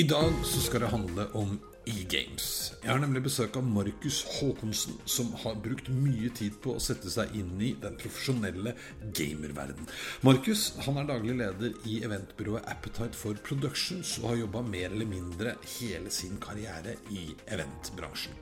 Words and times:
I 0.00 0.02
dag 0.02 0.32
så 0.44 0.60
skal 0.60 0.80
det 0.80 0.88
handle 0.88 1.26
om 1.32 1.60
e-games. 1.90 2.72
Jeg 2.80 2.92
har 2.92 3.00
nemlig 3.02 3.22
besøk 3.26 3.56
av 3.58 3.66
Markus 3.66 4.22
Håkonsen, 4.36 4.96
som 5.08 5.32
har 5.42 5.58
brukt 5.62 5.90
mye 5.92 6.30
tid 6.36 6.56
på 6.62 6.74
å 6.76 6.82
sette 6.82 7.10
seg 7.12 7.34
inn 7.36 7.52
i 7.60 7.72
den 7.80 7.96
profesjonelle 8.00 8.74
gamerverden. 9.16 9.88
Markus 10.26 10.70
han 10.86 11.00
er 11.00 11.08
daglig 11.08 11.36
leder 11.40 11.74
i 11.90 11.98
eventbyrået 12.06 12.68
Appetite 12.70 13.18
for 13.18 13.38
Productions 13.46 14.16
og 14.22 14.30
har 14.30 14.40
jobba 14.42 14.62
mer 14.66 14.88
eller 14.94 15.08
mindre 15.10 15.56
hele 15.78 16.12
sin 16.14 16.38
karriere 16.42 16.96
i 17.12 17.26
eventbransjen. 17.50 18.36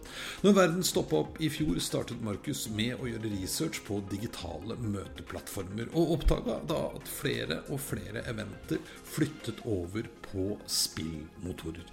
Når 0.44 0.56
verden 0.60 0.86
stoppa 0.86 1.22
opp 1.24 1.40
i 1.42 1.50
fjor, 1.52 1.78
startet 1.82 2.22
Markus 2.24 2.66
med 2.74 2.98
å 2.98 3.08
gjøre 3.10 3.32
research 3.38 3.82
på 3.88 4.00
digitale 4.12 4.78
møteplattformer, 4.82 5.90
og 5.98 6.14
oppdaga 6.18 6.60
da 6.68 6.84
at 6.98 7.10
flere 7.10 7.62
og 7.72 7.82
flere 7.82 8.24
eventer 8.30 8.82
flyttet 9.08 9.64
over 9.68 10.06
på 10.28 10.52
spillmotorer. 10.68 11.86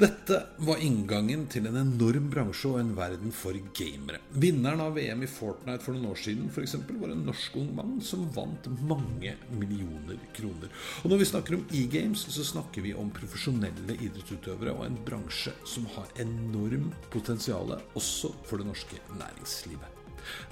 Dette 0.00 0.42
var 0.66 0.82
inngangen 0.90 1.44
til 1.50 1.68
en 1.68 1.78
enorm 1.78 2.26
bransje 2.32 2.70
og 2.70 2.80
en 2.80 2.92
verden 2.96 3.32
for 3.34 3.56
gamere. 3.76 4.20
Vinneren 4.42 4.82
av 4.82 4.96
VM 4.96 5.22
i 5.22 5.28
Fortnite 5.30 5.84
for 5.84 5.94
noen 5.94 6.10
år 6.10 6.18
siden 6.18 6.48
for 6.52 6.64
eksempel, 6.64 6.98
var 7.00 7.12
en 7.14 7.22
norsk 7.26 7.58
ung 7.60 7.68
mann 7.76 7.98
som 8.04 8.26
vant 8.34 8.66
mange 8.88 9.36
millioner 9.54 10.18
kroner. 10.36 10.72
Og 11.04 11.12
når 11.12 11.22
vi 11.22 11.28
snakker 11.30 11.58
om 11.58 11.64
e-games, 11.76 12.24
så 12.34 12.46
snakker 12.46 12.84
vi 12.86 12.94
om 12.98 13.12
profesjonelle 13.14 13.96
idrettsutøvere 13.98 14.74
og 14.74 14.86
en 14.88 14.98
bransje 15.06 15.54
som 15.68 15.86
har 15.94 16.10
enormt 16.22 17.10
potensial 17.14 17.76
også 17.98 18.32
for 18.48 18.60
det 18.60 18.66
norske 18.70 18.98
næringslivet. 19.14 19.98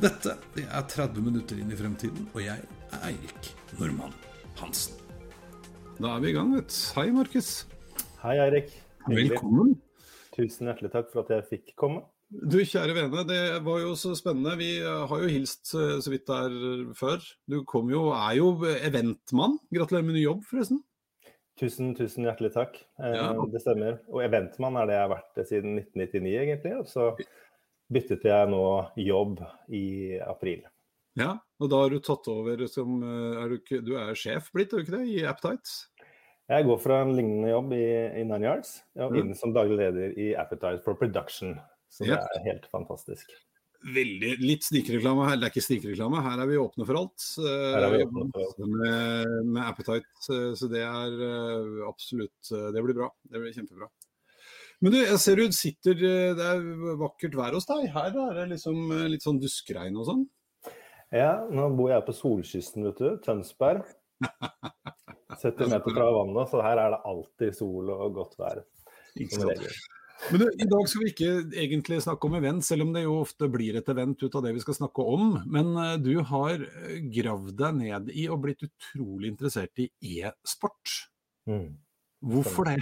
Dette 0.02 0.36
det 0.54 0.68
er 0.68 0.86
30 0.94 1.24
minutter 1.24 1.58
inn 1.60 1.72
i 1.74 1.78
fremtiden, 1.78 2.30
og 2.32 2.40
jeg 2.44 2.62
er 2.62 3.10
Eirik 3.10 3.52
Normann 3.80 4.14
Hansen. 4.62 4.94
Da 5.98 6.14
er 6.14 6.22
vi 6.22 6.30
i 6.30 6.38
gang, 6.38 6.54
vet 6.54 6.70
du. 6.70 6.78
Hei, 6.94 7.10
Markus. 7.14 7.52
Hei, 8.22 8.38
Eirik. 8.38 8.72
Velkommen. 9.08 9.76
Tusen 10.38 10.70
hjertelig 10.70 10.92
takk 10.94 11.10
for 11.10 11.24
at 11.24 11.32
jeg 11.34 11.46
fikk 11.50 11.74
komme. 11.80 12.04
Du, 12.28 12.58
kjære 12.60 12.92
vene, 12.92 13.22
det 13.26 13.40
var 13.64 13.80
jo 13.80 13.94
så 13.96 14.12
spennende. 14.18 14.52
Vi 14.60 14.68
har 14.84 15.22
jo 15.22 15.30
hilst 15.32 15.72
eh, 15.74 15.96
så 16.04 16.12
vidt 16.12 16.28
der 16.28 16.52
før. 16.98 17.24
Du 17.48 17.62
kom 17.66 17.88
jo, 17.90 18.10
er 18.12 18.36
jo 18.38 18.52
eventmann. 18.76 19.56
Gratulerer 19.74 20.06
med 20.06 20.18
ny 20.18 20.26
jobb, 20.26 20.44
forresten. 20.46 20.82
Tusen, 21.58 21.90
tusen 21.98 22.28
hjertelig 22.28 22.52
takk. 22.54 22.76
Eh, 23.00 23.16
Ja. 23.16 23.32
Det 23.50 23.62
stemmer. 23.64 23.98
Og 24.12 24.22
eventmann 24.22 24.76
er 24.78 24.86
det 24.86 24.98
jeg 24.98 25.06
har 25.06 25.14
vært 25.16 25.40
siden 25.48 25.78
1999, 25.80 26.34
egentlig. 26.44 26.74
Og 26.78 26.90
så 26.92 27.08
byttet 27.90 28.28
jeg 28.28 28.50
nå 28.52 28.64
jobb 29.00 29.40
i 29.72 29.86
april. 30.22 30.62
Ja, 31.18 31.32
og 31.58 31.70
da 31.72 31.80
har 31.82 31.90
du 31.90 31.98
tatt 32.04 32.28
over 32.30 32.60
som 32.70 33.00
eh, 33.02 33.40
er 33.42 33.56
du, 33.56 33.80
du 33.88 33.94
er 33.98 34.14
sjef 34.14 34.52
blitt, 34.54 34.70
er 34.70 34.84
du 34.84 34.86
ikke 34.86 34.98
det, 35.00 35.06
i 35.16 35.24
Appetite? 35.26 35.97
Jeg 36.48 36.64
går 36.64 36.78
fra 36.80 37.02
en 37.04 37.10
lignende 37.16 37.50
jobb 37.50 37.72
i, 37.76 37.84
i 38.20 38.22
Nine 38.24 38.46
Yards 38.46 38.70
og 38.96 39.12
Mm. 39.12 39.18
inn 39.20 39.34
som 39.36 39.52
daglig 39.52 39.76
leder 39.82 40.14
i 40.16 40.30
Appetite 40.34 40.80
for 40.84 40.94
Production. 40.96 41.58
Så 41.92 42.04
det 42.08 42.16
er 42.16 42.44
helt 42.46 42.66
fantastisk. 42.72 43.30
Veldig, 43.94 44.32
Litt 44.42 44.64
snikreklame 44.66 45.28
her. 45.28 45.36
Det 45.38 45.46
er 45.46 45.52
ikke 45.52 45.62
snikreklame, 45.68 46.22
her 46.24 46.40
er 46.42 46.48
vi 46.50 46.56
åpne 46.58 46.86
for 46.88 46.98
alt. 46.98 47.26
Eh, 47.38 47.74
Her 47.76 47.84
er 47.86 47.92
vi 47.92 47.98
vi 48.00 48.06
åpne 48.08 48.24
for 48.32 48.46
alt. 48.46 48.58
Med, 48.72 49.36
med 49.54 49.62
Appetite, 49.62 50.08
eh, 50.34 50.54
så 50.58 50.68
det 50.72 50.82
er 50.82 51.20
eh, 51.28 51.84
absolutt 51.86 52.50
eh, 52.56 52.72
Det 52.74 52.82
blir 52.88 52.96
bra. 52.98 53.10
Det 53.30 53.38
blir 53.44 53.54
kjempebra. 53.54 53.86
Men 54.80 54.92
du, 54.94 54.98
jeg 55.04 55.18
ser 55.22 55.36
du 55.36 55.52
sitter 55.52 55.94
eh, 56.06 56.34
Det 56.38 56.48
er 56.48 56.66
vakkert 56.98 57.34
vær 57.38 57.54
hos 57.54 57.66
deg. 57.70 57.86
Her 57.94 58.10
er 58.24 58.34
det 58.40 58.48
liksom 58.56 58.82
eh, 58.96 59.06
litt 59.14 59.22
sånn 59.22 59.38
duskregn 59.42 59.96
og 60.00 60.08
sånn. 60.10 60.26
Ja, 61.14 61.46
nå 61.48 61.70
bor 61.78 61.88
jeg 61.92 62.04
på 62.08 62.12
solkysten, 62.18 62.84
vet 62.88 62.98
du. 62.98 63.14
Tønsberg. 63.24 63.84
70 65.38 65.70
meter 65.70 65.94
fra 65.94 66.08
vannet, 66.14 66.50
så 66.50 66.64
her 66.64 66.80
er 66.82 66.94
det 66.94 67.04
alltid 67.12 67.54
sol 67.56 67.92
og 67.94 68.16
godt 68.16 68.34
vær. 68.40 68.64
Men 70.32 70.42
du, 70.42 70.46
i 70.50 70.66
dag 70.66 70.88
skal 70.90 71.04
vi 71.04 71.10
ikke 71.12 71.30
egentlig 71.62 72.00
snakke 72.02 72.26
om 72.26 72.36
event, 72.40 72.66
selv 72.66 72.84
om 72.88 72.92
det 72.94 73.04
jo 73.04 73.20
ofte 73.22 73.48
blir 73.52 73.78
et 73.78 73.90
event 73.92 74.18
ut 74.24 74.34
av 74.34 74.44
det 74.44 74.54
vi 74.56 74.62
skal 74.64 74.76
snakke 74.80 75.04
om. 75.06 75.36
Men 75.46 75.70
eh, 75.78 75.94
du 76.02 76.12
har 76.26 76.58
eh, 76.58 76.98
gravd 77.14 77.54
deg 77.60 77.78
ned 77.78 78.10
i 78.10 78.26
og 78.26 78.42
blitt 78.42 78.66
utrolig 78.66 79.30
interessert 79.32 79.84
i 79.84 79.88
e-sport. 80.18 80.96
Mm. 81.48 81.76
Hvorfor 82.28 82.66
det? 82.72 82.80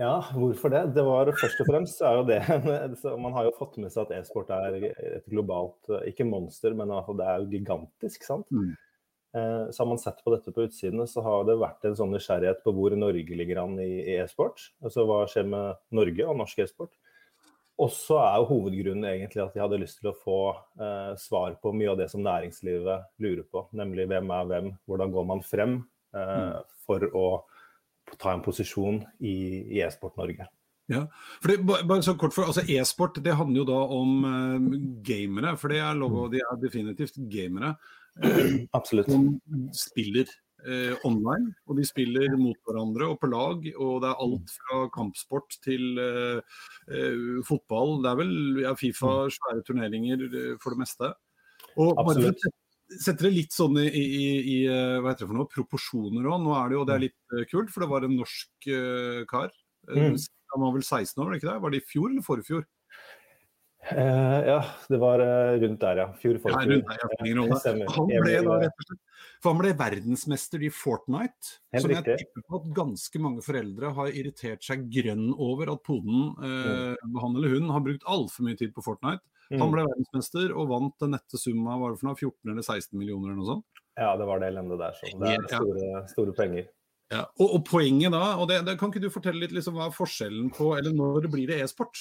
Ja, 0.00 0.16
hvorfor 0.34 0.72
det? 0.72 0.80
Det 0.96 1.04
var 1.06 1.28
først 1.38 1.60
og 1.62 1.68
fremst 1.68 2.00
er 2.02 2.16
jo 2.18 2.24
det 2.26 2.40
Man 3.22 3.36
har 3.36 3.44
jo 3.46 3.52
fått 3.54 3.76
med 3.78 3.92
seg 3.94 4.08
at 4.08 4.16
e-sport 4.16 4.48
er 4.50 4.74
et 4.88 5.28
globalt 5.30 5.92
Ikke 6.08 6.26
monster, 6.26 6.74
men 6.74 6.90
det 6.90 7.28
er 7.28 7.44
jo 7.44 7.52
gigantisk, 7.52 8.24
sant? 8.26 8.48
Mm. 8.50 8.72
Eh, 9.34 9.70
Så 9.70 9.82
har 9.82 9.88
man 9.90 9.98
sett 9.98 10.20
på 10.24 10.30
dette 10.34 10.52
på 10.54 10.62
utsidene, 10.68 11.06
så 11.10 11.22
har 11.22 11.44
det 11.48 11.56
vært 11.58 11.84
en 11.88 11.96
sånn 11.98 12.12
nysgjerrighet 12.14 12.62
på 12.62 12.72
hvor 12.76 12.94
Norge 12.96 13.34
ligger 13.36 13.64
an 13.64 13.78
i 13.82 14.04
e-sport. 14.18 14.60
Altså 14.84 15.02
hva 15.08 15.24
skjer 15.26 15.48
med 15.50 15.74
Norge 15.90 16.28
og 16.28 16.38
norsk 16.38 16.60
e-sport? 16.62 16.92
Og 17.82 17.90
så 17.90 18.20
er 18.22 18.36
jo 18.38 18.46
hovedgrunnen 18.52 19.02
egentlig 19.10 19.42
at 19.42 19.56
jeg 19.56 19.64
hadde 19.64 19.80
lyst 19.82 19.98
til 19.98 20.12
å 20.12 20.14
få 20.14 20.36
eh, 20.78 21.16
svar 21.18 21.56
på 21.58 21.72
mye 21.74 21.90
av 21.90 21.98
det 21.98 22.06
som 22.12 22.22
næringslivet 22.22 23.08
lurer 23.18 23.42
på, 23.50 23.64
nemlig 23.74 24.06
hvem 24.12 24.30
er 24.30 24.44
hvem, 24.52 24.68
hvordan 24.86 25.10
går 25.16 25.26
man 25.32 25.42
frem 25.42 25.72
eh, 26.14 26.60
for 26.86 27.02
å 27.10 27.24
ta 28.20 28.30
en 28.36 28.44
posisjon 28.44 29.00
i, 29.18 29.34
i 29.74 29.82
e-sport 29.82 30.14
Norge. 30.20 30.46
Ja, 30.92 31.06
for 31.40 31.50
det, 31.50 31.58
ba- 31.66 31.80
bare 31.88 32.04
så 32.06 32.14
kort 32.20 32.34
for, 32.36 32.44
altså 32.46 32.62
E-sport 32.68 33.18
det 33.24 33.34
handler 33.34 33.62
jo 33.64 33.66
da 33.72 33.80
om 33.98 34.14
eh, 34.30 34.78
gamere, 35.10 35.56
for 35.58 35.74
det 35.74 35.82
er 35.82 35.98
lov, 35.98 36.14
og 36.26 36.30
de 36.36 36.44
er 36.44 36.62
definitivt 36.62 37.18
gamere 37.32 37.74
Absolutt. 38.78 39.10
som 39.10 39.28
spiller 39.74 40.28
eh, 40.66 40.94
online. 41.04 41.52
Og 41.68 41.78
de 41.78 41.86
spiller 41.88 42.34
mot 42.40 42.58
hverandre 42.66 43.08
og 43.12 43.20
på 43.22 43.30
lag, 43.32 43.64
og 43.74 43.94
det 44.04 44.10
er 44.10 44.24
alt 44.26 44.52
fra 44.58 44.82
kampsport 44.94 45.58
til 45.64 45.98
eh, 46.00 46.60
eh, 46.90 47.40
fotball. 47.46 47.98
Det 48.04 48.12
er 48.12 48.20
vel 48.22 48.34
ja, 48.64 48.74
Fifa, 48.78 49.16
svære 49.34 49.64
turneringer 49.66 50.28
eh, 50.28 50.52
for 50.62 50.74
det 50.74 50.84
meste. 50.84 51.14
Og 51.74 51.96
bare 51.98 52.14
Absolutt. 52.14 52.46
Sette 53.00 53.24
det 53.24 53.30
litt 53.32 53.54
sånn 53.56 53.78
i, 53.80 53.88
i, 53.88 54.24
i 54.52 54.56
eh, 54.68 54.98
hva 55.00 55.14
heter 55.14 55.24
det 55.24 55.30
for 55.30 55.38
noe, 55.38 55.50
proporsjoner 55.50 56.26
òg. 56.28 56.42
Nå 56.44 56.52
er 56.58 56.70
det 56.70 56.76
jo 56.76 56.82
det 56.86 56.94
er 56.94 57.04
litt 57.06 57.34
eh, 57.34 57.46
kult, 57.50 57.72
for 57.72 57.82
det 57.82 57.88
var 57.90 58.06
en 58.06 58.16
norsk 58.20 58.68
uh, 58.70 59.22
kar. 59.30 59.50
Eh, 59.88 60.10
Mm. 60.14 60.16
Han 60.54 60.62
var 60.62 60.70
vel 60.76 60.84
16 60.86 61.18
år, 61.18 61.24
var 61.26 61.32
det 61.32 61.38
ikke 61.40 61.48
det? 61.50 61.62
Var 61.64 61.72
det 61.72 61.78
i 61.80 61.86
fjor 61.88 62.10
eller 62.12 62.22
forfjor? 62.22 62.62
Eh, 63.90 64.38
ja, 64.48 64.60
det 64.88 65.00
var 65.02 65.20
eh, 65.20 65.56
rundt 65.60 65.82
der, 65.82 66.02
ja. 66.04 66.06
Fjor, 66.20 66.38
Ja, 66.40 66.62
rundt 66.64 66.88
der, 66.88 67.02
ja, 67.02 67.08
ingen 67.20 67.42
rolle. 67.42 67.88
Han 67.98 68.08
ble 68.08 68.38
da 68.46 68.60
rett 68.64 68.80
og 68.80 68.88
slett 68.88 69.02
for 69.44 69.52
han 69.52 69.60
ble 69.60 69.74
verdensmester 69.76 70.62
i 70.64 70.70
Fortnite. 70.72 71.58
Helt 71.74 71.84
som 71.84 71.92
jeg 71.92 72.00
riktig. 72.00 72.14
tipper 72.22 72.44
på 72.48 72.60
at 72.62 72.68
ganske 72.78 73.20
mange 73.20 73.42
foreldre 73.44 73.90
har 73.98 74.16
irritert 74.16 74.64
seg 74.64 74.86
grønn 74.92 75.26
over 75.34 75.74
at 75.74 75.82
poden, 75.84 76.30
eh, 76.48 77.10
han 77.20 77.36
eller 77.36 77.52
hun, 77.58 77.68
har 77.74 77.84
brukt 77.84 78.06
altfor 78.08 78.46
mye 78.46 78.56
tid 78.56 78.72
på 78.72 78.84
Fortnite. 78.86 79.20
Mm. 79.50 79.58
Han 79.60 79.74
ble 79.74 79.84
verdensmester 79.84 80.54
og 80.56 80.70
vant 80.72 80.96
den 81.04 81.12
nette 81.12 81.40
summa 81.40 81.76
var 81.76 81.92
det 81.92 82.00
for 82.00 82.08
noe, 82.08 82.16
14 82.16 82.54
eller 82.54 82.64
16 82.64 82.96
millioner 82.96 83.34
eller 83.34 83.42
noe 83.42 83.50
sånt. 83.50 83.84
Ja, 84.00 84.14
det 84.16 84.30
var 84.30 84.40
det 84.40 84.48
elendet 84.48 84.80
der. 84.80 84.96
Så. 84.96 85.12
Det 85.20 85.34
er 85.34 85.46
store, 85.52 86.02
store 86.14 86.36
penger. 86.40 86.72
Ja, 87.12 87.26
og, 87.36 87.48
og 87.58 87.62
poenget 87.68 88.16
da, 88.16 88.24
og 88.40 88.48
det, 88.48 88.62
det 88.64 88.78
kan 88.80 88.88
ikke 88.88 89.04
du 89.04 89.10
fortelle 89.12 89.44
litt 89.44 89.52
liksom, 89.52 89.76
hva 89.76 89.90
er 89.90 89.94
forskjellen 89.94 90.48
på, 90.56 90.72
eller 90.78 90.96
når 90.96 91.28
blir 91.28 91.52
det 91.52 91.60
e-sport? 91.60 92.00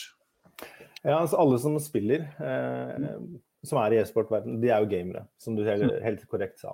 Ja, 1.04 1.20
altså 1.20 1.36
Alle 1.42 1.60
som 1.60 1.80
spiller, 1.84 2.20
eh, 2.40 3.10
som 3.68 3.78
er 3.82 3.94
i 3.94 3.98
e-sportverdenen, 4.02 4.62
de 4.64 4.70
er 4.72 4.80
jo 4.84 4.92
gamere, 4.92 5.22
som 5.40 5.56
du 5.56 5.62
helt, 5.68 6.02
helt 6.04 6.24
korrekt 6.32 6.60
sa. 6.64 6.72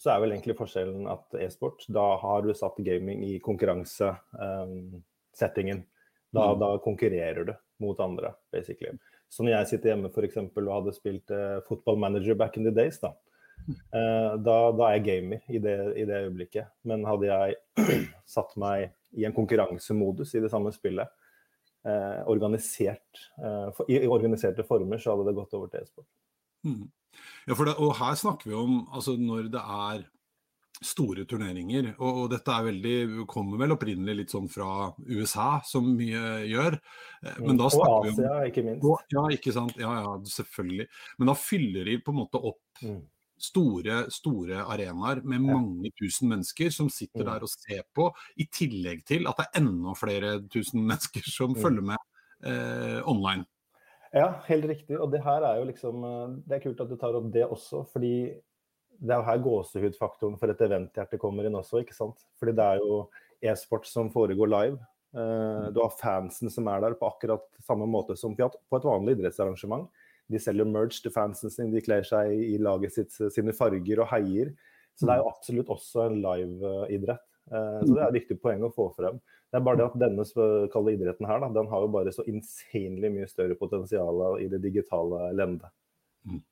Så 0.00 0.06
er 0.12 0.18
vel 0.22 0.32
egentlig 0.34 0.58
forskjellen 0.58 1.02
at 1.12 1.26
e-sport, 1.40 1.78
da 1.92 2.06
har 2.20 2.38
du 2.44 2.50
satt 2.56 2.84
gaming 2.84 3.18
i 3.26 3.38
konkurransesettingen. 3.44 5.80
da, 6.30 6.54
da 6.54 6.78
konkurrerer 6.84 7.44
du 7.44 7.54
mot 7.82 8.00
andre, 8.00 8.34
basically. 8.52 8.98
Så 9.28 9.42
når 9.42 9.52
jeg 9.52 9.66
sitter 9.72 9.88
hjemme 9.90 10.10
for 10.14 10.22
eksempel, 10.26 10.68
og 10.68 10.74
hadde 10.80 10.92
spilt 10.94 11.30
eh, 11.34 11.60
football 11.66 11.96
manager 11.98 12.34
back 12.38 12.56
in 12.56 12.64
the 12.64 12.74
days, 12.74 12.98
da, 13.02 13.10
Eh, 13.68 14.32
da, 14.42 14.56
da, 14.72 14.86
er 14.86 14.98
jeg 14.98 15.06
gamer 15.06 15.44
i 15.50 15.60
det, 15.62 15.76
i 15.98 16.06
det, 16.08 16.22
øyeblikket. 16.26 16.70
Men 16.88 17.06
hadde 17.08 17.30
jeg 17.30 17.58
satt 18.36 18.56
meg 18.60 18.90
i 19.18 19.26
en 19.26 19.36
konkurransemodus 19.36 20.34
i 20.36 20.44
det 20.44 20.52
samme 20.52 20.72
spillet, 20.74 21.10
eh, 21.86 22.22
organisert, 22.30 23.26
eh, 23.40 23.68
for, 23.76 23.90
i, 23.90 24.00
organiserte 24.06 24.66
former, 24.66 25.00
så 25.00 25.14
hadde 25.14 25.28
det 25.30 25.36
gått 25.38 25.58
over 25.58 25.72
til 25.72 25.84
e-sport. 25.84 26.08
Mm. 26.66 26.88
Ja, 27.48 27.56
det, 27.56 27.74
og 27.80 27.94
her 27.98 28.16
snakker 28.20 28.50
vi 28.50 28.56
om 28.56 28.80
altså, 28.94 29.16
når 29.18 29.48
det 29.52 29.60
er 29.60 30.08
store 30.80 31.26
turneringer. 31.28 31.92
Og, 31.98 32.08
og, 32.08 32.26
dette 32.32 32.54
er 32.54 32.66
veldig, 32.70 32.96
kommer 33.30 33.60
vel 33.60 33.74
opprinnelig 33.74 34.16
litt 34.22 34.34
sånn 34.34 34.48
fra 34.50 34.90
USA, 35.08 35.58
som 35.66 35.88
mye 35.96 36.40
gjør. 36.48 36.78
Eh, 37.24 37.40
men 37.44 37.60
da 37.60 37.68
og 37.68 37.84
Asia, 38.08 38.34
om, 38.38 38.48
ikke 38.48 38.64
minst. 38.66 38.84
Og, 38.86 39.06
ja, 39.12 39.24
ikke 39.36 39.54
sant. 39.56 39.76
Ja, 39.80 39.92
ja, 40.00 40.14
selvfølgelig. 40.36 40.88
Men 41.20 41.32
da 41.32 41.36
fyller 41.38 41.90
de 41.90 41.98
på 42.04 42.14
en 42.14 42.20
måte 42.22 42.40
opp 42.52 42.84
mm. 42.84 43.00
Store, 43.44 44.02
store 44.12 44.64
arenaer 44.64 45.22
med 45.26 45.44
mange 45.44 45.92
tusen 45.98 46.30
mennesker 46.32 46.72
som 46.74 46.90
sitter 46.92 47.24
mm. 47.24 47.30
der 47.30 47.46
og 47.46 47.52
ser 47.52 47.86
på, 47.96 48.10
i 48.36 48.46
tillegg 48.52 49.04
til 49.08 49.28
at 49.30 49.40
det 49.40 49.48
er 49.48 49.62
enda 49.62 49.94
flere 49.98 50.36
tusen 50.52 50.84
mennesker 50.90 51.26
som 51.26 51.54
mm. 51.54 51.62
følger 51.62 51.88
med 51.92 51.98
eh, 52.44 53.00
online. 53.08 53.46
Ja, 54.10 54.40
helt 54.48 54.66
riktig. 54.66 54.98
Og 54.98 55.10
det 55.12 55.22
her 55.22 55.44
er 55.46 55.60
jo 55.60 55.66
liksom 55.68 56.04
eh, 56.06 56.38
Det 56.48 56.56
er 56.56 56.64
kult 56.64 56.80
at 56.82 56.90
du 56.90 56.96
tar 56.98 57.18
opp 57.18 57.28
det 57.34 57.46
også, 57.46 57.84
fordi 57.92 58.14
det 59.00 59.14
er 59.14 59.22
jo 59.22 59.28
her 59.30 59.42
gåsehudfaktoren 59.44 60.36
for 60.36 60.52
et 60.52 60.62
eventhjerte 60.66 61.18
kommer 61.20 61.46
inn 61.48 61.56
også, 61.56 61.80
ikke 61.80 61.96
sant. 61.96 62.20
Fordi 62.36 62.52
det 62.56 62.66
er 62.66 62.82
jo 62.82 63.04
e-sport 63.48 63.88
som 63.88 64.10
foregår 64.12 64.50
live. 64.50 64.80
Uh, 65.16 65.70
du 65.74 65.80
har 65.80 65.94
fansen 65.98 66.52
som 66.52 66.68
er 66.70 66.82
der 66.84 66.94
på 66.98 67.08
akkurat 67.08 67.46
samme 67.66 67.88
måte 67.90 68.14
som 68.18 68.36
på 68.36 68.50
et 68.50 68.86
vanlig 68.86 69.16
idrettsarrangement. 69.16 69.88
De 70.30 70.40
selger 70.42 70.68
merch 70.68 71.00
til 71.02 71.12
fansen 71.14 71.52
sin, 71.52 71.72
de 71.74 71.82
kler 71.84 72.06
seg 72.06 72.32
i 72.32 72.58
laget 72.62 72.94
sitt 72.94 73.16
sine 73.34 73.54
farger 73.56 74.04
og 74.04 74.10
heier. 74.12 74.54
Så 74.98 75.08
det 75.08 75.14
er 75.14 75.22
jo 75.22 75.30
absolutt 75.30 75.70
også 75.72 76.06
en 76.06 76.18
live-idrett. 76.20 77.26
Uh, 77.50 77.80
så 77.82 77.90
det 77.90 78.00
er 78.00 78.08
et 78.10 78.18
viktig 78.20 78.36
poeng 78.42 78.62
å 78.66 78.72
få 78.74 78.90
frem. 78.94 79.16
Det 79.50 79.58
er 79.58 79.64
bare 79.66 79.80
det 79.80 79.86
at 79.88 79.98
denne 79.98 80.26
kalde 80.70 80.92
idretten 80.94 81.26
her, 81.26 81.40
da, 81.42 81.48
den 81.54 81.70
har 81.72 81.82
jo 81.82 81.90
bare 81.90 82.12
så 82.14 82.22
insanely 82.30 83.10
mye 83.10 83.26
større 83.30 83.56
potensial 83.58 84.22
i 84.38 84.46
det 84.52 84.60
digitale 84.62 85.32
lendet. 85.34 85.72
Mm. 86.28 86.42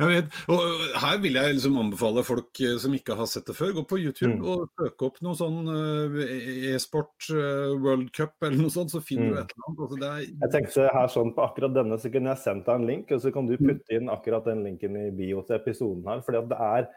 Jeg 0.00 0.10
vet, 0.10 0.36
og 0.52 0.84
Her 1.02 1.20
vil 1.22 1.38
jeg 1.38 1.56
liksom 1.56 1.78
anbefale 1.80 2.24
folk 2.26 2.60
eh, 2.64 2.76
som 2.82 2.94
ikke 2.96 3.16
har 3.18 3.30
sett 3.30 3.48
det 3.48 3.56
før, 3.58 3.72
gå 3.78 3.86
på 3.90 4.00
YouTube 4.02 4.34
mm. 4.34 4.44
og 4.52 4.66
søke 4.80 5.08
opp 5.08 5.22
noe 5.26 5.38
sånn 5.38 5.72
eh, 5.72 6.74
e-sport 6.74 7.30
uh, 7.32 7.72
World 7.74 8.12
Cup 8.16 8.36
eller 8.46 8.60
noe 8.60 8.74
sånt, 8.74 8.92
så 8.94 9.02
finner 9.04 9.30
mm. 9.30 9.32
du 9.32 9.40
et 9.40 9.56
eller 9.56 9.70
annet. 9.70 9.82
Altså, 9.86 10.02
er... 10.10 10.28
Jeg 10.44 10.52
tenkte 10.56 10.90
her 10.98 11.10
sånn 11.16 11.34
på 11.36 11.46
akkurat 11.46 11.74
denne, 11.76 11.98
så 12.02 12.12
kunne 12.12 12.32
jeg 12.32 12.44
sendt 12.44 12.68
deg 12.68 12.80
en 12.80 12.90
link, 12.90 13.10
og 13.16 13.24
så 13.24 13.34
kan 13.34 13.50
du 13.50 13.56
mm. 13.56 13.64
putte 13.64 13.98
inn 13.98 14.12
akkurat 14.12 14.52
den 14.52 14.62
linken 14.66 15.00
i 15.00 15.08
bio 15.16 15.42
til 15.46 15.58
episoden 15.58 16.06
her. 16.10 16.22
fordi 16.26 16.42
at 16.44 16.52
det 16.52 16.62
er 16.70 16.94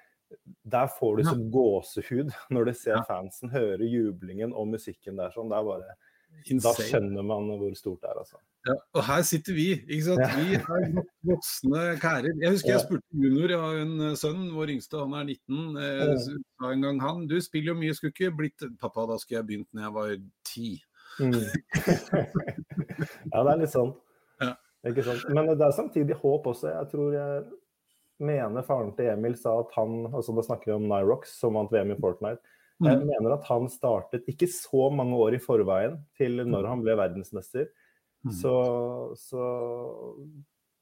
der 0.63 0.88
får 1.00 1.18
du 1.18 1.24
så 1.24 1.36
gåsehud 1.51 2.31
når 2.54 2.69
du 2.69 2.74
ser 2.77 3.01
fansen, 3.07 3.50
høre 3.54 3.88
jublingen 3.89 4.54
og 4.54 4.69
musikken 4.75 5.18
der. 5.18 5.33
sånn, 5.33 5.50
det 5.50 5.57
er 5.57 5.68
bare 5.69 5.95
Insane. 6.49 6.75
Da 6.75 6.87
skjønner 6.87 7.25
man 7.25 7.49
hvor 7.59 7.73
stort 7.77 8.01
det 8.03 8.09
er, 8.09 8.19
altså. 8.21 8.39
Ja, 8.67 8.75
og 8.97 9.03
her 9.07 9.21
sitter 9.27 9.55
vi. 9.55 9.67
ikke 9.87 10.03
sant? 10.03 10.21
Vi 10.39 10.57
er 10.57 10.99
voksne 11.29 11.83
kærer. 12.01 12.29
Jeg 12.41 12.53
husker 12.55 12.73
jeg 12.73 12.83
spurte 12.83 13.21
junior, 13.23 13.53
jeg 13.53 13.61
har 13.63 13.81
en 13.83 14.05
eh, 14.07 14.17
sønn, 14.19 14.41
vår 14.55 14.73
yngste, 14.75 14.99
han 15.03 15.15
er 15.19 15.29
19. 15.29 15.77
Eh, 15.85 16.13
sa 16.25 16.73
en 16.73 16.85
gang 16.85 17.01
han 17.03 17.23
Du 17.29 17.37
spiller 17.43 17.73
jo 17.73 17.79
mye, 17.79 17.95
skulle 17.97 18.15
ikke 18.15 18.35
blitt 18.41 18.67
Pappa, 18.81 19.07
da 19.09 19.19
skulle 19.21 19.39
jeg 19.39 19.49
begynt 19.51 19.69
når 19.73 19.85
jeg 19.85 19.95
var 19.99 20.13
ti. 20.47 20.69
Mm. 21.19 21.39
ja, 23.33 23.39
det 23.43 23.53
er 23.53 23.63
litt 23.63 23.73
sånn. 23.75 23.95
Ja. 24.43 24.53
Ikke 24.89 25.07
sant? 25.07 25.25
Men 25.35 25.51
det 25.53 25.65
er 25.65 25.75
samtidig 25.75 26.19
håp 26.21 26.47
også. 26.53 26.71
Jeg 26.71 26.91
tror 26.93 27.15
jeg 27.15 27.41
mener 28.19 28.65
faren 28.67 28.93
til 28.97 29.11
Emil 29.13 29.35
sa 29.39 29.55
at 29.61 29.71
han 29.77 30.01
altså 30.11 30.35
Da 30.35 30.43
snakker 30.43 30.71
vi 30.71 30.77
om 30.77 30.87
Nyrox, 30.91 31.37
som 31.39 31.55
vant 31.59 31.71
VM 31.71 31.95
i 31.95 31.99
Fortnite. 31.99 32.43
Jeg 32.79 32.99
mm. 33.01 33.07
mener 33.09 33.35
at 33.35 33.47
han 33.49 33.67
startet 33.71 34.27
ikke 34.31 34.47
så 34.51 34.87
mange 34.95 35.17
år 35.19 35.35
i 35.35 35.41
forveien 35.43 35.97
til 36.15 36.39
når 36.47 36.67
han 36.69 36.83
ble 36.83 36.95
verdensmester. 36.99 37.67
Mm. 38.23 38.33
Så, 38.35 38.53
så, 39.19 39.47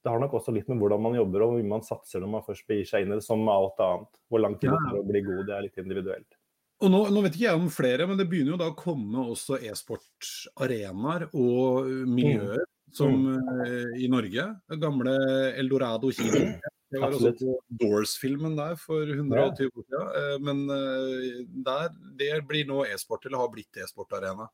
det 0.04 0.12
har 0.14 0.22
nok 0.22 0.38
også 0.40 0.54
litt 0.54 0.70
med 0.70 0.82
hvordan 0.82 1.02
man 1.02 1.18
jobber 1.18 1.44
og 1.44 1.52
hvor 1.52 1.62
mye 1.62 1.74
man 1.76 1.86
satser 1.86 2.22
når 2.22 2.32
man 2.36 2.46
først 2.46 2.68
begir 2.70 2.86
seg 2.90 3.06
inn 3.06 3.16
i 3.16 3.18
det, 3.18 3.26
som 3.26 3.42
med 3.42 3.54
alt 3.54 3.82
annet. 3.86 4.22
Hvor 4.30 4.44
lang 4.44 4.60
tid 4.62 4.74
det 4.74 4.84
tar 4.86 5.00
å 5.02 5.08
bli 5.10 5.24
god, 5.26 5.42
det 5.50 5.58
er 5.58 5.66
litt 5.66 5.82
individuelt. 5.82 6.40
Og 6.86 6.94
nå, 6.94 7.02
nå, 7.10 7.22
vet 7.26 7.34
ikke 7.34 7.48
jeg 7.48 7.58
om 7.58 7.70
flere, 7.74 8.06
men 8.06 8.20
det 8.20 8.28
begynner 8.30 8.54
jo 8.54 8.62
da 8.62 8.70
å 8.70 8.78
komme 8.78 9.24
også 9.34 9.58
e-sportarenaer 9.66 11.32
og 11.34 11.88
miljøer 12.06 12.62
mm. 12.62 12.74
som 12.94 13.16
mm. 13.26 13.48
Uh, 13.66 13.94
i 13.98 14.10
Norge. 14.14 14.46
Gamle 14.78 15.16
Eldorado 15.58 16.14
kino. 16.14 16.44
Det 16.90 17.02
var 17.02 17.12
Absolutt. 17.12 17.42
også 17.42 17.80
Doors-filmen 17.82 18.56
der 18.56 18.78
for 18.80 19.10
120 19.12 19.68
år 19.68 19.88
siden. 19.88 20.14
Eh, 20.22 20.38
men 20.40 20.64
eh, 20.72 21.42
der, 21.68 21.92
det 22.20 22.32
blir 22.48 22.70
nå 22.70 22.86
e-sport, 22.88 23.28
eller 23.28 23.44
har 23.44 23.52
blitt 23.52 23.82
e-sportarena. 23.84 24.48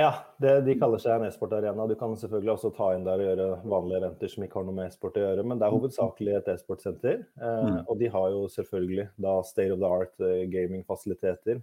Ja, 0.00 0.12
det, 0.40 0.52
de 0.64 0.74
kaller 0.80 1.00
seg 1.02 1.18
en 1.18 1.26
e-sportarena. 1.26 1.84
Du 1.90 1.96
kan 1.98 2.14
selvfølgelig 2.16 2.54
også 2.54 2.70
ta 2.76 2.92
inn 2.96 3.04
der 3.04 3.20
og 3.20 3.26
gjøre 3.26 3.48
vanlige 3.68 3.98
eventer 4.00 4.32
som 4.32 4.44
ikke 4.46 4.60
har 4.60 4.66
noe 4.68 4.76
med 4.78 4.88
e-sport 4.88 5.18
å 5.18 5.24
gjøre, 5.26 5.44
men 5.44 5.60
det 5.60 5.66
er 5.66 5.74
hovedsakelig 5.74 6.36
et 6.38 6.50
e-sportsenter. 6.54 7.24
Eh, 7.36 7.66
mm. 7.66 7.78
Og 7.84 8.00
de 8.00 8.10
har 8.14 8.28
jo 8.32 8.46
selvfølgelig 8.54 9.06
da 9.26 9.34
state 9.44 9.74
of 9.74 9.82
the 9.82 9.90
art 9.98 10.24
eh, 10.24 10.44
gaming-fasiliteter. 10.52 11.60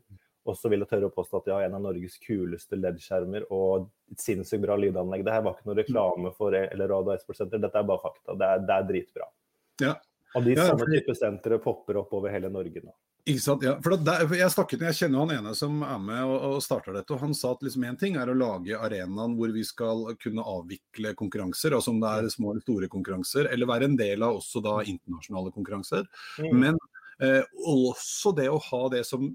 Og 0.48 0.56
så 0.56 0.70
vil 0.72 0.84
jeg 0.84 0.92
tørre 0.92 1.10
å 1.10 1.16
påstå 1.16 1.40
at 1.40 1.48
de 1.48 1.56
har 1.56 1.66
en 1.66 1.80
av 1.80 1.88
Norges 1.88 2.20
kuleste 2.24 2.78
LED-skjermer 2.80 3.50
og 3.52 3.90
et 4.14 4.22
sinnssykt 4.22 4.64
bra 4.64 4.78
lydanlegg. 4.80 5.26
Det 5.28 5.34
her 5.34 5.44
var 5.44 5.58
ikke 5.58 5.72
noe 5.72 5.80
reklame 5.82 6.32
for 6.38 6.56
Eldorado 6.56 7.16
e-sportsenter, 7.16 7.64
dette 7.64 7.82
er 7.82 7.90
bare 7.90 8.04
fakta. 8.06 8.38
Det 8.38 8.52
er, 8.54 8.64
det 8.70 8.78
er 8.78 8.88
dritbra. 8.92 9.28
Ja, 9.82 9.98
og 10.36 10.44
de 10.46 10.56
ja, 10.58 10.70
samme 10.72 10.88
type 10.92 11.16
sentre 11.18 11.60
popper 11.64 12.02
opp 12.04 12.16
over 12.18 12.34
hele 12.34 12.52
Norge 12.54 12.84
nå. 12.84 12.96
Ikke 13.28 13.44
sant, 13.44 13.64
ja. 13.66 13.74
For 13.84 13.98
der, 14.00 14.24
jeg, 14.40 14.52
snakket, 14.54 14.84
jeg 14.88 14.96
kjenner 15.02 15.26
han 15.26 15.34
ene 15.36 15.52
som 15.58 15.82
er 15.84 15.98
med 16.00 16.22
og, 16.24 16.36
og 16.48 16.62
starter 16.64 16.96
dette, 16.96 17.12
og 17.12 17.26
han 17.26 17.34
sa 17.36 17.52
at 17.52 17.66
liksom 17.66 17.84
én 17.90 17.98
ting 18.00 18.16
er 18.16 18.32
å 18.32 18.36
lage 18.38 18.78
arenaen 18.80 19.36
hvor 19.36 19.52
vi 19.52 19.66
skal 19.68 20.06
kunne 20.22 20.46
avvikle 20.48 21.12
konkurranser, 21.20 21.76
altså 21.76 21.92
om 21.92 22.00
det 22.04 22.14
er 22.14 22.30
små 22.32 22.54
eller 22.54 22.64
store 22.64 22.88
konkurranser, 22.94 23.50
eller 23.52 23.68
være 23.68 23.90
en 23.90 23.98
del 24.00 24.24
av 24.24 24.40
også 24.40 24.64
da 24.64 24.78
internasjonale 24.86 25.52
konkurranser. 25.56 26.08
Mm. 26.40 26.56
Men 26.64 26.80
eh, 27.24 27.44
også 27.66 28.34
det 28.38 28.50
å 28.52 28.62
ha 28.70 28.82
det 28.94 29.04
som 29.08 29.30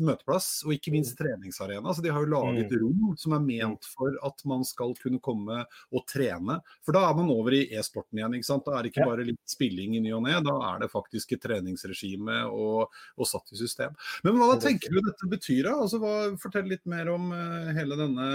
møteplass, 0.00 0.62
og 0.64 0.74
ikke 0.74 0.92
minst 0.94 1.16
treningsarena. 1.18 1.92
Så 1.94 2.04
de 2.04 2.12
har 2.12 2.22
jo 2.24 2.30
laget 2.30 2.70
mm. 2.70 2.78
rom 2.82 3.16
som 3.20 3.34
er 3.36 3.44
ment 3.44 3.88
for 3.90 4.14
at 4.26 4.44
man 4.48 4.64
skal 4.66 4.94
kunne 5.00 5.20
komme 5.22 5.62
og 5.66 6.06
trene. 6.08 6.60
For 6.86 6.96
da 6.96 7.04
er 7.08 7.18
man 7.18 7.32
over 7.34 7.56
i 7.56 7.64
e-sporten 7.76 8.20
igjen. 8.20 8.38
ikke 8.38 8.50
sant? 8.50 8.66
Da 8.66 8.78
er 8.78 8.86
det 8.86 8.92
ikke 8.92 9.08
bare 9.10 9.26
litt 9.28 9.42
spilling 9.50 9.96
i 9.98 10.02
ny 10.04 10.14
og 10.16 10.24
ne, 10.26 10.38
da 10.46 10.56
er 10.72 10.84
det 10.84 10.92
faktisk 10.92 11.36
et 11.36 11.44
treningsregime 11.44 12.42
og, 12.48 13.00
og 13.16 13.28
satt 13.28 13.54
i 13.54 13.60
system. 13.60 13.96
Men 14.26 14.40
hva 14.40 14.54
tenker 14.62 14.94
du 14.94 15.02
dette 15.04 15.30
betyr? 15.30 15.62
da? 15.68 15.76
Altså, 15.84 16.00
hva, 16.02 16.16
fortell 16.40 16.68
litt 16.70 16.86
mer 16.90 17.10
om 17.12 17.30
uh, 17.34 17.72
hele 17.76 17.98
denne, 18.00 18.28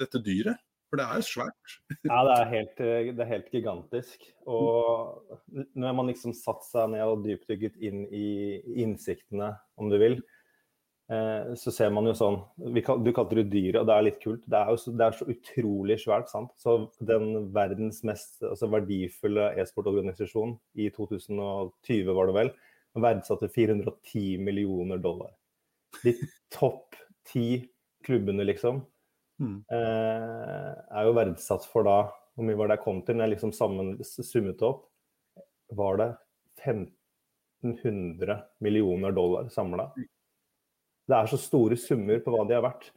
dette 0.00 0.22
dyret. 0.24 0.62
For 0.94 1.00
det 1.00 1.06
er 1.10 1.24
svært. 1.26 1.72
ja, 2.06 2.20
det 2.22 2.34
er, 2.36 2.44
helt, 2.52 2.76
det 2.78 3.22
er, 3.24 3.26
helt, 3.32 3.48
gigantisk. 3.50 4.28
Og 4.46 5.40
når 5.74 5.96
man 5.98 6.06
liksom 6.12 6.36
satt 6.38 6.62
seg 6.68 6.92
ned 6.92 7.02
og 7.02 7.24
dypdykket 7.24 7.80
inn 7.82 8.04
i 8.14 8.28
innsiktene, 8.84 9.48
om 9.74 9.90
du 9.90 9.96
vil, 9.98 10.14
eh, 11.10 11.50
så 11.58 11.74
ser 11.74 11.90
man 11.90 12.06
jo 12.06 12.14
sånn 12.14 12.38
Du 12.62 13.10
kalte 13.10 13.40
det 13.40 13.48
dyret, 13.50 13.80
og 13.80 13.90
det 13.90 13.96
er 13.96 14.06
litt 14.06 14.22
kult. 14.22 14.46
Det 14.46 14.60
er 14.60 14.70
jo 14.70 14.78
så, 14.84 14.94
det 14.94 15.08
er 15.08 15.18
så 15.18 15.28
utrolig 15.34 15.98
svært, 16.04 16.30
sant. 16.30 16.54
Så 16.62 16.76
den 17.02 17.50
verdens 17.58 18.04
mest 18.06 18.46
altså 18.46 18.70
verdifulle 18.70 19.50
e-sportorganisasjon 19.58 20.54
i 20.78 20.92
2020, 20.94 22.14
var 22.14 22.30
det 22.30 22.38
vel, 22.38 22.54
verdsatte 23.02 23.50
410 23.50 24.38
millioner 24.46 25.02
dollar. 25.02 25.34
De 26.06 26.14
topp 26.54 26.94
ti 27.26 27.64
klubbene, 28.06 28.46
liksom 28.46 28.84
Mm. 29.40 29.64
Eh, 29.66 30.72
er 30.94 31.08
jo 31.08 31.14
verdsatt 31.16 31.64
for 31.66 31.82
da 31.82 31.96
Hvor 32.36 32.46
mye 32.46 32.54
var 32.54 32.68
det 32.70 32.76
jeg 32.76 32.84
kom 32.84 33.00
til 33.02 33.16
når 33.16 33.24
jeg 33.26 33.32
liksom 33.34 33.52
sammen 33.54 33.88
summet 34.04 34.62
opp? 34.66 34.84
Var 35.74 35.98
det 36.00 36.10
1500 36.62 38.36
millioner 38.62 39.14
dollar 39.14 39.48
samla? 39.54 39.88
Det 41.04 41.16
er 41.16 41.26
så 41.30 41.38
store 41.38 41.76
summer 41.78 42.18
på 42.24 42.30
hva 42.34 42.46
de 42.48 42.56
har 42.56 42.64
vært. 42.64 42.88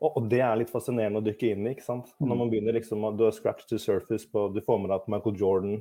Og, 0.00 0.10
og, 0.10 0.28
det 0.30 0.40
er 0.44 0.58
litt 0.60 0.72
fascinerende 0.72 1.20
å 1.22 1.24
dykke 1.24 1.52
inn 1.54 1.66
i. 1.66 1.72
ikke 1.74 1.86
sant? 1.86 2.10
Og 2.20 2.28
når 2.28 2.40
man 2.42 2.50
begynner 2.52 2.76
liksom, 2.76 3.06
Du 3.18 3.24
har 3.26 3.34
scratch 3.34 3.66
to 3.70 3.78
surface 3.80 4.26
på 4.30 4.48
Du 4.54 4.60
får 4.64 4.78
med 4.82 4.90
deg 4.90 4.98
at 5.00 5.10
Michael 5.10 5.40
Jordan, 5.40 5.78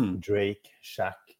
mm. 0.00 0.14
Drake, 0.24 0.74
Shack, 0.80 1.36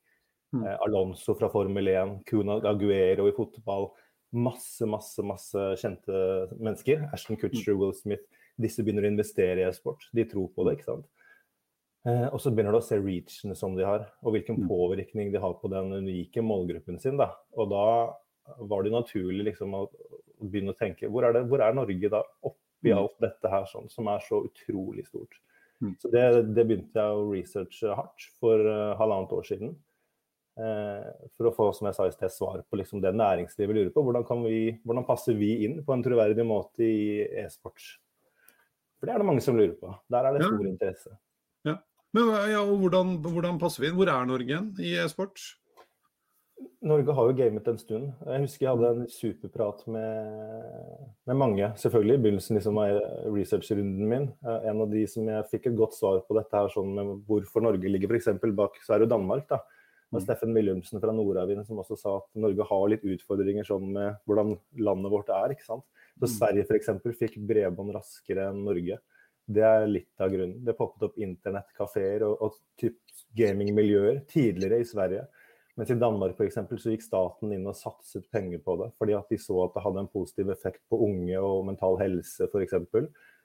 mm. 0.55 0.63
eh, 0.65 0.77
Alonso 0.87 1.35
fra 1.39 1.51
Formel 1.53 1.93
1, 1.93 2.19
Kuna 2.29 2.61
Aguero 2.71 3.29
i 3.29 3.37
fotball 3.37 3.91
masse, 4.33 4.87
masse 4.89 5.23
masse 5.27 5.65
kjente 5.81 6.21
mennesker. 6.57 7.09
Ashton 7.13 7.39
Kutcher, 7.41 7.77
Will 7.79 7.95
Smith. 7.97 8.25
Disse 8.61 8.85
begynner 8.85 9.07
å 9.07 9.13
investere 9.13 9.63
i 9.63 9.67
e-sport. 9.69 10.09
De 10.13 10.25
tror 10.29 10.51
på 10.55 10.67
det. 10.67 10.79
ikke 10.79 10.89
sant? 10.91 11.07
Eh, 12.09 12.27
og 12.33 12.41
så 12.43 12.51
begynner 12.51 12.75
du 12.75 12.81
å 12.81 12.85
se 12.85 12.99
reachene 12.99 13.55
som 13.59 13.77
de 13.79 13.87
har, 13.87 14.09
og 14.25 14.35
hvilken 14.35 14.59
mm. 14.59 14.67
påvirkning 14.71 15.31
de 15.35 15.43
har 15.43 15.55
på 15.61 15.71
den 15.71 15.93
unike 16.03 16.43
målgruppen 16.43 16.99
sin. 17.03 17.21
da. 17.21 17.31
Og 17.55 17.71
da 17.71 17.87
var 18.59 18.83
det 18.83 18.95
naturlig 18.95 19.53
liksom 19.53 19.77
å, 19.79 19.87
begynne 20.43 20.75
å 20.75 20.79
tenke 20.79 21.07
hvor 21.07 21.23
er, 21.29 21.37
det, 21.37 21.45
hvor 21.47 21.63
er 21.63 21.77
Norge 21.77 22.11
da 22.11 22.25
oppi 22.43 22.91
mm. 22.91 22.99
alt 22.99 23.15
dette 23.23 23.53
her 23.53 23.69
sånn, 23.71 23.87
som 23.93 24.11
er 24.11 24.25
så 24.27 24.43
utrolig 24.49 25.07
stort. 25.07 25.39
Mm. 25.83 25.95
Så 26.03 26.11
det, 26.11 26.25
det, 26.57 26.65
begynte 26.67 26.99
jeg 26.99 27.19
å 27.21 27.29
researche 27.31 27.95
hardt 27.99 28.27
for 28.43 28.67
uh, 28.67 28.95
halvannet 28.99 29.35
år 29.39 29.47
siden. 29.47 29.73
For 30.53 31.49
å 31.49 31.53
få 31.57 31.71
som 31.73 31.89
jeg 31.89 31.97
sa 31.97 32.07
i 32.09 32.13
sted, 32.13 32.33
svar 32.35 32.61
på 32.69 32.77
liksom 32.77 33.01
det 33.01 33.15
næringslivet 33.17 33.79
lurer 33.79 33.93
på. 33.95 34.03
Hvordan, 34.05 34.45
vi, 34.45 34.59
hvordan 34.85 35.07
passer 35.09 35.39
vi 35.39 35.55
inn 35.67 35.79
på 35.87 35.95
en 35.95 36.05
troverdig 36.05 36.45
måte 36.45 36.85
i 36.85 37.23
e-sports? 37.45 37.95
For 39.01 39.09
det 39.09 39.17
er 39.17 39.25
det 39.25 39.31
mange 39.31 39.43
som 39.43 39.57
lurer 39.59 39.75
på. 39.81 39.95
Der 40.13 40.29
er 40.29 40.37
det 40.37 40.45
stor 40.45 40.61
ja. 40.61 40.69
interesse. 40.69 41.17
Ja. 41.67 41.79
Men 42.15 42.29
ja, 42.53 42.61
hvordan, 42.69 43.17
hvordan, 43.25 43.59
passer 43.59 43.83
vi 43.83 43.89
inn? 43.91 43.97
Hvor 43.99 44.13
er 44.13 44.29
Norge 44.29 44.61
i 44.85 44.93
e-sport? 45.01 45.41
Norge 46.87 47.15
har 47.15 47.29
jo 47.29 47.35
gamet 47.39 47.69
en 47.71 47.79
stund. 47.81 48.13
Jeg 48.27 48.45
husker 48.45 48.67
jeg 48.67 48.77
hadde 48.77 48.91
en 48.93 49.11
superprat 49.11 49.83
med, 49.91 50.79
med 51.27 51.39
mange, 51.39 51.71
selvfølgelig, 51.83 52.15
i 52.15 52.23
begynnelsen 52.23 52.59
liksom 52.59 52.79
av 52.83 53.01
researchrunden 53.35 54.07
min. 54.11 54.29
Eh, 54.47 54.69
en 54.71 54.85
av 54.85 54.91
de 54.91 55.03
som 55.11 55.27
jeg 55.31 55.49
fikk 55.51 55.71
et 55.71 55.79
godt 55.79 55.97
svar 55.99 56.23
på 56.27 56.37
dette 56.39 56.59
her, 56.59 56.71
sånn 56.71 56.95
med 56.95 57.13
hvorfor 57.27 57.65
Norge 57.67 57.91
ligger 57.91 58.15
f.eks. 58.15 58.31
bak, 58.59 58.79
Sverige 58.87 59.09
og 59.09 59.15
Danmark. 59.15 59.49
da. 59.51 59.63
Og 60.13 60.21
mm. 60.21 60.25
Steffen 60.27 60.53
Willumsen 60.57 61.01
fra 61.01 61.15
Nordavind 61.17 61.65
som 61.67 61.81
også 61.81 61.97
sa 61.99 62.17
at 62.21 62.29
Norge 62.45 62.67
har 62.69 62.85
litt 62.93 63.07
utfordringer 63.15 63.67
sånn 63.67 63.89
med 63.95 64.21
hvordan 64.29 64.55
landet 64.85 65.15
vårt 65.15 65.33
er. 65.33 65.55
ikke 65.55 65.69
sant? 65.69 65.87
Så 66.21 66.29
mm. 66.29 66.35
Sverige 66.37 66.67
f.eks. 66.69 67.19
fikk 67.19 67.39
bredbånd 67.49 67.95
raskere 67.97 68.51
enn 68.51 68.61
Norge. 68.67 69.01
Det 69.53 69.65
er 69.67 69.89
litt 69.89 70.23
av 70.23 70.31
grunnen. 70.33 70.61
Det 70.65 70.77
poppet 70.79 71.09
opp 71.09 71.17
internettkafeer 71.21 72.27
og, 72.29 72.45
og 72.45 72.93
gamingmiljøer 73.39 74.23
tidligere 74.31 74.83
i 74.83 74.89
Sverige. 74.89 75.25
Mens 75.81 75.91
i 75.91 75.97
Danmark 75.97 76.37
for 76.37 76.45
eksempel, 76.45 76.77
så 76.79 76.93
gikk 76.93 77.05
staten 77.07 77.53
inn 77.57 77.65
og 77.65 77.77
satset 77.79 78.27
penger 78.33 78.61
på 78.65 78.77
det. 78.83 78.91
Fordi 79.01 79.17
at 79.17 79.31
de 79.33 79.39
så 79.41 79.57
at 79.65 79.73
det 79.77 79.85
hadde 79.87 80.05
en 80.05 80.11
positiv 80.13 80.53
effekt 80.53 80.83
på 80.93 81.01
unge 81.07 81.41
og 81.41 81.65
mental 81.71 81.97
helse 82.03 82.49
f.eks. 82.51 82.77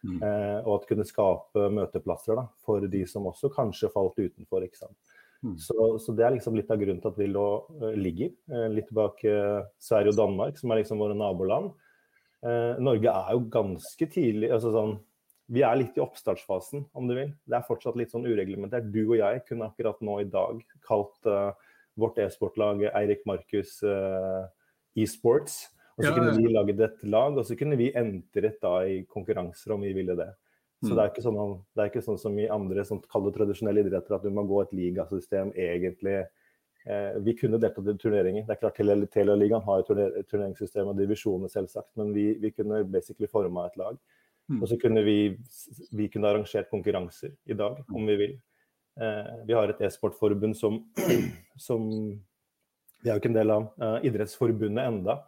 Mm. 0.04 0.20
Eh, 0.20 0.60
og 0.66 0.74
at 0.76 0.84
det 0.84 0.92
kunne 0.92 1.08
skape 1.08 1.70
møteplasser 1.74 2.38
da, 2.38 2.46
for 2.68 2.84
de 2.84 3.06
som 3.10 3.30
også 3.32 3.50
kanskje 3.56 3.92
falt 3.94 4.20
utenfor. 4.20 4.68
ikke 4.68 4.84
sant? 4.84 5.16
Mm. 5.46 5.58
Så, 5.62 5.76
så, 6.02 6.14
det 6.18 6.26
er 6.26 6.34
liksom 6.36 6.56
litt 6.58 6.72
av 6.74 6.80
grunnen 6.82 7.02
til 7.04 7.12
at 7.12 7.20
vi 7.22 7.28
lå, 7.30 7.48
uh, 7.82 7.92
ligger 7.98 8.32
uh, 8.54 8.70
litt 8.74 8.90
bak 8.96 9.22
uh, 9.30 9.66
Sverige 9.82 10.16
og 10.16 10.22
Danmark, 10.22 10.58
som 10.58 10.74
er 10.74 10.82
liksom 10.82 11.04
våre 11.04 11.18
naboland. 11.18 11.76
Norge 12.48 13.10
er 13.10 13.32
jo 13.34 13.40
ganske 13.50 14.06
tidlig 14.14 14.52
altså 14.54 14.70
sånn, 14.72 14.92
Vi 15.52 15.64
er 15.66 15.80
litt 15.80 15.96
i 15.98 16.04
oppstartsfasen, 16.04 16.84
om 16.94 17.08
du 17.10 17.16
vil. 17.18 17.32
Det 17.50 17.56
er 17.58 17.66
fortsatt 17.66 17.98
litt 17.98 18.12
sånn 18.14 18.28
ureglementert. 18.30 18.92
Du 18.94 19.00
og 19.08 19.16
jeg 19.18 19.42
kunne 19.48 19.66
akkurat 19.72 20.04
nå 20.06 20.20
i 20.22 20.28
dag 20.30 20.62
kalt 20.86 21.28
vårt 21.98 22.20
e-sportlag 22.22 22.86
Eirik 22.92 23.26
Markus 23.28 23.80
uh, 23.84 24.46
e-sports. 24.98 25.66
Og 25.98 26.06
så 26.06 26.12
ja, 26.12 26.16
kunne 26.16 26.36
vi 26.38 26.52
laget 26.54 26.84
et 26.86 27.06
lag, 27.10 27.40
og 27.40 27.46
så 27.48 27.58
kunne 27.58 27.78
vi 27.80 27.90
entret 27.98 28.60
da 28.62 28.74
i 28.86 29.00
konkurranser 29.10 29.74
om 29.74 29.82
vi 29.82 29.96
ville 29.98 30.14
det. 30.20 30.30
Så 30.84 30.92
mm. 30.92 30.96
det, 30.96 31.04
er 31.04 31.12
ikke 31.12 31.26
sånn, 31.26 31.54
det 31.74 31.82
er 31.82 31.90
ikke 31.90 32.06
sånn 32.06 32.20
som 32.22 32.36
i 32.38 32.50
andre 32.54 32.84
sånn, 32.86 33.00
tradisjonelle 33.10 33.82
idretter 33.82 34.18
at 34.18 34.26
du 34.26 34.30
må 34.34 34.44
gå 34.46 34.60
et 34.62 34.76
ligasystem 34.78 35.50
egentlig. 35.58 36.20
Eh, 36.86 37.18
vi 37.26 37.34
kunne 37.40 37.58
deltatt 37.60 37.90
i 37.90 37.96
turneringer. 37.98 38.46
Det 38.46 38.54
er 38.54 38.62
klart 38.62 38.78
Telialigaen 39.12 39.66
har 39.66 39.82
jo 39.82 39.88
turneringssystem 40.30 40.92
og 40.92 41.00
divisjoner, 41.00 41.52
selvsagt, 41.52 41.90
men 42.00 42.14
vi, 42.16 42.30
vi 42.44 42.54
kunne 42.54 42.84
basically 42.94 43.30
forma 43.32 43.66
et 43.68 43.80
lag. 43.82 43.98
Mm. 44.48 44.62
Og 44.62 44.70
så 44.72 44.78
kunne 44.80 45.04
vi, 45.04 45.18
vi 45.98 46.08
kunne 46.12 46.30
arrangert 46.30 46.70
konkurranser 46.72 47.34
i 47.50 47.58
dag, 47.58 47.82
om 47.92 48.06
vi 48.08 48.20
vil. 48.22 48.38
Eh, 49.02 49.34
vi 49.50 49.58
har 49.58 49.74
et 49.74 49.82
e-sportforbund 49.84 50.56
som, 50.58 50.80
som, 51.68 51.90
Vi 53.04 53.10
er 53.10 53.18
jo 53.18 53.22
ikke 53.22 53.30
en 53.34 53.42
del 53.42 53.54
av 53.54 53.68
eh, 53.82 54.08
Idrettsforbundet 54.10 54.88
enda. 54.88 55.20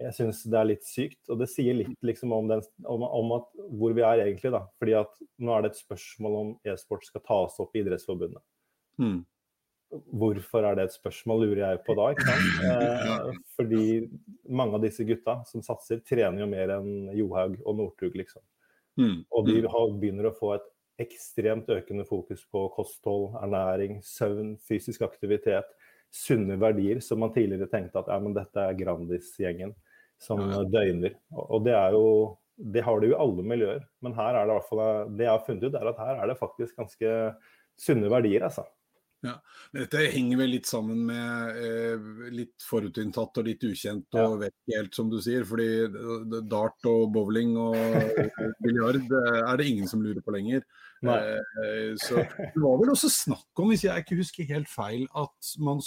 Jeg 0.00 0.14
syns 0.16 0.40
det 0.50 0.58
er 0.58 0.66
litt 0.66 0.86
sykt. 0.88 1.20
Og 1.30 1.38
det 1.38 1.48
sier 1.52 1.76
litt 1.78 1.94
liksom 2.06 2.32
om, 2.34 2.48
den, 2.50 2.64
om, 2.90 3.04
om 3.06 3.36
at, 3.36 3.46
hvor 3.78 3.94
vi 3.94 4.02
er 4.06 4.24
egentlig. 4.24 4.50
da. 4.54 4.64
Fordi 4.80 4.96
at 5.04 5.22
nå 5.38 5.54
er 5.54 5.64
det 5.64 5.72
et 5.72 5.84
spørsmål 5.84 6.40
om 6.40 6.50
e-sport 6.66 7.06
skal 7.06 7.22
tas 7.26 7.60
opp 7.62 7.76
i 7.76 7.84
Idrettsforbundet. 7.84 8.42
Mm. 9.02 9.22
Hvorfor 10.18 10.66
er 10.66 10.74
det 10.78 10.88
et 10.88 10.96
spørsmål, 10.96 11.44
lurer 11.44 11.62
jeg 11.62 11.82
på 11.86 11.94
da. 11.98 12.10
ikke 12.14 12.26
sant? 12.26 12.50
Eh, 12.64 13.38
fordi 13.54 13.84
mange 14.50 14.78
av 14.78 14.82
disse 14.82 15.06
gutta 15.06 15.38
som 15.46 15.62
satser, 15.62 16.02
trener 16.06 16.42
jo 16.42 16.50
mer 16.50 16.72
enn 16.80 17.12
Johaug 17.14 17.60
og 17.62 17.78
Northug, 17.78 18.16
liksom. 18.18 18.42
Mm. 18.98 19.22
Og 19.30 19.46
de 19.46 19.60
har, 19.62 19.92
begynner 20.00 20.30
å 20.30 20.34
få 20.34 20.54
et 20.56 20.66
ekstremt 21.02 21.70
økende 21.74 22.04
fokus 22.06 22.44
på 22.50 22.66
kosthold, 22.74 23.34
ernæring, 23.42 23.98
søvn, 24.06 24.54
fysisk 24.62 25.02
aktivitet. 25.06 25.70
Sunne 26.14 26.58
verdier 26.62 27.00
som 27.02 27.22
man 27.22 27.32
tidligere 27.34 27.70
tenkte 27.70 28.02
at 28.02 28.10
ja, 28.12 28.20
men 28.22 28.36
dette 28.36 28.62
er 28.62 28.76
Grandis-gjengen 28.78 29.74
som 30.22 30.40
døgner. 30.70 31.16
Og 31.34 31.64
det 31.66 31.74
er 31.76 31.96
jo 31.96 32.06
det 32.54 32.84
har 32.86 33.00
du 33.00 33.08
i 33.08 33.16
alle 33.18 33.42
miljøer, 33.42 33.82
men 34.04 34.14
her 34.14 34.36
er 34.36 34.46
det 34.46 34.54
i 34.54 34.58
hvert 34.58 34.68
fall, 34.68 34.82
det 35.18 35.26
jeg 35.26 35.32
har 35.32 35.46
funnet 35.46 35.64
ut, 35.66 35.74
er 35.74 35.88
at 35.90 36.02
her 36.04 36.20
er 36.22 36.30
det 36.30 36.38
faktisk 36.38 36.76
ganske 36.78 37.14
sunne 37.80 38.10
verdier. 38.12 38.44
altså. 38.46 38.62
Ja, 39.24 39.34
men 39.72 39.86
Dette 39.86 40.04
henger 40.12 40.42
vel 40.42 40.52
litt 40.52 40.68
sammen 40.68 41.04
med 41.08 41.60
eh, 41.64 42.08
litt 42.34 42.64
forutinntatt 42.68 43.40
og 43.40 43.48
litt 43.48 43.64
ukjent 43.64 44.18
og 44.18 44.36
ja. 44.36 44.40
vet 44.44 44.54
ikke 44.54 44.80
helt, 44.80 44.96
som 44.96 45.12
du 45.12 45.20
sier. 45.24 45.46
fordi 45.48 45.68
dart 46.50 46.90
og 46.90 47.06
bowling 47.14 47.56
og 47.60 47.76
biljard 48.64 49.00
er 49.08 49.60
det 49.60 49.70
ingen 49.70 49.88
som 49.90 50.04
lurer 50.04 50.20
på 50.24 50.36
lenger. 50.36 50.66
Eh, 51.04 51.94
så 52.00 52.16
Det 52.54 52.62
var 52.62 52.78
vel 52.80 52.92
også 52.94 53.10
snakk 53.12 53.60
om, 53.60 53.70
hvis 53.72 53.84
jeg 53.86 54.04
ikke 54.04 54.18
husker 54.20 54.50
helt 54.50 54.70
feil, 54.70 55.04
at 55.16 55.52
man 55.62 55.82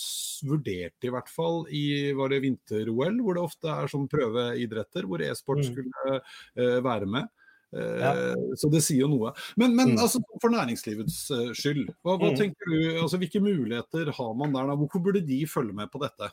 vurderte 0.48 1.10
i 1.10 1.14
hvert 1.14 1.32
fall 1.32 1.64
i 1.74 2.14
var 2.18 2.34
det 2.34 2.44
vinter-OL, 2.46 3.22
hvor 3.24 3.38
det 3.38 3.46
ofte 3.46 3.74
er 3.74 3.92
sånn 3.92 4.08
prøveidretter, 4.12 5.08
hvor 5.10 5.24
e-sport 5.26 5.64
mm. 5.64 5.68
skulle 5.72 6.20
eh, 6.20 6.80
være 6.86 7.10
med. 7.18 7.30
Ja. 7.78 8.12
Eh, 8.14 8.56
så 8.60 8.72
det 8.74 8.82
sier 8.86 9.06
jo 9.06 9.12
noe. 9.12 9.34
Men, 9.60 9.76
men 9.78 9.94
mm. 9.94 10.02
altså, 10.04 10.22
for 10.42 10.54
næringslivets 10.54 11.20
uh, 11.34 11.52
skyld, 11.58 11.86
hva, 12.02 12.18
hva 12.18 12.32
mm. 12.34 12.40
tenker 12.40 12.74
du, 12.74 12.80
altså, 13.04 13.20
hvilke 13.22 13.44
muligheter 13.44 14.12
har 14.18 14.34
man 14.40 14.56
der? 14.56 14.72
Da? 14.72 14.80
Hvorfor 14.82 15.04
burde 15.08 15.24
de 15.26 15.42
følge 15.50 15.76
med 15.78 15.92
på 15.94 16.02
dette? 16.04 16.32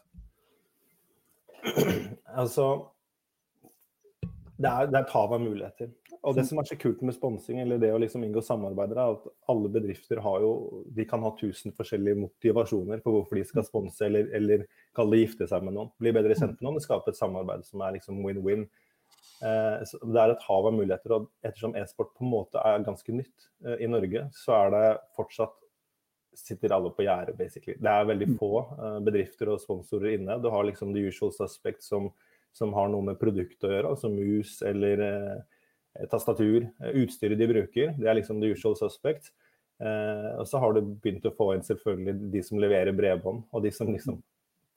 Altså, 2.35 2.69
det 4.55 4.71
er, 4.71 4.87
det 4.87 4.99
er 4.99 5.03
et 5.03 5.15
hav 5.15 5.33
av 5.35 5.43
muligheter. 5.43 5.89
Og 6.25 6.37
det 6.39 6.45
som 6.49 6.61
er 6.61 6.69
så 6.69 6.77
kult 6.81 7.03
med 7.05 7.17
sponsing, 7.17 7.59
eller 7.61 7.81
det 7.83 7.91
å 7.93 7.99
liksom 8.01 8.23
inngå 8.25 8.41
samarbeider, 8.45 9.01
er 9.01 9.17
at 9.17 9.27
alle 9.51 9.71
bedrifter 9.73 10.21
har 10.25 10.45
jo, 10.45 10.53
de 10.95 11.05
kan 11.09 11.25
ha 11.27 11.33
tusen 11.37 11.75
forskjellige 11.77 12.21
motivasjoner 12.23 13.03
på 13.05 13.13
hvorfor 13.17 13.41
de 13.41 13.45
skal 13.49 13.67
sponse 13.67 14.07
eller, 14.07 14.31
eller 14.37 14.65
kalle 14.97 15.17
det 15.17 15.25
gifte 15.25 15.49
seg 15.51 15.67
med 15.67 15.77
noen. 15.77 15.91
Bli 16.01 16.15
bedre 16.17 16.37
kjent 16.39 16.57
med 16.61 16.69
noen, 16.69 16.85
skape 16.85 17.13
et 17.13 17.19
samarbeid 17.19 17.67
som 17.67 17.83
er 17.85 17.99
liksom 17.99 18.23
win-win. 18.25 18.65
Eh, 19.45 19.83
det 19.85 20.23
er 20.23 20.33
et 20.33 20.47
hav 20.49 20.71
av 20.71 20.75
muligheter. 20.77 21.17
og 21.17 21.29
Ettersom 21.45 21.77
e-sport 21.77 22.15
på 22.17 22.25
en 22.25 22.33
måte 22.33 22.63
er 22.65 22.87
ganske 22.87 23.17
nytt 23.17 23.51
eh, 23.67 23.85
i 23.85 23.91
Norge, 23.91 24.29
så 24.37 24.57
er 24.63 24.75
det 24.75 24.87
fortsatt 25.19 25.61
sitter 26.35 26.73
alle 26.75 26.91
på 26.91 27.05
gjerdet, 27.07 27.37
basically. 27.39 27.77
Det 27.79 27.91
er 27.91 28.09
veldig 28.09 28.29
mm. 28.33 28.37
få 28.41 28.53
eh, 28.63 28.99
bedrifter 29.07 29.53
og 29.53 29.63
sponsorer 29.63 30.17
inne. 30.17 30.39
Du 30.43 30.51
har 30.53 30.67
liksom 30.67 30.95
the 30.95 31.05
usual 31.07 31.33
suspect 31.35 31.85
som, 31.85 32.11
som 32.55 32.75
har 32.77 32.91
noe 32.91 33.07
med 33.11 33.21
produktet 33.21 33.69
å 33.69 33.73
gjøre, 33.73 33.95
altså 33.95 34.11
mus 34.13 34.57
eller 34.67 35.05
eh, 35.07 36.07
tastatur. 36.11 36.69
Utstyret 37.05 37.41
de 37.41 37.51
bruker, 37.51 37.95
det 38.01 38.11
er 38.11 38.19
liksom 38.19 38.43
the 38.43 38.53
usual 38.55 38.77
suspect. 38.79 39.33
Eh, 39.83 40.31
og 40.39 40.47
så 40.51 40.61
har 40.63 40.75
du 40.75 40.83
begynt 40.83 41.27
å 41.27 41.35
få 41.35 41.53
inn 41.55 41.67
selvfølgelig 41.67 42.33
de 42.35 42.45
som 42.47 42.61
leverer 42.63 42.97
bredbånd, 42.97 43.47
og 43.53 43.65
de 43.65 43.73
som 43.75 43.91
liksom 43.93 44.21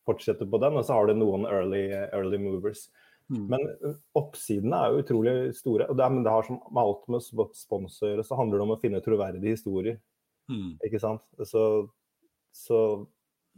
fortsetter 0.08 0.50
på 0.50 0.62
den. 0.62 0.78
Og 0.78 0.86
så 0.88 0.98
har 0.98 1.10
du 1.10 1.18
noen 1.18 1.48
early, 1.50 1.88
early 2.12 2.40
movers. 2.42 2.88
Mm. 3.28 3.44
Men 3.52 3.96
oppsidene 4.16 4.78
er 4.80 4.94
jo 4.94 5.04
utrolig 5.04 5.36
store. 5.58 5.90
og 5.90 5.98
det, 6.00 6.06
er, 6.06 6.14
men 6.16 6.24
det 6.24 6.32
har 6.32 6.48
som 6.48 6.62
med 6.72 6.82
alt 6.84 7.10
med 7.12 7.52
spons 7.58 8.00
å 8.02 8.12
gjøre, 8.12 8.26
så 8.28 8.40
handler 8.40 8.60
det 8.60 8.68
om 8.68 8.74
å 8.78 8.80
finne 8.82 9.04
troverdige 9.04 9.58
historier. 9.58 10.00
Mm. 10.52 10.78
Ikke 10.88 11.02
sant? 11.04 11.26
Så, 11.44 11.62
så, 12.56 12.82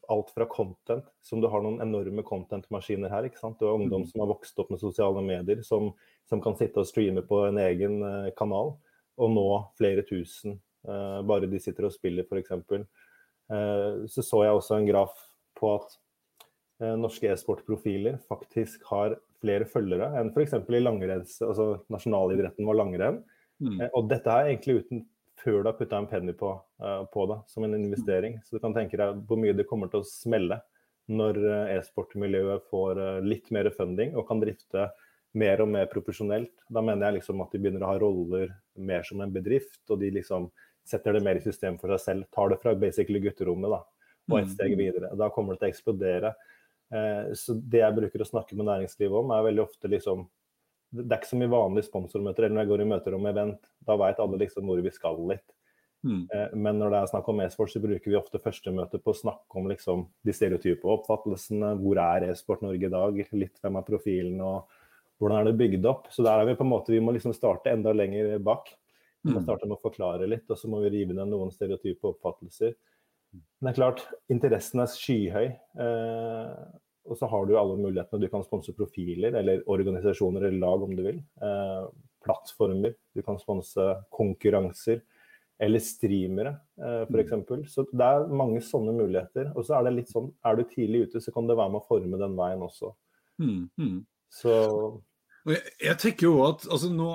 alt 0.10 0.32
fra 0.34 0.48
content, 0.50 1.06
som 1.22 1.42
du 1.42 1.46
har 1.52 1.62
noen 1.62 1.84
enorme 1.86 2.24
content-maskiner 2.26 3.12
her. 3.14 3.28
ikke 3.30 3.42
sant? 3.42 3.60
Du 3.60 3.68
har 3.68 3.78
ungdom 3.78 4.08
mm. 4.08 4.10
som 4.10 4.24
har 4.24 4.32
vokst 4.32 4.58
opp 4.62 4.72
med 4.74 4.82
sosiale 4.82 5.22
medier, 5.22 5.62
som, 5.66 5.92
som 6.30 6.42
kan 6.42 6.58
sitte 6.58 6.82
og 6.82 6.90
streame 6.90 7.22
på 7.28 7.44
en 7.46 7.62
egen 7.62 8.02
kanal 8.40 8.74
og 9.20 9.34
nå 9.36 9.48
flere 9.78 10.06
tusen. 10.08 10.58
Uh, 10.88 11.20
bare 11.28 11.50
de 11.52 11.60
sitter 11.62 11.86
og 11.86 11.94
spiller, 11.94 12.26
f.eks. 12.26 12.56
Uh, 13.52 14.08
så 14.10 14.24
så 14.24 14.46
jeg 14.48 14.56
også 14.56 14.80
en 14.80 14.90
graf 14.90 15.26
på 15.60 15.76
at 15.76 16.00
norske 16.80 17.28
e-sportprofiler 17.28 18.22
faktisk 18.30 18.86
har 18.88 19.18
flere 19.40 19.68
følgere 19.70 20.12
enn 20.20 20.34
f.eks. 20.34 20.58
i 20.68 20.82
langrenns, 20.82 21.38
altså 21.46 21.72
nasjonalidretten 21.92 22.68
var 22.68 22.80
langrenn. 22.80 23.22
Mm. 23.60 23.80
Eh, 23.80 23.92
og 23.96 24.10
dette 24.12 24.34
er 24.34 24.52
egentlig 24.52 24.84
uten 24.84 25.06
før 25.40 25.62
du 25.64 25.70
har 25.70 25.78
putta 25.78 26.00
en 26.00 26.08
penny 26.10 26.34
på, 26.36 26.52
uh, 26.84 27.04
på, 27.14 27.26
det, 27.32 27.38
som 27.48 27.64
en 27.64 27.76
investering. 27.76 28.40
Så 28.44 28.58
du 28.58 28.64
kan 28.64 28.76
tenke 28.76 29.00
deg 29.00 29.22
hvor 29.28 29.40
mye 29.40 29.56
det 29.56 29.68
kommer 29.70 29.92
til 29.92 30.04
å 30.04 30.08
smelle 30.08 30.60
når 31.10 31.40
uh, 31.40 31.76
e-sportmiljøet 31.78 32.66
får 32.70 33.00
uh, 33.00 33.22
litt 33.24 33.48
mer 33.56 33.72
funding 33.76 34.18
og 34.20 34.28
kan 34.28 34.44
drifte 34.44 34.90
mer 35.40 35.62
og 35.64 35.70
mer 35.72 35.88
profesjonelt. 35.92 36.52
Da 36.68 36.84
mener 36.84 37.08
jeg 37.08 37.20
liksom 37.20 37.44
at 37.44 37.54
de 37.54 37.62
begynner 37.62 37.86
å 37.86 37.94
ha 37.94 38.02
roller 38.02 38.52
mer 38.76 39.06
som 39.08 39.22
en 39.24 39.34
bedrift, 39.34 39.82
og 39.90 40.02
de 40.02 40.12
liksom 40.18 40.50
setter 40.90 41.16
det 41.16 41.24
mer 41.24 41.38
i 41.38 41.44
system 41.44 41.78
for 41.80 41.94
seg 41.94 42.06
selv. 42.06 42.30
Tar 42.34 42.52
det 42.54 42.60
fra 42.64 42.74
basically 42.78 43.22
gutterommet 43.24 43.76
da, 43.76 43.84
og 44.32 44.38
et 44.40 44.50
mm. 44.50 44.54
steg 44.56 44.78
videre. 44.80 45.12
Da 45.20 45.30
kommer 45.34 45.56
det 45.56 45.62
til 45.62 45.70
å 45.70 45.74
eksplodere. 45.76 46.34
Eh, 46.90 47.32
så 47.38 47.54
det 47.54 47.84
jeg 47.84 47.96
bruker 47.98 48.24
å 48.24 48.28
snakke 48.28 48.58
med 48.58 48.70
næringslivet 48.70 49.22
om, 49.22 49.32
er 49.36 49.46
veldig 49.46 49.62
ofte 49.68 49.92
liksom 49.92 50.26
Det 50.90 51.06
er 51.06 51.20
ikke 51.20 51.30
så 51.30 51.38
mye 51.38 51.52
vanlige 51.54 51.86
sponsormøter 51.86 52.48
eller 52.48 52.56
når 52.56 52.64
jeg 52.64 52.70
går 52.72 52.82
i 52.82 52.90
møter 52.90 53.14
om 53.14 53.26
event. 53.30 53.68
Da 53.86 53.94
veit 54.02 54.22
alle 54.24 54.40
liksom 54.42 54.66
hvor 54.66 54.80
vi 54.82 54.94
skal 54.94 55.20
litt. 55.30 55.46
Mm. 56.02 56.24
Eh, 56.34 56.56
men 56.56 56.80
når 56.80 56.94
det 56.94 57.00
er 57.02 57.12
snakk 57.12 57.28
om 57.30 57.42
e-sport, 57.44 57.70
så 57.70 57.82
bruker 57.84 58.10
vi 58.10 58.18
ofte 58.18 58.42
førstemøtet 58.42 59.04
på 59.04 59.14
å 59.14 59.20
snakke 59.20 59.60
om 59.60 59.68
liksom, 59.70 60.06
de 60.26 60.34
stereotype 60.34 60.90
oppfattelsene. 60.90 61.76
Hvor 61.82 62.02
er 62.02 62.30
e-sport 62.32 62.64
Norge 62.66 62.90
i 62.90 62.94
dag? 62.94 63.22
Litt 63.38 63.62
hvem 63.62 63.78
er 63.78 63.88
profilen, 63.88 64.42
og 64.42 64.80
hvordan 65.20 65.42
er 65.42 65.50
det 65.50 65.60
bygd 65.60 65.88
opp? 65.92 66.08
Så 66.14 66.26
der 66.26 66.42
er 66.42 66.50
vi 66.50 66.58
på 66.58 66.66
en 66.66 66.74
måte, 66.74 66.96
vi 66.96 67.04
må 67.04 67.14
liksom 67.16 67.36
starte 67.36 67.74
enda 67.74 67.94
lenger 67.94 68.38
bak. 68.42 68.72
Vi 69.22 69.34
må 69.34 69.42
mm. 69.42 69.46
starte 69.46 69.68
med 69.68 69.76
å 69.76 69.84
forklare 69.84 70.30
litt, 70.32 70.48
og 70.48 70.58
så 70.58 70.72
må 70.72 70.80
vi 70.86 70.94
rive 70.96 71.14
ned 71.14 71.30
noen 71.30 71.52
stereotype 71.52 72.16
oppfattelser. 72.16 72.78
Men 73.34 73.68
det 73.68 73.72
er 73.74 73.80
klart, 73.82 74.06
interessen 74.32 74.84
er 74.84 74.92
skyhøy. 74.92 75.48
Eh, 75.84 76.54
og 77.10 77.18
så 77.18 77.28
har 77.32 77.48
du 77.48 77.56
alle 77.60 77.78
mulighetene. 77.80 78.22
Du 78.22 78.32
kan 78.32 78.46
sponse 78.46 78.74
profiler 78.78 79.36
eller 79.40 79.64
organisasjoner 79.70 80.48
eller 80.48 80.62
lag 80.62 80.86
om 80.86 80.94
du 80.96 81.04
vil. 81.06 81.22
Eh, 81.44 81.88
plattformer. 82.26 82.94
Du 83.16 83.24
kan 83.26 83.40
sponse 83.42 83.88
konkurranser 84.16 85.02
eller 85.60 85.84
streamere, 85.84 86.54
eh, 86.80 87.02
f.eks. 87.04 87.34
Mm. 87.50 87.66
Så 87.68 87.84
det 87.92 88.06
er 88.06 88.30
mange 88.32 88.62
sånne 88.64 88.94
muligheter. 88.96 89.52
Og 89.58 89.68
så 89.68 89.76
er 89.76 89.88
det 89.88 89.98
litt 89.98 90.14
sånn, 90.14 90.30
er 90.48 90.56
du 90.56 90.64
tidlig 90.72 91.10
ute, 91.10 91.24
så 91.24 91.34
kan 91.36 91.50
det 91.50 91.58
være 91.60 91.74
med 91.74 91.82
å 91.82 91.90
forme 91.90 92.20
den 92.22 92.38
veien 92.40 92.64
også. 92.64 92.94
Mm, 93.44 93.66
mm. 93.80 93.98
Så 94.32 94.54
jeg, 95.48 95.62
jeg, 95.80 95.96
tenker 96.02 96.28
jo 96.28 96.34
at 96.44 96.66
altså 96.68 96.90
nå, 96.92 97.08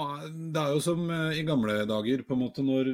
Det 0.55 0.61
er 0.61 0.73
jo 0.73 0.81
som 0.83 1.03
uh, 1.11 1.35
i 1.37 1.43
gamle 1.47 1.77
dager, 1.89 2.23
på 2.25 2.37
en 2.37 2.41
måte 2.41 2.65
når 2.65 2.89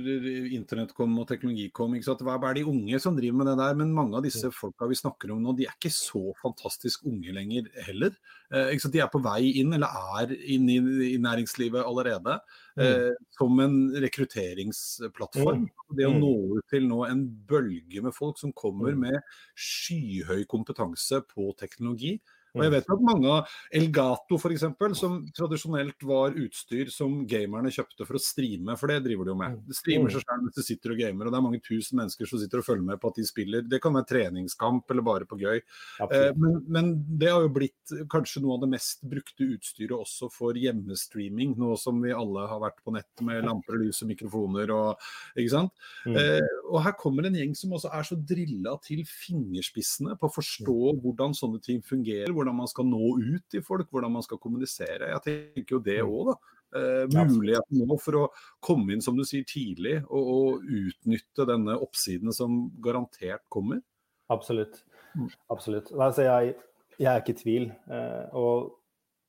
internett 0.56 0.94
kom 0.96 1.14
og 1.22 1.28
teknologi 1.30 1.68
kom. 1.74 1.94
ikke 1.94 2.08
sant? 2.08 2.24
Hva 2.26 2.38
er 2.50 2.58
de 2.58 2.66
unge 2.70 3.00
som 3.02 3.16
driver 3.16 3.38
med 3.40 3.50
det 3.52 3.56
der? 3.62 3.78
Men 3.78 3.94
mange 3.96 4.18
av 4.18 4.26
disse 4.26 4.50
folka 4.54 4.88
vi 4.90 4.98
snakker 4.98 5.34
om 5.34 5.42
nå, 5.44 5.54
de 5.58 5.68
er 5.68 5.76
ikke 5.76 5.92
så 5.94 6.24
fantastisk 6.40 7.06
unge 7.10 7.34
lenger 7.36 7.70
heller. 7.86 8.16
Eh, 8.50 8.72
ikke 8.74 8.86
sant? 8.86 8.96
De 8.96 9.04
er 9.04 9.12
på 9.12 9.22
vei 9.22 9.54
inn, 9.62 9.74
eller 9.76 10.02
er 10.20 10.34
inne 10.56 10.76
i, 10.76 11.12
i 11.14 11.20
næringslivet 11.22 11.86
allerede. 11.86 12.40
Eh, 12.80 13.12
som 13.36 13.60
en 13.60 13.76
rekrutteringsplattform. 14.02 15.66
Mm. 15.66 15.94
Det 15.98 16.06
å 16.06 16.14
nå 16.16 16.34
ut 16.56 16.66
til 16.70 16.86
nå 16.88 17.02
en 17.08 17.24
bølge 17.50 18.02
med 18.04 18.14
folk 18.16 18.38
som 18.40 18.54
kommer 18.56 18.94
mm. 18.94 19.06
med 19.06 19.32
skyhøy 19.58 20.44
kompetanse 20.50 21.22
på 21.30 21.50
teknologi. 21.60 22.18
Og 22.56 22.64
jeg 22.64 22.72
vet 22.74 22.88
at 22.94 23.04
mange 23.04 23.30
av 23.30 23.52
Elgato 23.80 24.38
f.eks., 24.38 24.66
som 24.98 25.18
tradisjonelt 25.36 26.06
var 26.06 26.34
utstyr 26.38 26.90
som 26.92 27.20
gamerne 27.30 27.70
kjøpte 27.74 28.06
for 28.08 28.18
å 28.18 28.22
streame, 28.22 28.76
for 28.80 28.90
det 28.90 29.00
driver 29.06 29.28
de 29.28 29.32
jo 29.32 29.38
med. 29.38 29.58
De 29.68 29.76
streamer 29.76 30.12
seg 30.14 30.24
selv 30.24 30.46
mens 30.46 30.56
de 30.58 30.64
sitter 30.66 30.94
og 30.94 31.02
gamer, 31.02 31.28
og 31.28 31.34
det 31.34 31.40
er 31.40 31.46
mange 31.46 31.62
tusen 31.64 32.00
mennesker 32.00 32.30
som 32.30 32.42
sitter 32.42 32.62
og 32.62 32.66
følger 32.66 32.86
med 32.88 33.00
på 33.02 33.12
at 33.12 33.20
de 33.20 33.26
spiller. 33.28 33.66
Det 33.70 33.80
kan 33.82 33.94
være 33.96 34.10
treningskamp 34.10 34.90
eller 34.90 35.06
bare 35.06 35.28
på 35.30 35.38
gøy. 35.40 35.60
Eh, 36.06 36.30
men, 36.36 36.58
men, 36.66 36.92
det 37.20 37.30
har 37.30 37.44
jo 37.44 37.52
blitt 37.54 37.94
kanskje 38.10 38.42
noe 38.44 38.56
av 38.58 38.64
det 38.64 38.72
mest 38.74 39.04
brukte 39.06 39.46
utstyret 39.46 39.94
også 39.96 40.30
for 40.34 40.58
hjemmestreaming, 40.58 41.54
nå 41.60 41.74
som 41.80 42.00
vi 42.02 42.14
alle 42.14 42.46
har 42.50 42.62
vært 42.62 42.80
på 42.84 42.94
nett 42.96 43.24
med 43.26 43.44
lamper 43.46 43.78
lys 43.80 44.02
og 44.04 44.10
mikrofoner 44.10 44.74
og 44.74 45.10
ikke 45.38 45.54
sant. 45.54 45.86
Mm. 46.08 46.18
Eh, 46.18 46.58
og 46.70 46.82
her 46.84 46.96
kommer 46.98 47.26
en 47.26 47.38
gjeng 47.38 47.54
som 47.58 47.76
også 47.76 47.92
er 47.94 48.06
så 48.06 48.18
drilla 48.18 48.76
til 48.84 49.02
fingerspissene 49.08 50.16
på 50.18 50.28
å 50.28 50.34
forstå 50.34 50.78
mm. 50.80 51.00
hvordan 51.04 51.36
sånne 51.36 51.62
ting 51.64 51.80
fungerer 51.86 52.34
hvordan 52.40 52.56
man 52.56 52.70
skal 52.70 52.88
nå 52.88 53.12
ut 53.20 53.44
til 53.52 53.62
folk, 53.66 53.90
hvordan 53.92 54.16
man 54.16 54.24
skal 54.26 54.40
kommunisere. 54.42 55.12
Jeg 55.12 55.22
tenker 55.26 55.76
jo 55.76 55.84
det 55.84 56.00
òg, 56.06 56.16
mm. 56.16 56.32
da. 56.32 56.56
Eh, 56.70 57.04
muligheten 57.26 57.80
nå 57.82 57.96
for 57.98 58.16
å 58.20 58.26
komme 58.62 58.94
inn 58.94 59.00
som 59.02 59.16
du 59.18 59.24
sier, 59.26 59.42
tidlig 59.48 59.96
og, 60.06 60.28
og 60.34 60.68
utnytte 60.70 61.46
denne 61.48 61.74
oppsiden 61.82 62.30
som 62.34 62.68
garantert 62.82 63.42
kommer. 63.50 63.82
Absolutt. 64.30 64.84
Mm. 65.18 65.30
Absolutt. 65.50 65.90
Altså, 65.96 66.28
jeg, 66.28 66.54
jeg, 66.96 67.08
er 67.10 67.22
ikke 67.22 67.34
i 67.34 67.40
tvil. 67.40 67.70
Eh, 67.90 68.38
og 68.38 68.76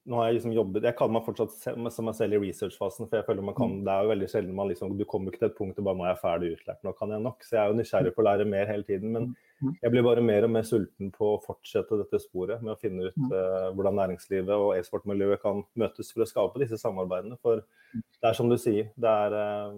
nå 0.09 0.17
har 0.17 0.29
jeg 0.29 0.37
liksom 0.39 0.53
jobbet 0.55 0.85
Jeg 0.87 0.97
kaller 0.97 1.13
meg 1.13 1.25
fortsatt 1.27 1.53
som 1.93 2.07
meg 2.07 2.15
selv 2.17 2.37
i 2.37 2.39
researchfasen. 2.41 3.07
For 3.07 3.19
jeg 3.19 3.25
føler 3.27 3.45
man 3.45 3.57
kan, 3.57 3.75
mm. 3.77 3.81
det 3.85 3.93
er 3.93 4.05
jo 4.05 4.11
veldig 4.11 4.29
sjelden 4.31 4.57
man 4.57 4.69
liksom 4.71 4.95
Du 4.97 5.05
kommer 5.09 5.29
ikke 5.29 5.43
til 5.43 5.51
et 5.51 5.57
punkt 5.59 5.77
og 5.81 5.87
bare 5.87 5.99
nå 5.99 6.05
er 6.07 6.13
jeg 6.13 6.21
ferdig 6.23 6.51
utlært, 6.55 6.79
nå 6.85 6.93
kan 6.97 7.13
jeg 7.13 7.25
nok. 7.25 7.45
Så 7.45 7.55
jeg 7.55 7.61
er 7.61 7.69
jo 7.69 7.77
nysgjerrig 7.77 8.13
på 8.15 8.23
å 8.23 8.27
lære 8.27 8.47
mer 8.49 8.71
hele 8.71 8.87
tiden. 8.87 9.13
Men 9.13 9.27
mm. 9.61 9.75
jeg 9.83 9.93
blir 9.93 10.05
bare 10.07 10.23
mer 10.25 10.47
og 10.47 10.53
mer 10.55 10.65
sulten 10.67 11.11
på 11.13 11.33
å 11.35 11.41
fortsette 11.43 11.99
dette 12.01 12.21
sporet 12.23 12.63
med 12.65 12.73
å 12.73 12.79
finne 12.81 13.11
ut 13.11 13.19
uh, 13.27 13.67
hvordan 13.75 13.99
næringslivet 14.01 14.55
og 14.55 14.71
e-sportmiljøet 14.79 15.43
kan 15.43 15.61
møtes 15.83 16.09
for 16.15 16.25
å 16.25 16.29
skape 16.29 16.63
disse 16.63 16.79
samarbeidene. 16.81 17.37
For 17.45 17.61
det 17.93 18.31
er 18.31 18.37
som 18.37 18.49
du 18.49 18.57
sier, 18.61 18.89
det 18.97 19.11
er, 19.25 19.37
uh, 19.37 19.75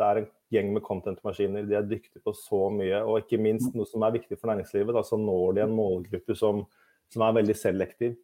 det 0.00 0.06
er 0.08 0.22
en 0.22 0.30
gjeng 0.54 0.72
med 0.78 0.84
content-maskiner. 0.86 1.68
De 1.68 1.76
er 1.76 1.84
dyktige 1.84 2.24
på 2.24 2.32
så 2.40 2.70
mye. 2.72 3.02
Og 3.04 3.20
ikke 3.20 3.42
minst 3.42 3.76
noe 3.76 3.88
som 3.90 4.06
er 4.06 4.16
viktig 4.16 4.40
for 4.40 4.48
næringslivet, 4.48 4.96
da, 4.96 5.04
så 5.04 5.20
når 5.20 5.58
de 5.58 5.66
en 5.66 5.76
målgruppe 5.76 6.38
som, 6.38 6.64
som 7.12 7.26
er 7.26 7.36
veldig 7.42 7.58
selektiv 7.58 8.16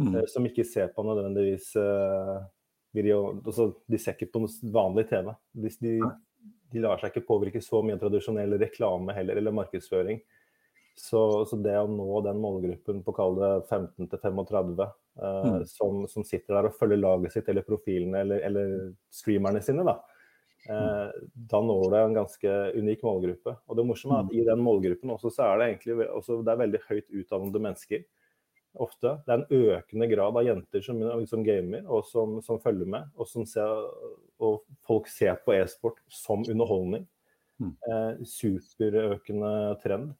mm. 0.00 0.14
Eh, 0.14 0.26
som 0.26 0.46
ikke 0.46 0.64
ser 0.64 0.90
på 0.94 1.04
nødvendigvis 1.04 1.74
uh, 1.76 2.40
video, 2.96 3.22
altså, 3.46 3.70
De 3.86 3.98
ser 3.98 4.16
ikke 4.16 4.32
på 4.34 4.46
vanlig 4.72 5.06
TV. 5.10 5.32
De, 5.52 5.72
de, 5.80 5.94
de, 6.72 6.82
lar 6.82 7.00
seg 7.00 7.12
ikke 7.12 7.28
påvirke 7.28 7.62
så 7.64 7.82
mye 7.84 7.98
av 7.98 8.04
tradisjonell 8.04 8.58
reklame 8.60 9.16
heller, 9.16 9.40
eller 9.40 9.56
markedsføring. 9.56 10.22
Så, 11.00 11.20
så, 11.48 11.56
det 11.64 11.76
å 11.78 11.88
nå 11.88 12.20
den 12.26 12.40
målgruppen 12.42 13.00
på 13.06 13.12
kall 13.16 13.38
det 13.38 13.50
15 13.70 14.08
til 14.10 14.20
35, 14.20 14.72
uh, 14.80 15.26
mm. 15.46 15.66
som, 15.70 16.06
som, 16.10 16.26
sitter 16.26 16.56
der 16.56 16.70
og 16.70 16.76
følger 16.76 17.00
laget 17.00 17.36
sitt 17.36 17.48
eller 17.48 17.64
profilene 17.64 18.24
eller, 18.24 18.42
eller 18.44 18.74
streamerne 19.14 19.62
sine, 19.64 19.86
da, 19.86 19.94
uh, 20.68 21.06
da 21.32 21.62
når 21.64 21.86
det 21.94 22.02
en 22.02 22.18
ganske 22.18 22.56
unik 22.76 23.06
målgruppe. 23.06 23.54
Og 23.70 23.78
det 23.78 23.86
morsomme 23.88 24.18
er 24.18 24.26
at 24.26 24.32
mm. 24.32 24.36
i 24.42 24.46
den 24.50 24.64
målgruppen 24.66 25.14
også, 25.14 25.32
så 25.32 25.46
er 25.46 25.62
det 25.62 25.70
egentlig 25.70 26.10
også, 26.10 26.42
det 26.44 26.52
er 26.52 26.64
veldig 26.66 26.82
høyt 26.90 27.06
utdannede 27.22 27.64
mennesker 27.68 28.04
ofte. 28.78 29.16
Det 29.26 29.34
er 29.34 29.40
en 29.40 29.74
økende 29.74 30.08
grad 30.10 30.38
av 30.38 30.46
jenter 30.46 30.84
som, 30.84 31.00
som 31.28 31.44
gamer 31.46 31.86
og 31.88 32.04
som, 32.06 32.38
som, 32.44 32.60
følger 32.62 32.88
med. 32.90 33.10
Og, 33.16 33.28
som 33.28 33.46
ser, 33.48 33.86
og 34.40 34.62
folk 34.86 35.10
ser 35.10 35.40
på 35.44 35.56
e-sport 35.56 36.00
som 36.12 36.44
underholdning. 36.46 37.06
Mm. 37.60 37.74
Eh, 37.90 38.24
superøkende 38.24 39.52
trend. 39.82 40.14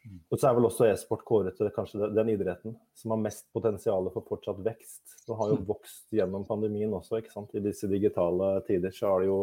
Mm. 0.00 0.20
Og 0.32 0.40
så 0.40 0.48
er 0.48 0.56
vel 0.56 0.66
også 0.70 0.88
e-sport 0.88 1.26
kåret 1.28 1.58
til 1.58 1.68
kanskje 1.76 2.08
den 2.16 2.32
idretten 2.32 2.76
som 2.96 3.12
har 3.12 3.20
mest 3.20 3.50
potensial 3.52 4.08
for 4.14 4.26
fortsatt 4.30 4.62
vekst. 4.64 5.18
Det 5.26 5.36
har 5.36 5.52
jo 5.52 5.60
mm. 5.60 5.66
vokst 5.68 6.06
gjennom 6.16 6.46
pandemien 6.48 6.94
også, 6.96 7.20
ikke 7.20 7.34
sant. 7.34 7.52
I 7.54 7.64
disse 7.64 7.90
digitale 7.90 8.56
tider 8.68 8.94
så 8.96 9.12
er 9.12 9.24
det 9.24 9.30
jo 9.30 9.40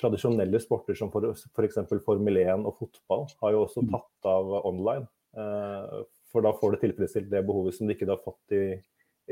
tradisjonelle 0.00 0.60
sporter 0.62 0.96
som 0.96 1.10
f.eks. 1.10 1.50
For, 1.52 1.66
for 1.90 2.06
Formel 2.06 2.38
1 2.40 2.64
og 2.64 2.78
fotball 2.78 3.26
har 3.42 3.56
jo 3.56 3.64
også 3.66 3.84
tatt 3.90 4.30
av 4.30 4.54
online. 4.62 5.10
Eh, 5.36 6.00
for 6.30 6.46
da 6.46 6.54
får 6.56 6.74
du 6.74 6.80
tilfredsstilt 6.84 7.30
det 7.32 7.44
behovet 7.46 7.76
som 7.76 7.88
du 7.88 7.94
ikke 7.94 8.08
har 8.10 8.22
fått 8.24 8.56
i, 8.56 8.64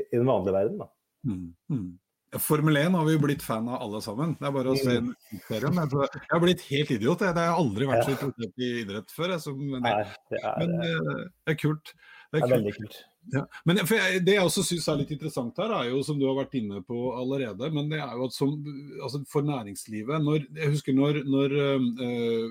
i 0.03 0.15
den 0.15 0.27
vanlige 0.29 0.55
verden. 0.55 0.85
Mm, 1.27 1.49
mm. 1.71 1.89
Formel 2.37 2.77
1 2.77 2.93
har 2.93 3.05
vi 3.07 3.15
jo 3.15 3.21
blitt 3.23 3.41
fan 3.41 3.67
av 3.71 3.81
alle 3.81 4.01
sammen. 4.05 4.35
Det 4.37 4.45
er 4.45 4.53
bare 4.53 4.73
å 4.73 4.77
se 4.77 4.99
mm. 5.01 5.09
serien. 5.47 5.79
Jeg 5.81 6.27
har 6.29 6.43
blitt 6.43 6.61
helt 6.67 6.91
idiot. 6.93 7.23
Jeg, 7.25 7.33
har 7.33 7.57
aldri 7.57 7.87
vært 7.89 8.05
så 8.05 8.13
interessert 8.13 8.61
i 8.61 8.69
idrett 8.83 9.15
før. 9.15 9.33
Jeg, 9.33 9.43
som, 9.47 9.63
det 9.73 9.93
er, 9.95 10.13
men 10.61 10.75
eh, 10.85 11.23
det 11.47 11.55
er 11.55 11.57
kult. 11.57 11.93
Det 12.29 12.37
er, 12.37 12.45
det 12.45 12.49
er 12.49 12.55
veldig 12.59 12.75
kult. 12.77 12.99
Ja. 13.33 13.43
Men 13.67 13.77
jeg, 13.77 14.21
Det 14.25 14.33
jeg 14.35 14.45
også 14.45 14.63
syns 14.65 14.87
er 14.89 14.99
litt 15.01 15.11
interessant 15.13 15.57
her, 15.61 15.71
er 15.75 15.89
jo 15.91 16.01
som 16.05 16.17
du 16.19 16.25
har 16.25 16.37
vært 16.37 16.55
inne 16.57 16.81
på 16.85 17.11
allerede, 17.17 17.69
men 17.75 17.89
det 17.91 17.99
er 18.01 18.13
jo 18.17 18.25
at 18.29 18.35
som, 18.35 18.55
altså 19.03 19.21
for 19.29 19.45
næringslivet 19.45 20.23
når, 20.23 20.47
Jeg 20.57 20.71
husker 20.73 20.95
når, 20.97 21.21
når 21.29 21.55
øh, 21.59 22.47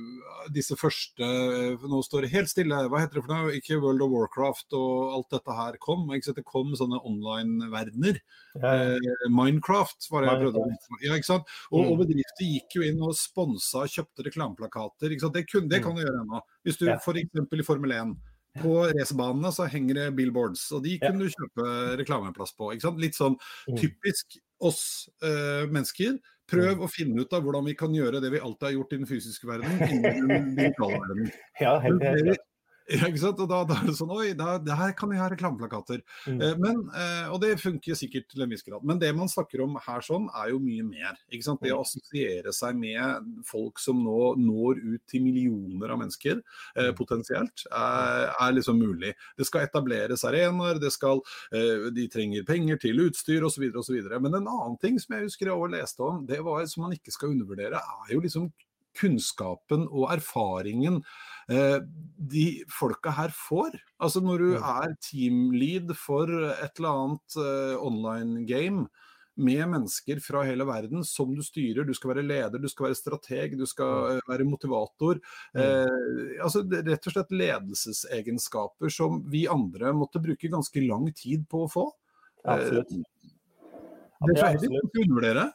disse 0.54 0.76
første 0.78 1.24
uh, 1.24 1.86
Nå 1.88 2.02
står 2.04 2.26
det 2.26 2.32
helt 2.34 2.50
stille, 2.50 2.78
hva 2.90 3.02
heter 3.02 3.18
det 3.18 3.24
for 3.24 3.34
noe? 3.34 3.54
Ikke 3.58 3.80
World 3.82 4.04
of 4.06 4.12
Warcraft 4.12 4.76
og 4.78 5.16
alt 5.16 5.34
dette 5.34 5.56
her 5.58 5.78
kom. 5.82 6.06
Ikke 6.14 6.30
sant? 6.30 6.38
Det 6.38 6.46
kom 6.46 6.74
sånne 6.78 7.00
online-verdener. 7.06 8.20
Ja. 8.58 8.72
Eh, 8.94 9.12
Minecraft 9.32 10.08
var 10.12 10.24
det 10.24 10.30
jeg 10.30 10.42
prøvde 10.44 10.62
å 10.62 11.02
ja, 11.04 11.16
ikke 11.16 11.28
sant? 11.28 11.52
Og, 11.70 11.80
og, 11.80 11.92
mm. 11.94 12.02
bedrifter 12.02 12.48
gikk 12.48 12.78
jo 12.78 12.86
inn 12.86 13.02
og 13.04 13.16
sponsa 13.18 13.84
og 13.84 13.92
kjøpte 13.92 14.26
reklameplakater. 14.26 15.14
Ikke 15.14 15.26
sant? 15.26 15.36
Det, 15.36 15.44
kun, 15.50 15.68
det 15.70 15.80
mm. 15.80 15.86
kan 15.86 15.96
du 15.96 16.04
gjøre 16.04 16.24
ennå. 16.24 16.42
Hvis 16.66 16.80
du 16.80 16.88
ja. 16.88 16.98
f.eks. 16.98 17.38
i 17.38 17.66
Formel 17.66 17.96
1 17.98 18.16
på 18.62 18.74
racerbanene 18.90 19.52
så 19.54 19.68
henger 19.70 20.00
det 20.00 20.08
billboards, 20.18 20.64
og 20.76 20.82
de 20.86 20.96
kunne 21.02 21.26
du 21.26 21.32
kjøpe 21.34 21.68
reklameplass 22.00 22.54
på. 22.58 22.72
Litt 23.00 23.18
sånn 23.18 23.38
mm. 23.38 23.78
typisk 23.78 24.38
oss 24.64 24.82
uh, 25.24 25.64
mennesker. 25.70 26.18
Prøv 26.48 26.78
mm. 26.78 26.84
å 26.84 26.90
finne 26.90 27.24
ut 27.24 27.34
av 27.36 27.44
hvordan 27.44 27.66
vi 27.68 27.76
kan 27.78 27.94
gjøre 27.94 28.22
det 28.24 28.32
vi 28.32 28.40
alltid 28.40 28.70
har 28.70 28.76
gjort 28.78 28.94
i 28.94 29.00
den 29.02 29.10
fysiske 29.10 29.48
verden, 29.48 29.82
innen 29.88 30.30
den 30.32 30.54
digitale 30.56 31.00
verden. 31.02 31.32
Ja, 31.64 31.74
helt, 31.84 32.04
helt, 32.04 32.46
ja, 32.88 33.08
ikke 33.08 33.20
sant? 33.20 33.40
Og 33.42 33.48
da, 33.50 33.60
da, 33.68 33.76
er 33.82 33.90
det 33.90 33.96
sånn 33.98 34.12
Oi, 34.14 34.30
da, 34.36 34.56
her 34.80 34.94
kan 34.96 35.10
vi 35.12 35.18
ha 35.20 35.28
reklameplakater. 35.28 36.00
Mm. 36.24 36.38
Eh, 36.40 36.54
men, 36.60 36.80
eh, 36.96 37.26
og 37.32 37.40
det 37.42 37.58
funker 37.60 37.98
sikkert 37.98 38.28
til 38.32 38.44
en 38.44 38.52
viss 38.52 38.64
grad. 38.64 38.84
Men 38.88 39.00
det 39.02 39.10
man 39.16 39.28
snakker 39.28 39.62
om 39.64 39.76
her 39.84 40.04
sånn, 40.04 40.28
er 40.32 40.52
jo 40.54 40.60
mye 40.62 40.86
mer. 40.86 41.18
ikke 41.28 41.46
sant? 41.46 41.60
Det 41.64 41.74
å 41.74 41.80
mm. 41.80 41.84
assosiere 41.84 42.54
seg 42.56 42.78
med 42.80 43.28
folk 43.48 43.82
som 43.82 44.00
nå 44.04 44.32
når 44.40 44.80
ut 44.84 45.02
til 45.10 45.24
millioner 45.26 45.92
av 45.92 46.00
mennesker, 46.00 46.40
eh, 46.74 46.90
mm. 46.90 46.96
potensielt, 46.98 47.66
er, 47.68 48.30
er, 48.32 48.54
liksom 48.56 48.80
mulig. 48.80 49.12
Det 49.36 49.48
skal 49.48 49.66
etableres 49.66 50.24
arenaer, 50.28 50.80
det 50.80 50.92
skal, 50.94 51.20
eh, 51.52 51.90
de 51.94 52.08
trenger 52.12 52.46
penger 52.48 52.80
til 52.86 53.04
utstyr 53.04 53.44
osv. 53.48 53.68
osv. 53.82 54.00
Men 54.16 54.40
en 54.40 54.48
annen 54.48 54.80
ting 54.80 54.96
som 55.02 55.18
jeg 55.18 55.28
husker 55.28 55.50
jeg 55.50 55.58
også 55.58 55.74
leste 55.76 56.08
om, 56.08 56.24
det 56.28 56.40
var 56.46 56.64
som 56.68 56.86
man 56.86 56.96
ikke 56.96 57.12
skal 57.14 57.34
undervurdere, 57.34 57.82
er 57.82 58.14
jo 58.14 58.24
liksom 58.24 58.48
kunnskapen 58.98 59.86
og 59.88 60.08
erfaringen 60.14 61.02
de 61.48 62.46
folka 62.68 63.12
her 63.16 63.32
får. 63.32 63.78
Altså 64.04 64.20
når 64.20 64.42
du 64.42 64.48
er 64.58 64.96
teamlead 65.00 65.94
for 65.96 66.28
et 66.28 66.80
eller 66.80 66.90
annet 66.90 67.38
eh, 67.40 67.76
online 67.80 68.44
game, 68.48 68.88
med 69.38 69.68
mennesker 69.70 70.18
fra 70.22 70.42
hele 70.48 70.66
verden 70.66 71.04
som 71.06 71.30
du 71.34 71.42
styrer. 71.46 71.86
Du 71.86 71.94
skal 71.94 72.10
være 72.12 72.26
leder, 72.26 72.58
du 72.58 72.66
skal 72.70 72.88
være 72.88 72.98
strateg, 72.98 73.54
du 73.58 73.66
skal 73.70 74.18
være 74.26 74.46
motivator. 74.48 75.20
Eh, 75.54 76.40
altså 76.42 76.64
Rett 76.66 77.06
og 77.06 77.14
slett 77.14 77.36
ledelsesegenskaper 77.44 78.90
som 78.92 79.22
vi 79.30 79.46
andre 79.50 79.94
måtte 79.94 80.22
bruke 80.22 80.50
ganske 80.50 80.82
lang 80.82 81.06
tid 81.14 81.46
på 81.50 81.64
å 81.66 81.70
få. 81.70 81.86
Absolutt. 82.48 82.90
Det 82.90 84.34
er 84.34 84.42
feil 84.42 84.66
å 84.66 84.82
undervurdere. 84.82 85.48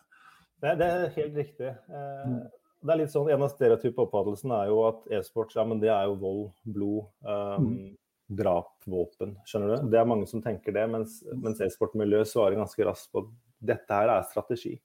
Det, 0.63 0.75
det 0.79 0.87
er 0.87 1.07
helt 1.17 1.39
riktig. 1.41 1.73
Eh, 1.91 2.37
det 2.83 2.93
er 2.93 3.01
litt 3.03 3.13
sånn, 3.13 3.29
En 3.31 3.45
av 3.45 3.51
stereotypoppfattelsene 3.53 4.61
er 4.61 4.71
jo 4.71 4.79
at 4.89 5.05
e-sport 5.19 5.55
ja, 5.55 5.65
men 5.67 5.81
det 5.81 5.91
er 5.93 6.07
jo 6.09 6.17
vold, 6.21 6.45
blod, 6.75 7.09
um, 7.25 7.69
mm. 7.69 7.91
drap, 8.39 8.73
våpen. 8.89 9.37
skjønner 9.47 9.75
du? 9.75 9.91
Det 9.93 9.99
er 10.01 10.09
mange 10.09 10.27
som 10.29 10.43
tenker 10.43 10.75
det, 10.75 10.85
mens, 10.91 11.21
mens 11.33 11.61
e-sportmiljøet 11.63 12.29
svarer 12.29 12.59
ganske 12.59 12.87
raskt 12.87 13.11
på 13.13 13.23
at 13.23 13.33
dette 13.73 13.99
her 13.99 14.11
er 14.11 14.27
strategi. 14.27 14.75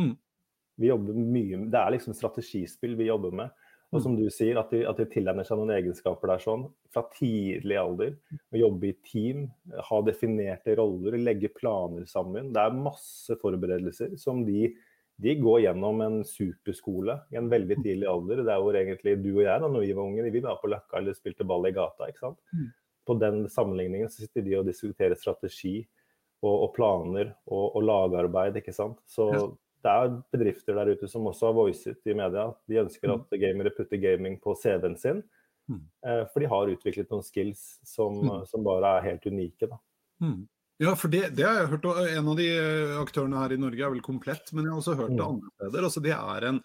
Mm. 0.00 0.16
Vi 0.82 0.90
jobber 0.90 1.14
mye, 1.14 1.60
Det 1.70 1.78
er 1.78 1.94
liksom 1.94 2.16
strategispill 2.18 2.96
vi 2.98 3.10
jobber 3.12 3.36
med. 3.42 3.54
Og 3.94 4.02
som 4.02 4.16
du 4.18 4.24
sier, 4.32 4.58
at 4.58 4.72
de, 4.74 4.80
at 4.90 4.98
de 4.98 5.06
tilegner 5.06 5.46
seg 5.46 5.60
noen 5.60 5.70
egenskaper 5.76 6.32
der 6.32 6.40
sånn, 6.42 6.64
fra 6.90 7.04
tidlig 7.14 7.76
alder. 7.78 8.16
Å 8.50 8.58
jobbe 8.58 8.88
i 8.88 8.96
team, 9.06 9.44
ha 9.88 10.00
definerte 10.02 10.74
roller, 10.80 11.14
legge 11.20 11.52
planer 11.54 12.08
sammen. 12.10 12.50
Det 12.54 12.64
er 12.64 12.74
masse 12.74 13.36
forberedelser 13.38 14.16
som 14.18 14.42
de 14.48 14.72
de 15.16 15.34
går 15.38 15.60
gjennom 15.60 16.00
en 16.02 16.16
superskole 16.26 17.18
i 17.30 17.38
en 17.38 17.48
veldig 17.50 17.76
tidlig 17.84 18.06
alder. 18.10 18.42
Det 18.42 18.50
er 18.54 18.62
hvor 18.62 18.78
egentlig 18.78 19.14
du 19.22 19.30
og 19.36 19.44
jeg, 19.44 19.60
da 19.62 19.68
når 19.70 19.84
vi 19.84 19.92
var 19.94 20.08
unge, 20.08 20.30
vi 20.34 20.42
var 20.42 20.58
på 20.58 20.70
Løkka 20.72 20.98
eller 20.98 21.14
spilte 21.14 21.46
ball 21.46 21.68
i 21.68 21.74
gata. 21.74 22.08
ikke 22.10 22.24
sant? 22.24 22.40
Mm. 22.52 22.72
På 23.06 23.16
den 23.20 23.44
sammenligningen 23.52 24.10
så 24.10 24.24
sitter 24.24 24.42
de 24.46 24.56
og 24.58 24.66
diskuterer 24.66 25.14
strategi 25.20 25.76
og, 26.42 26.54
og 26.54 26.72
planer 26.74 27.30
og, 27.46 27.76
og, 27.76 27.84
lagarbeid, 27.86 28.58
ikke 28.58 28.74
sant. 28.74 28.98
Så 29.06 29.28
det 29.84 29.92
er 29.92 30.18
bedrifter 30.34 30.80
der 30.80 30.94
ute 30.96 31.08
som 31.10 31.28
også 31.30 31.50
har 31.50 31.58
voicet 31.60 32.10
i 32.10 32.16
media. 32.16 32.48
De 32.66 32.82
ønsker 32.82 33.12
mm. 33.12 33.14
at 33.14 33.40
gamere 33.44 33.74
putter 33.76 34.02
gaming 34.02 34.40
på 34.42 34.56
CV-en 34.58 34.98
sin. 34.98 35.22
Mm. 35.70 35.84
Eh, 36.06 36.24
for 36.32 36.42
de 36.42 36.50
har 36.50 36.74
utviklet 36.74 37.12
noen 37.12 37.24
skills 37.24 37.62
som, 37.86 38.18
som 38.50 38.66
bare 38.66 38.96
er 38.98 39.12
helt 39.12 39.30
unike. 39.30 39.70
da. 39.70 39.78
Mm. 40.24 40.42
Ja, 40.82 40.96
for 40.98 41.08
det, 41.12 41.28
det, 41.38 41.46
har 41.46 41.60
jeg 41.60 41.70
hørt. 41.70 41.88
En 42.10 42.28
av 42.32 42.38
de 42.38 42.50
eh, 42.50 42.98
aktørene 42.98 43.40
her 43.44 43.54
i 43.54 43.60
Norge 43.62 43.82
er 43.86 43.92
vel 43.94 44.04
komplett, 44.04 44.50
men 44.52 44.66
jeg 44.66 44.74
har 44.74 44.82
også 44.82 44.98
hørt 44.98 45.12
det 45.14 45.22
mm. 45.22 45.34
andre 45.36 45.52
steder. 45.56 45.88
Altså, 45.88 46.02
det 46.04 46.14
er 46.16 46.46
en, 46.50 46.62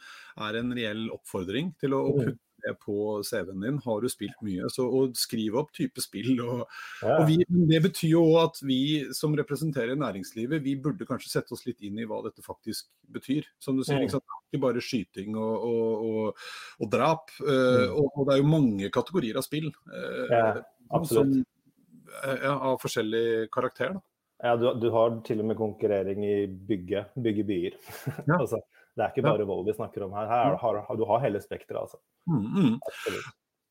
er 0.49 0.61
en 0.61 0.77
reell 0.77 1.09
oppfordring 1.13 1.75
til 1.81 1.93
å, 1.97 2.05
mm. 2.09 2.23
putte 2.23 2.45
det 2.65 2.73
på 2.81 2.95
CV-en 3.23 3.61
din. 3.63 3.77
Har 3.85 4.01
du 4.01 4.09
spilt 4.11 4.41
mye, 4.43 4.67
så 4.73 4.87
og 4.97 5.13
skriv 5.15 5.59
opp 5.61 5.69
type 5.77 6.01
spill. 6.03 6.41
Og, 6.41 6.63
og 7.05 7.21
vi, 7.29 7.37
det 7.69 7.79
betyr 7.85 8.15
jo 8.15 8.23
at 8.41 8.57
vi 8.65 8.79
som 9.15 9.37
representerer 9.37 9.95
næringslivet, 9.99 10.65
vi 10.65 10.73
burde 10.81 11.07
kanskje 11.07 11.31
sette 11.35 11.55
oss 11.55 11.63
litt 11.69 11.85
inn 11.85 12.01
i 12.01 12.07
hva 12.09 12.23
dette 12.25 12.43
faktisk 12.43 12.89
betyr. 13.13 13.47
Som 13.61 13.77
du 13.77 13.85
sier, 13.85 14.01
liksom, 14.01 14.25
ikke 14.49 14.63
bare 14.65 14.83
skyting 14.83 15.37
og, 15.37 15.69
og, 15.69 16.49
og 16.81 16.91
drap. 16.91 17.29
Uh, 17.45 17.93
og, 17.93 18.25
det 18.25 18.35
er 18.35 18.41
jo 18.41 18.51
mange 18.57 18.91
kategorier 18.91 19.39
av 19.39 19.45
spill. 19.45 19.69
Uh, 19.85 20.25
ja, 20.33 20.43
absolutt. 20.89 21.37
Som, 21.37 21.47
Eh, 21.47 21.58
ja, 22.43 22.53
av 22.55 22.79
forskjellig 22.81 23.49
karakter. 23.53 23.97
Da. 23.97 24.05
Ja, 24.43 24.55
du, 24.55 24.69
du, 24.79 24.87
har 24.95 25.17
til 25.27 25.41
og 25.43 25.49
med 25.49 25.57
konkurrering 25.59 26.23
i 26.23 26.35
bygge, 26.47 27.09
bygge 27.19 27.47
byer. 27.47 27.75
Ja. 28.29 28.39
altså, 28.39 28.61
det 28.95 29.05
er 29.05 29.11
ikke 29.13 29.27
bare 29.27 29.47
vold 29.47 29.67
vi 29.67 29.75
snakker 29.75 30.07
om 30.07 30.15
her. 30.15 30.27
her 30.31 30.55
har, 30.61 30.79
du 30.95 31.05
har 31.07 31.21
hele 31.23 31.41
spekteret, 31.43 31.81
altså. 31.85 31.99
Mm, 32.27 32.47
mm. 32.55 32.79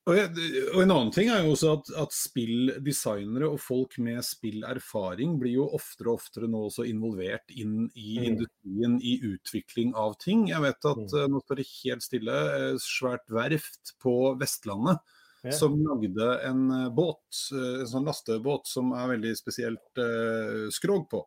Og, 0.09 0.17
og, 0.17 0.79
En 0.83 0.93
annen 0.95 1.11
ting 1.13 1.29
er 1.29 1.43
jo 1.45 1.53
også 1.53 1.73
at, 1.77 1.91
at 2.05 2.15
spilldesignere 2.17 3.51
og 3.53 3.61
folk 3.61 3.99
med 4.01 4.23
spillerfaring 4.25 5.37
blir 5.41 5.59
jo 5.59 5.67
oftere 5.77 6.13
og 6.13 6.23
oftere 6.23 6.49
nå 6.49 6.63
også 6.71 6.87
involvert 6.89 7.53
inn 7.53 7.91
i 7.93 8.17
mm. 8.17 8.29
industrien 8.31 8.97
i 9.05 9.19
utvikling 9.29 9.93
av 9.97 10.17
ting. 10.23 10.47
Jeg 10.53 10.65
vet 10.65 10.91
at 10.93 11.05
mm. 11.05 11.29
nå 11.33 11.43
står 11.45 11.61
det 11.61 11.69
helt 11.75 12.07
stille, 12.07 12.41
eh, 12.57 12.81
svært 12.81 13.29
verft 13.33 13.97
på 14.05 14.17
Vestlandet 14.41 15.05
ja. 15.49 15.57
som 15.57 15.77
lagde 15.83 16.29
en 16.49 16.67
eh, 16.71 16.89
båt, 16.95 17.25
eh, 17.53 17.81
en 17.83 17.91
sånn 17.91 18.09
lastebåt 18.09 18.69
som 18.71 18.93
er 18.97 19.15
veldig 19.15 19.33
spesielt 19.39 20.03
eh, 20.03 20.69
skrog 20.75 21.09
på. 21.11 21.23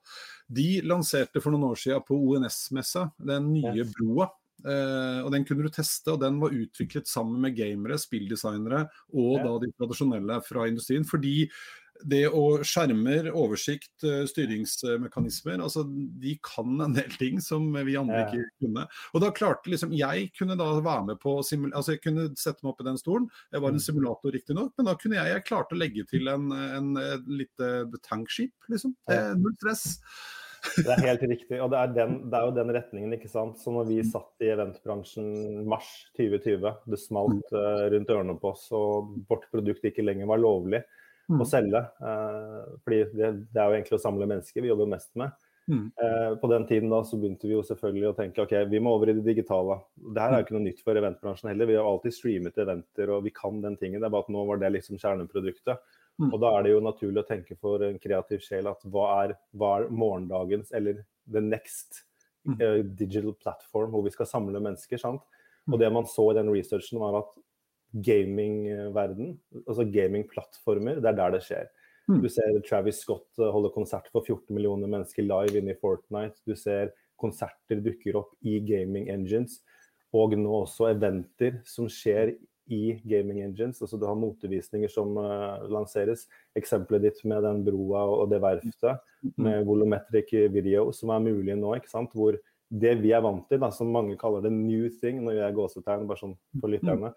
De 0.51 0.81
lanserte 0.86 1.43
for 1.43 1.53
noen 1.53 1.71
år 1.71 1.81
siden 1.81 2.05
på 2.07 2.17
ONS-messa 2.17 3.10
den 3.21 3.51
nye 3.55 3.81
yes. 3.84 3.91
broa. 3.97 4.31
Uh, 4.62 5.25
og 5.25 5.31
Den 5.34 5.41
kunne 5.41 5.65
du 5.65 5.73
teste, 5.73 6.12
og 6.13 6.19
den 6.21 6.36
var 6.38 6.53
utviklet 6.53 7.10
sammen 7.10 7.41
med 7.41 7.55
gamere, 7.57 7.95
spilldesignere 7.97 8.84
og 9.10 9.39
ja. 9.39 9.45
da 9.47 9.53
de 9.63 9.71
tradisjonelle 9.73 10.38
fra 10.45 10.67
industrien. 10.69 11.07
Fordi 11.07 11.47
det 12.08 12.24
å 12.30 12.44
skjermer, 12.66 13.30
oversikt, 13.38 13.94
eh, 14.08 14.24
styringsmekanismer, 14.30 15.62
altså 15.62 15.84
de 15.86 16.36
kan 16.46 16.82
en 16.86 16.96
del 16.98 17.14
ting 17.20 17.42
som 17.44 17.70
vi 17.74 17.98
andre 18.00 18.26
ikke 18.28 18.66
kunne. 18.66 18.88
Og 19.14 19.24
da 19.24 19.32
klarte 19.36 19.72
liksom 19.72 19.96
Jeg 19.98 20.30
kunne 20.38 20.58
da 20.60 20.70
være 20.80 21.06
med 21.12 21.22
på 21.22 21.38
altså 21.42 21.96
jeg 21.96 22.04
kunne 22.04 22.30
sette 22.40 22.64
meg 22.64 22.74
opp 22.74 22.84
i 22.84 22.90
den 22.90 23.00
stolen. 23.02 23.30
Jeg 23.52 23.64
var 23.64 23.74
en 23.74 23.80
mm. 23.82 23.86
simulator 23.88 24.36
riktignok, 24.36 24.74
men 24.78 24.90
da 24.90 24.98
kunne 25.00 25.20
jeg, 25.20 25.34
jeg 25.36 25.48
klarte 25.48 25.78
å 25.78 25.82
legge 25.82 26.06
til 26.10 26.30
en, 26.32 26.52
en, 26.52 26.94
en 26.98 27.34
lite 27.42 27.72
tankskip, 28.08 28.56
liksom. 28.72 28.96
Null 29.42 29.58
stress. 29.60 30.00
Det 30.62 30.94
er 30.94 31.04
helt 31.08 31.24
riktig. 31.34 31.60
Og 31.62 31.72
det 31.74 31.80
er, 31.80 31.94
den, 31.96 32.18
det 32.32 32.38
er, 32.38 32.48
jo 32.48 32.56
den 32.56 32.74
retningen, 32.76 33.16
ikke 33.18 33.32
sant. 33.32 33.60
Så 33.62 33.74
når 33.74 33.90
vi 33.90 34.00
mm. 34.02 34.10
satt 34.14 34.46
i 34.46 34.52
eventbransjen 34.54 35.30
mars 35.70 35.90
2020, 36.20 36.68
det 36.92 37.02
smalt 37.02 37.56
uh, 37.56 37.88
rundt 37.94 38.14
ørene 38.14 38.38
på 38.42 38.54
oss, 38.54 38.68
og 38.76 39.16
vårt 39.30 39.48
produkt 39.54 39.88
ikke 39.88 40.06
lenger 40.06 40.30
var 40.32 40.42
lovlig, 40.42 40.84
mm. 40.84 41.01
Å 41.39 41.48
selge. 41.48 41.80
Eh, 42.02 42.74
fordi 42.84 43.00
det, 43.13 43.32
det, 43.48 43.62
er 43.62 43.70
jo 43.70 43.78
egentlig 43.78 43.98
å 43.98 44.04
samle 44.04 44.28
mennesker 44.30 44.65
vi 44.65 44.72
jobber 44.72 44.91
mest 44.91 45.13
med. 45.20 45.32
Mm. 45.72 45.86
Eh, 46.04 46.36
på 46.41 46.50
den 46.52 46.65
tiden 46.67 46.91
da 46.91 47.00
så 47.08 47.20
begynte 47.22 47.48
vi 47.48 47.54
jo 47.54 47.63
selvfølgelig 47.63 48.10
å 48.10 48.15
tenke 48.17 48.44
ok, 48.44 48.56
vi 48.72 48.82
må 48.84 48.96
over 48.98 49.12
i 49.12 49.15
det 49.15 49.24
digitale. 49.24 49.78
Det 49.96 50.24
her 50.24 50.34
er 50.34 50.41
jo 50.41 50.48
ikke 50.48 50.58
noe 50.58 50.65
nytt 50.65 50.84
for 50.84 51.00
eventbransjen 51.00 51.52
heller. 51.52 51.70
Vi 51.70 51.78
har 51.80 51.88
alltid 51.88 52.17
streamet 52.17 52.62
eventer 52.63 53.13
og 53.15 53.26
vi 53.28 53.34
kan 53.36 53.62
den 53.63 53.78
tingen. 53.80 54.02
Det 54.02 54.10
er 54.10 54.15
bare 54.15 54.28
at 54.28 54.34
nå 54.36 54.46
var 54.50 54.62
det 54.62 54.74
liksom 54.76 55.00
kjerneproduktet. 55.02 55.98
Mm. 56.20 56.30
Og 56.32 56.39
da 56.44 56.54
er 56.54 56.65
det 56.65 56.74
jo 56.74 56.84
naturlig 56.84 57.24
å 57.24 57.28
tenke 57.28 57.58
for 57.62 57.84
en 57.86 58.00
kreativ 58.02 58.44
sjel 58.46 58.67
at 58.70 58.82
hva 58.94 59.06
er, 59.24 59.36
hva 59.58 59.78
er 59.80 59.94
morgendagens 59.94 60.74
eller 60.76 61.06
the 61.32 61.41
next 61.41 62.04
uh, 62.50 62.82
digital 62.84 63.34
platform 63.39 63.94
hvor 63.94 64.04
vi 64.06 64.13
skal 64.13 64.30
samle 64.30 64.60
mennesker. 64.62 65.00
sant? 65.02 65.24
Og 65.70 65.80
det 65.80 65.89
man 65.94 66.10
så 66.10 66.32
i 66.32 66.38
den 66.38 66.52
researchen 66.52 67.00
var 67.02 67.22
at 67.22 67.38
gamingverden, 67.91 69.36
altså 69.65 69.86
gamingplattformer, 69.91 71.01
det 71.04 71.12
er 71.12 71.17
der 71.17 71.36
det 71.36 71.43
skjer. 71.45 71.69
Mm. 72.10 72.21
Du 72.23 72.30
ser 72.32 72.60
Travis 72.67 73.01
Scott 73.04 73.27
eh, 73.39 73.51
holde 73.54 73.71
konsert 73.75 74.08
for 74.12 74.25
14 74.25 74.54
millioner 74.56 74.89
mennesker 74.91 75.25
live 75.25 75.60
inne 75.60 75.75
i 75.75 75.80
Fortnite. 75.80 76.41
Du 76.47 76.56
ser 76.58 76.93
konserter 77.21 77.82
dukker 77.84 78.17
opp 78.23 78.34
i 78.41 78.58
gaming 78.65 79.10
engines. 79.13 79.60
Og 80.17 80.34
nå 80.36 80.51
også 80.63 80.89
eventer 80.91 81.62
som 81.67 81.88
skjer 81.91 82.34
i 82.71 82.97
gaming 83.08 83.41
engines. 83.43 83.82
altså 83.82 83.99
Du 83.99 84.06
har 84.08 84.17
motevisninger 84.19 84.91
som 84.91 85.15
uh, 85.19 85.62
lanseres. 85.71 86.25
Eksempelet 86.58 87.06
ditt 87.08 87.21
med 87.27 87.43
den 87.45 87.62
broa 87.67 88.04
og 88.10 88.30
det 88.32 88.41
verftet 88.43 88.99
mm. 89.23 89.36
med 89.45 89.65
volumetric 89.67 90.34
video 90.54 90.89
som 90.95 91.13
er 91.15 91.23
mulig 91.30 91.56
nå. 91.60 91.75
ikke 91.77 91.91
sant? 91.91 92.15
Hvor 92.15 92.38
det 92.71 92.93
vi 93.04 93.12
er 93.12 93.23
vant 93.23 93.43
til, 93.51 93.60
da, 93.60 93.67
som 93.75 93.91
mange 93.91 94.15
kaller 94.19 94.43
det 94.45 94.54
new 94.56 94.88
thing, 95.01 95.19
når 95.25 95.36
vi 95.36 95.41
er 95.43 95.56
gåsetegn 95.56 96.08
bare 96.08 96.21
sånn 96.21 96.38
for 96.62 96.71
mm. 96.71 97.10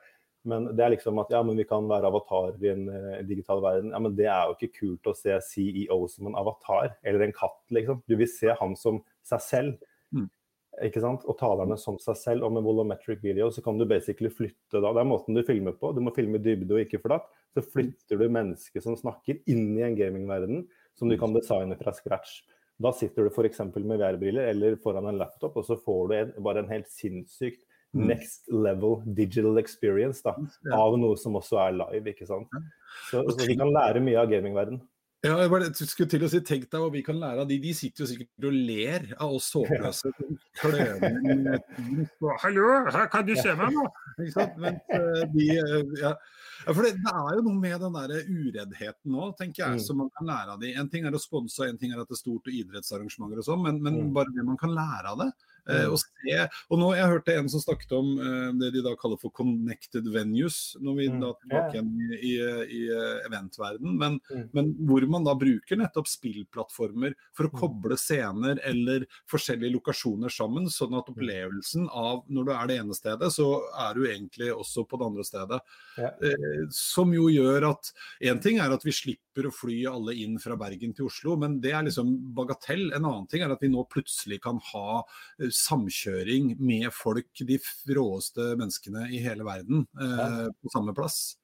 Men 0.44 0.68
det 0.76 0.84
er 0.84 0.92
liksom 0.92 1.18
at 1.22 1.32
ja, 1.32 1.40
men 1.46 1.56
vi 1.56 1.64
kan 1.68 1.86
være 1.88 2.08
avatarer 2.10 2.60
i 2.60 2.70
en 2.74 2.84
uh, 2.92 3.18
digital 3.24 3.62
verden. 3.64 3.92
Ja, 3.94 4.00
men 4.04 4.14
Det 4.16 4.28
er 4.28 4.48
jo 4.48 4.56
ikke 4.58 4.78
kult 4.78 5.10
å 5.10 5.16
se 5.16 5.36
CEO 5.48 5.98
som 6.12 6.28
en 6.28 6.38
avatar, 6.38 6.94
eller 7.02 7.24
en 7.24 7.36
katt, 7.36 7.62
liksom. 7.72 8.02
Du 8.08 8.16
vil 8.20 8.30
se 8.30 8.52
han 8.60 8.76
som 8.76 9.00
seg 9.24 9.44
selv. 9.44 9.90
Mm. 10.14 10.28
ikke 10.84 11.00
sant? 11.00 11.24
Og 11.30 11.38
talerne 11.40 11.78
som 11.80 11.96
seg 12.02 12.18
selv. 12.20 12.44
Og 12.44 12.52
med 12.52 12.66
volumetric 12.66 13.24
video 13.24 13.48
så 13.54 13.64
kan 13.64 13.80
du 13.80 13.86
basically 13.88 14.28
flytte 14.32 14.80
da. 14.80 14.92
Det 14.92 15.00
er 15.00 15.08
måten 15.08 15.36
du 15.36 15.42
filmer 15.46 15.76
på. 15.80 15.94
Du 15.96 16.02
må 16.04 16.12
filme 16.14 16.40
dybde 16.42 16.76
og 16.76 16.84
ikke 16.84 17.00
flatt. 17.02 17.30
Så 17.56 17.64
flytter 17.64 18.20
du 18.20 18.26
mennesket 18.28 18.84
som 18.84 18.98
snakker, 18.98 19.40
inn 19.50 19.72
i 19.78 19.86
en 19.86 19.96
gamingverden 19.96 20.66
som 20.98 21.08
du 21.08 21.16
kan 21.18 21.32
designe 21.34 21.78
fra 21.80 21.94
scratch. 21.96 22.42
Da 22.82 22.90
sitter 22.92 23.24
du 23.24 23.30
f.eks. 23.30 23.62
med 23.76 24.00
VR-briller 24.00 24.50
eller 24.50 24.76
foran 24.82 25.06
en 25.08 25.20
laptop, 25.20 25.56
og 25.56 25.64
så 25.64 25.78
får 25.78 26.08
du 26.10 26.14
en, 26.18 26.34
bare 26.42 26.64
en 26.64 26.72
helt 26.74 26.90
sinnssykt 26.90 27.62
Mm. 27.64 27.73
Next 27.94 28.50
level 28.50 29.00
digital 29.16 29.60
experience 29.62 30.24
da, 30.24 30.34
av 30.74 30.98
noe 31.00 31.18
som 31.20 31.38
også 31.40 31.60
er 31.66 31.78
live. 31.78 32.14
ikke 32.14 32.28
sant? 32.28 32.50
Så, 33.10 33.22
så 33.30 33.46
vi 33.46 33.56
kan 33.58 33.72
lære 33.74 34.02
mye 34.04 34.20
av 34.20 34.30
gamingverden. 34.32 34.82
Ja, 35.24 35.38
jeg 35.40 35.48
bare 35.48 35.70
skulle 35.72 36.08
til 36.12 36.24
å 36.26 36.28
si, 36.28 36.38
Tenk 36.44 36.66
deg 36.68 36.82
hva 36.82 36.90
vi 36.92 37.00
kan 37.04 37.16
lære 37.16 37.44
av 37.44 37.48
de. 37.48 37.56
De 37.62 37.70
sitter 37.76 38.04
jo 38.04 38.08
sikkert 38.10 38.48
og 38.50 38.56
ler 38.68 39.06
av 39.14 39.32
oss 39.32 39.46
håpløse. 39.56 40.10
Hallo, 42.42 42.66
her 42.92 43.08
kan 43.12 43.24
du 43.24 43.32
se 43.38 43.54
meg 43.56 43.72
nå! 43.72 43.86
Ikke 44.18 44.34
sant? 44.34 44.58
Men, 44.60 44.76
uh, 44.92 45.22
de, 45.32 45.46
uh, 45.64 45.94
ja. 46.02 46.12
For 46.66 46.84
det, 46.84 46.92
det, 47.00 47.14
er 47.14 47.38
jo 47.38 47.46
noe 47.46 47.56
med 47.56 47.86
den 47.86 47.96
der 47.96 48.28
ureddheten 48.28 49.16
nå, 49.16 49.30
tenker 49.38 49.64
jeg, 49.64 49.80
mm. 49.80 49.84
som 49.86 50.02
man 50.02 50.12
kan 50.12 50.28
lære 50.28 50.58
av 50.58 50.60
de. 50.60 50.74
En 50.82 50.92
ting 50.92 51.08
er 51.08 51.16
å 51.16 51.22
sponse, 51.22 51.70
en 51.70 51.80
ting 51.80 51.94
er 51.94 52.04
at 52.04 52.12
det 52.12 52.18
er 52.18 52.20
stort 52.20 52.52
og 52.52 52.60
idrettsarrangementer 52.60 53.40
og 53.40 53.48
sånn, 53.48 53.64
men, 53.64 53.80
men 53.80 54.00
mm. 54.02 54.12
bare 54.16 54.34
det 54.36 54.44
man 54.44 54.60
kan 54.60 54.76
lære 54.76 55.14
av 55.14 55.24
det. 55.24 55.30
Eh, 55.64 55.86
og, 55.88 55.96
se, 55.96 56.34
og 56.68 56.80
nå 56.80 56.90
Jeg 56.92 57.08
hørte 57.08 57.34
en 57.38 57.46
som 57.48 57.62
snakket 57.62 57.92
om 57.96 58.10
eh, 58.20 58.50
det 58.60 58.68
de 58.74 58.82
da 58.84 58.92
kaller 59.00 59.20
for 59.20 59.32
connected 59.32 60.08
venues, 60.12 60.74
når 60.84 60.98
vi 60.98 61.06
mm. 61.08 61.20
da 61.22 61.30
tilbake 61.40 61.78
igjen 61.78 61.92
i, 62.04 62.18
i, 62.18 62.32
i 62.78 62.80
eh, 62.92 63.24
eventverden, 63.28 63.94
men, 64.00 64.18
mm. 64.28 64.44
men, 64.56 64.72
hvor 64.84 65.06
man 65.08 65.24
da 65.24 65.36
bruker 65.38 65.80
nettopp 65.80 66.10
spillplattformer 66.10 67.16
for 67.36 67.48
å 67.48 67.52
mm. 67.52 67.56
koble 67.62 67.98
scener 68.00 68.60
eller 68.68 69.06
forskjellige 69.30 69.78
lokasjoner 69.78 70.32
sammen, 70.32 70.68
sånn 70.72 70.98
at 70.98 71.08
opplevelsen 71.12 71.88
av 71.88 72.24
når 72.28 72.48
du 72.48 72.54
er 72.58 72.70
det 72.70 72.78
ene 72.82 72.98
stedet, 72.98 73.32
så 73.32 73.48
er 73.86 73.96
du 73.96 74.04
egentlig 74.08 74.52
også 74.52 74.84
på 74.88 75.00
det 75.00 75.08
andre 75.08 75.26
stedet. 75.26 75.60
Eh, 75.96 76.64
som 76.74 77.12
jo 77.14 77.30
gjør 77.32 77.70
at 77.72 77.92
Én 78.24 78.40
ting 78.42 78.58
er 78.62 78.72
at 78.72 78.84
vi 78.84 78.92
slipper 78.94 79.48
å 79.48 79.52
fly 79.54 79.80
alle 79.90 80.14
inn 80.18 80.36
fra 80.42 80.56
Bergen 80.58 80.92
til 80.96 81.08
Oslo, 81.08 81.34
men 81.40 81.56
det 81.62 81.72
er 81.74 81.86
liksom 81.86 82.10
bagatell. 82.36 82.86
En 82.94 83.06
annen 83.06 83.26
ting 83.30 83.44
er 83.44 83.52
at 83.52 83.62
vi 83.62 83.70
nå 83.72 83.84
plutselig 83.90 84.40
kan 84.44 84.60
ha 84.72 85.02
samkjøring 85.54 86.54
med 86.58 86.90
folk, 86.94 87.30
de 87.46 87.58
råeste 87.96 88.52
menneskene 88.58 89.08
i 89.14 89.22
hele 89.24 89.46
verden, 89.46 89.86
eh, 90.00 90.44
på 90.50 90.74
samme 90.74 90.94
plass. 90.96 91.36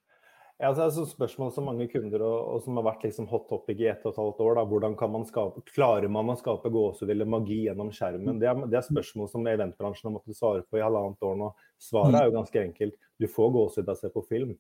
Ja, 0.60 0.68
altså, 0.68 0.82
det 0.82 1.00
er 1.00 1.06
et 1.06 1.12
spørsmål 1.14 1.52
som 1.54 1.64
mange 1.70 1.86
kunder 1.88 2.20
og, 2.20 2.40
og 2.52 2.58
som 2.66 2.76
har 2.76 2.84
vært 2.90 3.04
liksom 3.06 3.30
hot 3.30 3.46
topic 3.48 3.78
i 3.80 3.86
ett 3.88 4.02
og 4.04 4.12
et 4.12 4.18
halvt 4.20 4.42
år. 4.44 4.58
Da. 4.58 4.64
Hvordan 4.68 4.96
kan 5.00 5.12
man 5.14 5.22
skape, 5.24 5.62
Klarer 5.72 6.12
man 6.12 6.28
å 6.28 6.36
skape 6.36 6.68
gåsehud 6.74 7.12
eller 7.14 7.30
magi 7.32 7.62
gjennom 7.64 7.88
skjermen? 7.96 8.36
Det 8.42 8.50
er, 8.50 8.60
det 8.68 8.76
er 8.76 8.84
spørsmål 8.84 9.30
som 9.32 9.48
eventbransjen 9.48 10.10
har 10.10 10.18
måttet 10.18 10.36
svare 10.36 10.66
på 10.68 10.76
i 10.76 10.84
halvannet 10.84 11.24
år 11.24 11.38
nå. 11.40 11.48
Svaret 11.80 12.18
er 12.20 12.28
jo 12.28 12.34
ganske 12.36 12.60
enkelt. 12.66 13.00
Du 13.16 13.24
får 13.32 13.54
gåsehud 13.56 13.88
av 13.88 13.96
å 13.96 14.02
se 14.02 14.12
på 14.12 14.24
film. 14.28 14.52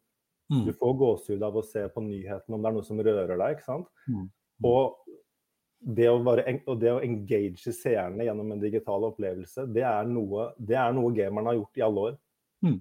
Mm. 0.50 0.64
Du 0.70 0.72
får 0.80 0.96
gåsehud 1.04 1.44
av 1.50 1.60
å 1.60 1.66
se 1.68 1.84
på 1.92 2.06
nyhetene 2.06 2.56
om 2.56 2.64
det 2.64 2.72
er 2.72 2.78
noe 2.78 2.88
som 2.88 3.04
rører 3.04 3.36
deg. 3.36 3.58
ikke 3.58 3.68
sant? 3.68 3.92
Mm. 4.08 4.24
Og 4.72 4.96
det 5.80 6.10
å, 6.10 6.18
bare, 6.20 6.44
det 6.76 6.92
å 6.92 7.00
engage 7.00 7.72
seerne 7.72 8.26
gjennom 8.26 8.52
en 8.52 8.60
digital 8.60 9.06
opplevelse, 9.08 9.64
det 9.72 9.84
er 9.88 10.08
noe, 10.08 10.50
det 10.60 10.76
er 10.76 10.92
noe 10.96 11.12
gamerne 11.16 11.52
har 11.52 11.60
gjort 11.62 11.80
i 11.80 11.84
alle 11.86 12.06
år. 12.10 12.16
Mm. 12.66 12.78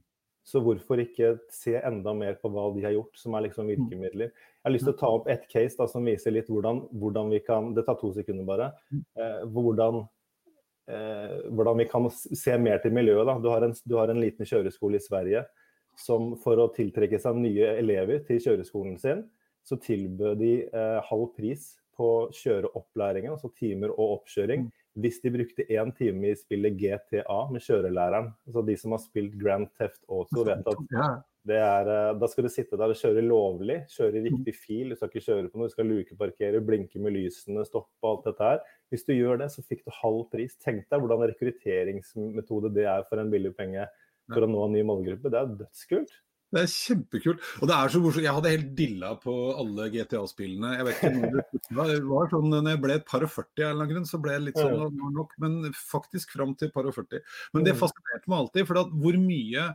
Så 0.50 0.62
hvorfor 0.66 1.00
ikke 1.04 1.34
se 1.54 1.76
enda 1.78 2.14
mer 2.18 2.40
på 2.42 2.52
hva 2.52 2.68
de 2.76 2.84
har 2.84 2.96
gjort, 2.96 3.16
som 3.22 3.36
er 3.38 3.46
liksom 3.46 3.70
virkemidler. 3.70 4.32
Jeg 4.34 4.66
har 4.66 4.74
lyst 4.74 4.88
til 4.88 4.96
å 4.96 5.00
ta 5.00 5.12
opp 5.20 5.30
ett 5.32 5.46
case 5.52 5.78
da, 5.78 5.88
som 5.92 6.08
viser 6.08 6.34
litt 6.34 6.50
hvordan, 6.50 6.82
hvordan, 7.00 7.32
vi 7.32 7.42
kan 7.46 7.70
Det 7.78 7.86
tar 7.88 8.00
to 8.00 8.12
sekunder 8.16 8.48
bare. 8.48 8.72
Eh, 8.92 9.44
hvordan, 9.46 10.02
eh, 10.90 11.36
hvordan, 11.54 11.84
vi 11.84 11.88
kan 11.92 12.10
se 12.12 12.58
mer 12.58 12.82
til 12.84 12.96
miljøet. 12.98 13.30
Du, 13.44 13.50
har 13.54 13.68
en, 13.68 13.76
du 13.86 13.96
har 14.00 14.12
en 14.12 14.22
liten 14.24 14.50
kjøreskole 14.50 14.98
i 14.98 15.06
Sverige 15.06 15.46
som 16.00 16.34
for 16.40 16.60
å 16.60 16.72
tiltrekke 16.74 17.20
seg 17.20 17.38
nye 17.38 17.76
elever 17.78 18.24
til 18.28 18.40
kjøreskolen 18.42 18.98
sin, 19.00 19.26
så 19.68 19.78
tilbød 19.84 20.40
de 20.40 20.54
eh, 20.66 21.00
halv 21.12 21.30
pris 21.36 21.76
på 22.00 22.10
kjøreopplæringen, 22.36 23.34
altså 23.36 23.52
timer 23.60 23.92
og 23.96 24.20
oppkjøring, 24.20 24.68
mm. 24.68 24.86
hvis 25.04 25.20
de 25.24 25.34
brukte 25.36 25.66
én 25.68 25.92
time 25.98 26.32
i 26.32 26.38
spillet 26.40 26.78
GTA 26.80 27.42
med 27.52 27.66
kjørelæreren. 27.66 28.32
Altså 28.48 28.64
de 28.68 28.78
som 28.80 28.96
har 28.96 29.04
spilt 29.04 29.36
Grand 29.42 29.68
Theft 29.76 30.06
Auto, 30.08 30.46
vet 30.48 30.72
at 30.72 31.26
det 31.50 31.58
er, 31.58 31.88
eh, 31.88 32.16
da 32.20 32.28
skal 32.30 32.46
du 32.46 32.52
sitte 32.52 32.78
der 32.78 32.92
og 32.92 33.00
kjøre 33.00 33.24
lovlig, 33.26 33.80
kjøre 33.94 34.20
i 34.20 34.26
riktig 34.28 34.54
fil. 34.60 34.92
Du 34.92 35.00
skal 35.00 35.10
ikke 35.10 35.26
kjøre 35.26 35.50
på 35.50 35.60
noe, 35.60 35.70
du 35.70 35.74
skal 35.74 35.88
lukeparkere, 35.88 36.62
blinke 36.66 37.02
med 37.02 37.16
lysene, 37.16 37.64
stoppe 37.68 38.12
alt 38.12 38.28
dette 38.28 38.50
her. 38.52 38.60
Hvis 38.92 39.08
du 39.08 39.14
gjør 39.16 39.40
det, 39.44 39.50
så 39.54 39.64
fikk 39.66 39.86
du 39.86 39.94
halv 40.02 40.26
pris. 40.34 40.58
Tenk 40.62 40.86
deg 40.92 41.02
hvordan 41.02 41.26
rekrutteringsmetode 41.32 42.74
det 42.76 42.90
er 42.92 43.08
for 43.10 43.22
en 43.22 43.32
billig 43.32 43.56
penge 43.58 43.88
for 44.30 44.46
å 44.46 44.52
nå 44.52 44.66
en 44.66 44.76
ny 44.78 44.84
målgruppe. 44.86 45.32
Det 45.32 45.40
er 45.40 45.56
dødskult. 45.64 46.14
Det 46.50 46.62
er 46.64 46.72
kjempekult. 46.74 47.44
Og 47.62 47.70
det 47.70 47.76
er 47.76 47.92
så 47.94 48.02
morsomt. 48.02 48.26
Jeg 48.26 48.36
hadde 48.36 48.54
helt 48.54 48.72
dilla 48.78 49.12
på 49.22 49.34
alle 49.54 49.90
GTA-spillene. 49.94 50.72
Jeg 50.80 50.88
vet 50.88 51.04
ikke 51.04 51.12
når 51.78 51.92
det 51.92 52.00
var 52.10 52.32
sånn 52.32 52.50
når 52.54 52.72
jeg 52.74 52.82
ble 52.86 52.96
et 52.98 53.06
par 53.10 53.26
og 53.26 53.34
40 53.36 53.66
eller 53.68 53.78
noen 53.84 53.92
grunn, 53.94 54.08
så 54.10 54.22
ble 54.24 54.34
jeg 54.34 54.46
litt 54.48 54.58
sånn 54.58 55.04
nok, 55.20 55.36
men 55.44 55.60
faktisk 55.78 56.34
fram 56.34 56.56
til 56.58 56.74
par 56.74 56.90
og 56.90 56.98
40. 56.98 57.22
Men 57.54 57.68
det 57.68 57.76
mm. 57.76 57.82
fascinerte 57.84 58.32
meg 58.32 58.42
alltid, 58.44 58.70
for 58.70 58.98
hvor 59.04 59.22
mye 59.22 59.70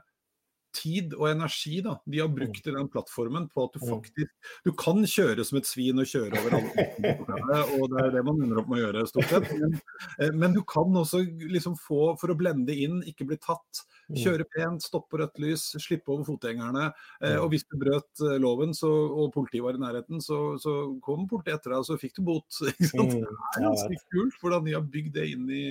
tid 0.74 1.14
og 1.16 1.28
energi 1.30 1.80
da, 1.84 1.96
de 2.10 2.20
har 2.20 2.30
brukt 2.32 2.66
i 2.66 2.74
den 2.74 2.88
plattformen 2.92 3.46
på 3.52 3.66
at 3.66 3.76
du 3.76 3.84
faktisk 3.84 4.50
Du 4.66 4.72
kan 4.78 5.00
kjøre 5.08 5.44
som 5.46 5.58
et 5.60 5.68
svin 5.68 6.00
og 6.00 6.08
kjøre 6.08 6.40
over 6.40 6.56
alle 6.58 6.84
og 7.78 7.90
det 7.92 8.02
er 8.02 8.12
det 8.14 8.22
man 8.26 8.40
ender 8.44 8.60
opp 8.60 8.70
med 8.70 8.80
å 8.80 8.84
gjøre, 8.86 9.04
stort 9.08 9.30
sett. 9.30 9.50
Men, 9.58 9.76
eh, 10.18 10.32
men, 10.34 10.54
du 10.54 10.62
kan 10.68 10.94
også 10.96 11.20
liksom 11.50 11.76
få, 11.80 12.14
for 12.20 12.32
å 12.32 12.36
blende 12.38 12.74
inn, 12.74 13.00
ikke 13.08 13.26
bli 13.28 13.38
tatt, 13.42 13.82
kjøre 14.14 14.46
pent, 14.52 14.84
stoppe 14.84 15.20
rødt 15.20 15.40
lys, 15.42 15.66
slippe 15.82 16.12
over 16.12 16.26
fotgjengerne. 16.28 16.88
Eh, 17.24 17.36
og 17.40 17.50
hvis 17.52 17.66
du 17.68 17.76
brøt 17.80 18.24
eh, 18.24 18.36
loven 18.42 18.74
så, 18.76 18.90
og 18.90 19.32
politiet 19.36 19.64
var 19.64 19.78
i 19.78 19.82
nærheten, 19.82 20.22
så, 20.24 20.40
så 20.60 20.74
kom 21.04 21.28
politiet 21.30 21.58
etter 21.58 21.74
deg, 21.74 21.82
og 21.82 21.88
så 21.88 22.00
fikk 22.00 22.18
du 22.20 22.24
bot. 22.32 22.62
Mm, 22.94 23.10
det 23.10 23.58
er 23.58 23.64
ganske 23.64 23.96
kult 24.12 24.36
hvordan 24.40 24.64
de 24.66 24.74
har 24.76 24.84
bygd 24.90 25.16
det 25.16 25.24
inn 25.32 25.48
i, 25.50 25.62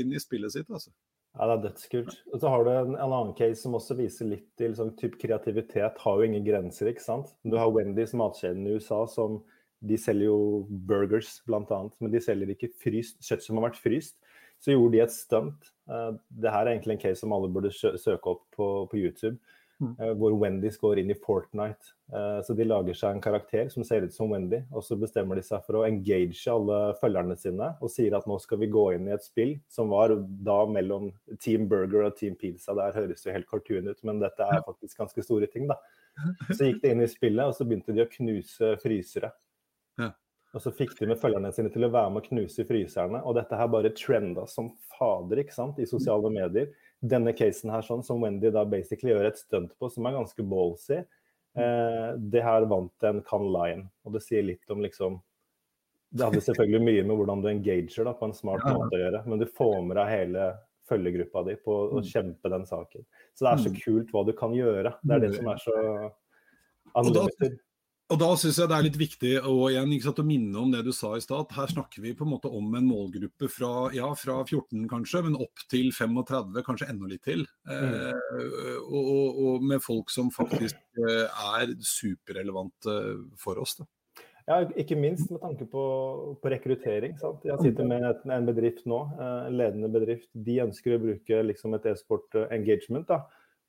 inn 0.00 0.12
i 0.14 0.20
spillet 0.22 0.54
sitt. 0.54 0.70
altså. 0.72 0.90
Ja, 1.32 1.46
det 1.48 1.54
er 1.54 1.62
dødskult. 1.70 2.16
Og 2.34 2.42
så 2.42 2.50
har 2.52 2.64
du 2.64 2.70
en, 2.70 2.92
en, 2.92 3.12
annen 3.14 3.32
case 3.36 3.62
som 3.62 3.76
også 3.78 3.96
viser 3.96 4.28
litt 4.28 4.50
til 4.60 4.74
liksom, 4.74 4.92
typ 5.00 5.16
kreativitet. 5.20 6.00
Har 6.04 6.18
jo 6.18 6.28
ingen 6.28 6.44
grenser, 6.44 6.90
ikke 6.90 7.04
sant. 7.04 7.32
Du 7.48 7.56
har 7.56 7.72
Wendys 7.72 8.12
matkjeden 8.18 8.66
i 8.68 8.76
USA 8.76 9.06
som 9.08 9.40
de 9.82 9.96
selger 9.98 10.28
jo 10.28 10.66
burgers 10.86 11.40
bl.a., 11.48 11.80
men 11.98 12.12
de 12.12 12.20
selger 12.22 12.52
ikke 12.52 12.70
fryst, 12.84 13.16
kjøtt 13.24 13.46
som 13.46 13.58
har 13.58 13.70
vært 13.70 13.80
fryst. 13.82 14.18
Så 14.62 14.76
gjorde 14.76 14.94
de 14.94 15.00
et 15.02 15.14
stunt. 15.14 15.72
Uh, 15.90 16.12
det 16.38 16.52
her 16.52 16.68
er 16.68 16.76
egentlig 16.76 16.98
en 16.98 17.02
case 17.02 17.24
som 17.24 17.32
alle 17.34 17.50
burde 17.50 17.72
søke 17.74 18.36
opp 18.36 18.44
på, 18.54 18.68
på 18.92 19.00
YouTube. 19.00 19.40
Mm. 19.82 19.94
Eh, 19.98 20.12
hvor 20.18 20.34
Wendy 20.38 20.70
går 20.80 21.00
inn 21.02 21.10
i 21.10 21.16
Fortnite. 21.18 21.92
Eh, 22.14 22.38
så 22.46 22.54
de 22.54 22.66
lager 22.68 22.94
seg 22.94 23.16
en 23.16 23.24
karakter 23.24 23.70
som 23.72 23.84
ser 23.86 24.06
ut 24.06 24.14
som 24.14 24.30
Wendy, 24.30 24.62
og 24.70 24.84
så 24.86 24.98
bestemmer 25.00 25.38
de 25.38 25.44
seg 25.46 25.64
for 25.66 25.80
å 25.80 25.84
engage 25.88 26.44
alle 26.52 26.78
følgerne 27.00 27.36
sine 27.40 27.72
og 27.82 27.90
sier 27.90 28.14
at 28.14 28.28
nå 28.30 28.38
skal 28.42 28.62
vi 28.62 28.70
gå 28.70 28.86
inn 28.94 29.08
i 29.10 29.16
et 29.16 29.26
spill 29.26 29.56
som 29.72 29.90
var 29.90 30.14
da 30.46 30.60
mellom 30.70 31.10
Team 31.42 31.66
Burger 31.72 32.06
og 32.06 32.16
Team 32.20 32.38
Pizza. 32.38 32.76
Der 32.78 32.94
høres 32.94 33.26
jo 33.26 33.34
helt 33.34 33.50
cartoon 33.50 33.90
ut, 33.90 34.00
men 34.06 34.22
dette 34.22 34.46
er 34.46 34.62
faktisk 34.68 35.02
ganske 35.02 35.26
store 35.26 35.50
ting, 35.50 35.66
da. 35.70 35.80
Så 36.52 36.66
gikk 36.68 36.82
de 36.82 36.92
inn 36.92 37.00
i 37.00 37.08
spillet, 37.08 37.48
og 37.48 37.56
så 37.56 37.64
begynte 37.64 37.94
de 37.96 38.02
å 38.04 38.10
knuse 38.10 38.74
frysere. 38.82 39.30
Og 40.52 40.60
så 40.60 40.72
fikk 40.76 40.92
de 40.98 41.08
med 41.08 41.20
følgerne 41.20 41.48
sine 41.56 41.70
til 41.72 41.86
å 41.86 41.92
være 41.92 42.12
med 42.12 42.20
å 42.20 42.28
knuse 42.28 42.64
fryserne. 42.68 43.22
Og 43.24 43.38
dette 43.38 43.56
her 43.56 43.70
bare 43.72 43.92
trenda 43.96 44.44
som 44.50 44.68
fader 44.98 45.40
ikke 45.40 45.56
sant, 45.56 45.80
i 45.80 45.88
sosiale 45.88 46.28
medier 46.32 46.68
denne 47.02 47.34
casen 47.34 47.72
her 47.74 47.82
sånn, 47.86 48.04
som 48.06 48.22
Wendy 48.22 48.52
da 48.54 48.62
basically 48.68 49.12
gjør 49.12 49.28
et 49.32 49.40
stunt 49.40 49.74
på, 49.78 49.90
som 49.90 50.06
er 50.06 50.16
ganske 50.16 50.44
ballsy, 50.46 51.00
eh, 51.58 52.08
det 52.32 52.44
her 52.46 52.66
vant 52.70 53.08
en 53.08 53.22
Can 53.26 53.48
Line. 53.54 53.88
Og 54.06 54.14
det 54.16 54.22
sier 54.24 54.46
litt 54.46 54.70
om 54.70 54.82
liksom 54.84 55.20
Det 56.12 56.26
hadde 56.26 56.42
selvfølgelig 56.44 56.84
mye 56.84 57.04
med 57.08 57.16
hvordan 57.16 57.40
du 57.40 57.46
engager 57.48 58.04
da, 58.04 58.12
på 58.12 58.26
en 58.28 58.34
smart 58.36 58.60
ja. 58.68 58.74
måte 58.76 58.98
å 58.98 59.00
gjøre, 59.00 59.22
men 59.24 59.40
du 59.40 59.46
får 59.48 59.78
med 59.80 59.96
deg 59.96 60.10
hele 60.10 60.48
følgegruppa 60.90 61.42
di 61.46 61.54
på 61.56 61.76
å 61.86 62.02
mm. 62.02 62.08
kjempe 62.10 62.50
den 62.52 62.66
saken. 62.68 63.06
Så 63.32 63.46
det 63.46 63.52
er 63.52 63.62
så 63.62 63.72
mm. 63.72 63.78
kult 63.80 64.10
hva 64.12 64.24
du 64.28 64.32
kan 64.36 64.52
gjøre. 64.52 64.92
Det 65.00 65.16
er 65.16 65.22
det 65.24 65.30
som 65.38 65.48
er 65.48 65.62
så 65.62 65.76
annerledes. 67.00 67.56
Og 68.12 68.18
da 68.20 68.28
syns 68.36 68.58
jeg 68.60 68.68
det 68.68 68.76
er 68.76 68.84
litt 68.84 68.96
viktig 69.00 69.30
å, 69.48 69.52
igjen, 69.70 69.92
sant, 70.04 70.18
å 70.20 70.26
minne 70.26 70.58
om 70.60 70.72
det 70.74 70.82
du 70.84 70.90
sa 70.92 71.14
i 71.16 71.22
stad. 71.24 71.48
Her 71.56 71.70
snakker 71.70 72.04
vi 72.04 72.12
på 72.16 72.26
en 72.26 72.32
måte 72.34 72.50
om 72.52 72.66
en 72.76 72.84
målgruppe 72.84 73.48
fra, 73.48 73.88
ja, 73.96 74.10
fra 74.18 74.42
14 74.42 74.84
kanskje, 74.90 75.22
men 75.24 75.38
opp 75.40 75.64
til 75.72 75.88
35, 75.96 76.60
kanskje 76.66 76.90
enda 76.92 77.08
litt 77.08 77.24
til. 77.24 77.46
Eh, 77.64 78.12
og, 78.82 79.00
og, 79.00 79.40
og, 79.46 79.64
med 79.64 79.80
folk 79.80 80.12
som 80.12 80.28
faktisk 80.34 80.76
eh, 81.00 81.24
er 81.24 81.72
superrelevante 81.88 82.98
for 83.40 83.62
oss. 83.62 83.78
Da. 83.80 83.88
Ja, 84.50 84.60
ikke 84.76 84.98
minst 85.00 85.32
med 85.32 85.40
tanke 85.40 85.64
på, 85.72 85.82
på 86.42 86.52
rekruttering. 86.52 87.16
Sant? 87.22 87.46
Jeg 87.48 87.64
sitter 87.64 87.88
med 87.88 88.04
et, 88.10 88.26
en 88.28 88.50
bedrift 88.50 88.84
nå, 88.92 89.06
eh, 89.16 89.38
en 89.48 89.56
ledende 89.56 89.88
bedrift. 89.94 90.28
De 90.36 90.60
ønsker 90.66 90.98
å 90.98 91.04
bruke 91.06 91.46
liksom, 91.48 91.80
et 91.80 91.88
e-sport 91.94 92.42
engagement. 92.50 93.08
da 93.08 93.24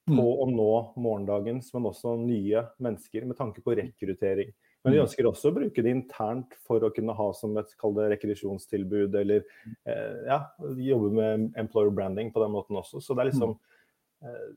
på 0.07 0.15
mm. 0.15 0.41
å 0.43 0.49
nå 0.51 0.73
morgendagens, 0.99 1.71
men 1.75 1.87
også 1.87 2.17
nye 2.19 2.65
mennesker 2.83 3.25
med 3.29 3.39
tanke 3.39 3.63
på 3.63 3.75
rekruttering. 3.79 4.51
Men 4.83 4.91
de 4.91 4.99
mm. 4.99 5.05
ønsker 5.05 5.27
også 5.29 5.49
å 5.49 5.55
bruke 5.55 5.83
det 5.85 5.93
internt 5.95 6.57
for 6.67 6.83
å 6.83 6.91
kunne 6.91 7.15
ha 7.15 7.29
som 7.37 7.55
et 7.59 7.71
det, 7.71 8.07
rekreasjonstilbud, 8.17 9.15
eller 9.15 9.45
eh, 9.87 10.17
ja, 10.27 10.41
jobbe 10.59 11.11
med 11.15 11.49
employer 11.59 11.93
branding 11.95 12.33
på 12.35 12.43
den 12.43 12.51
måten 12.51 12.79
også. 12.81 12.99
Så 12.99 13.15
det 13.15 13.23
er 13.23 13.31
liksom 13.31 13.55
mm. 13.55 14.27
eh, 14.27 14.47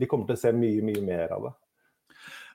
De 0.00 0.08
kommer 0.08 0.30
til 0.30 0.38
å 0.38 0.42
se 0.46 0.54
mye, 0.56 0.84
mye 0.88 1.04
mer 1.04 1.36
av 1.36 1.50
det. 1.50 1.54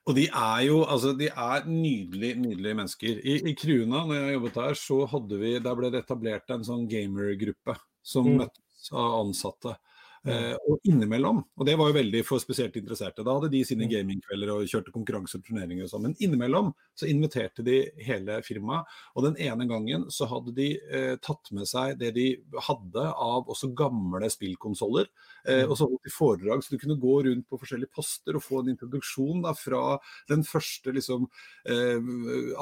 Og 0.04 0.18
de 0.18 0.26
er 0.28 0.66
jo 0.66 0.82
altså, 0.84 1.14
de 1.16 1.30
er 1.30 1.70
nydelige, 1.70 2.36
nydelige 2.42 2.80
mennesker. 2.82 3.22
I, 3.22 3.38
i 3.52 3.54
Kruna, 3.56 4.04
når 4.10 4.18
jeg 4.18 4.36
jobbet 4.40 4.58
der, 4.58 4.80
så 4.82 4.98
hadde 5.14 5.40
vi, 5.40 5.54
der 5.64 5.78
ble 5.80 5.94
det 5.94 6.02
etablert 6.04 6.52
en 6.52 6.66
sånn 6.66 6.90
gamergruppe 6.92 7.78
som 8.04 8.28
mm. 8.28 8.42
møttes 8.42 8.90
av 8.92 9.20
ansatte. 9.22 9.78
Uh, 10.24 10.54
og 10.72 10.86
innimellom, 10.88 11.42
og 11.60 11.68
det 11.68 11.74
var 11.76 11.90
jo 11.90 11.98
veldig 11.98 12.22
for 12.24 12.40
spesielt 12.40 12.78
interesserte, 12.80 13.26
da 13.28 13.34
hadde 13.36 13.50
de 13.52 13.60
sine 13.68 13.84
mm. 13.84 13.90
gamingkvelder 13.92 14.52
og 14.54 14.70
kjørte 14.72 14.94
konkurranser 14.96 15.42
og 15.42 15.50
turneringer 15.50 15.84
og 15.84 15.92
sånn, 15.92 16.06
men 16.06 16.16
innimellom 16.24 16.70
så 16.96 17.10
inviterte 17.12 17.66
de 17.68 17.82
hele 18.08 18.38
firmaet. 18.48 18.88
Og 19.18 19.28
den 19.28 19.36
ene 19.44 19.68
gangen 19.68 20.06
så 20.14 20.30
hadde 20.32 20.54
de 20.56 20.70
eh, 20.80 21.16
tatt 21.20 21.52
med 21.52 21.68
seg 21.68 21.98
det 22.00 22.14
de 22.16 22.28
hadde 22.70 23.04
av 23.12 23.52
også 23.52 23.74
gamle 23.76 24.32
spillkonsoller, 24.32 25.12
Eh, 25.44 25.66
og 25.68 25.76
så 25.76 25.90
holdt 25.90 26.08
de 26.08 26.12
foredrag, 26.14 26.62
så 26.64 26.72
du 26.72 26.80
kunne 26.80 26.96
gå 27.00 27.18
rundt 27.26 27.50
på 27.52 27.58
forskjellige 27.60 27.92
poster 27.92 28.38
og 28.40 28.46
få 28.46 28.62
en 28.62 28.72
introduksjon 28.72 29.44
da 29.44 29.52
fra 29.58 29.98
den 30.32 30.46
første 30.48 30.94
liksom 30.96 31.28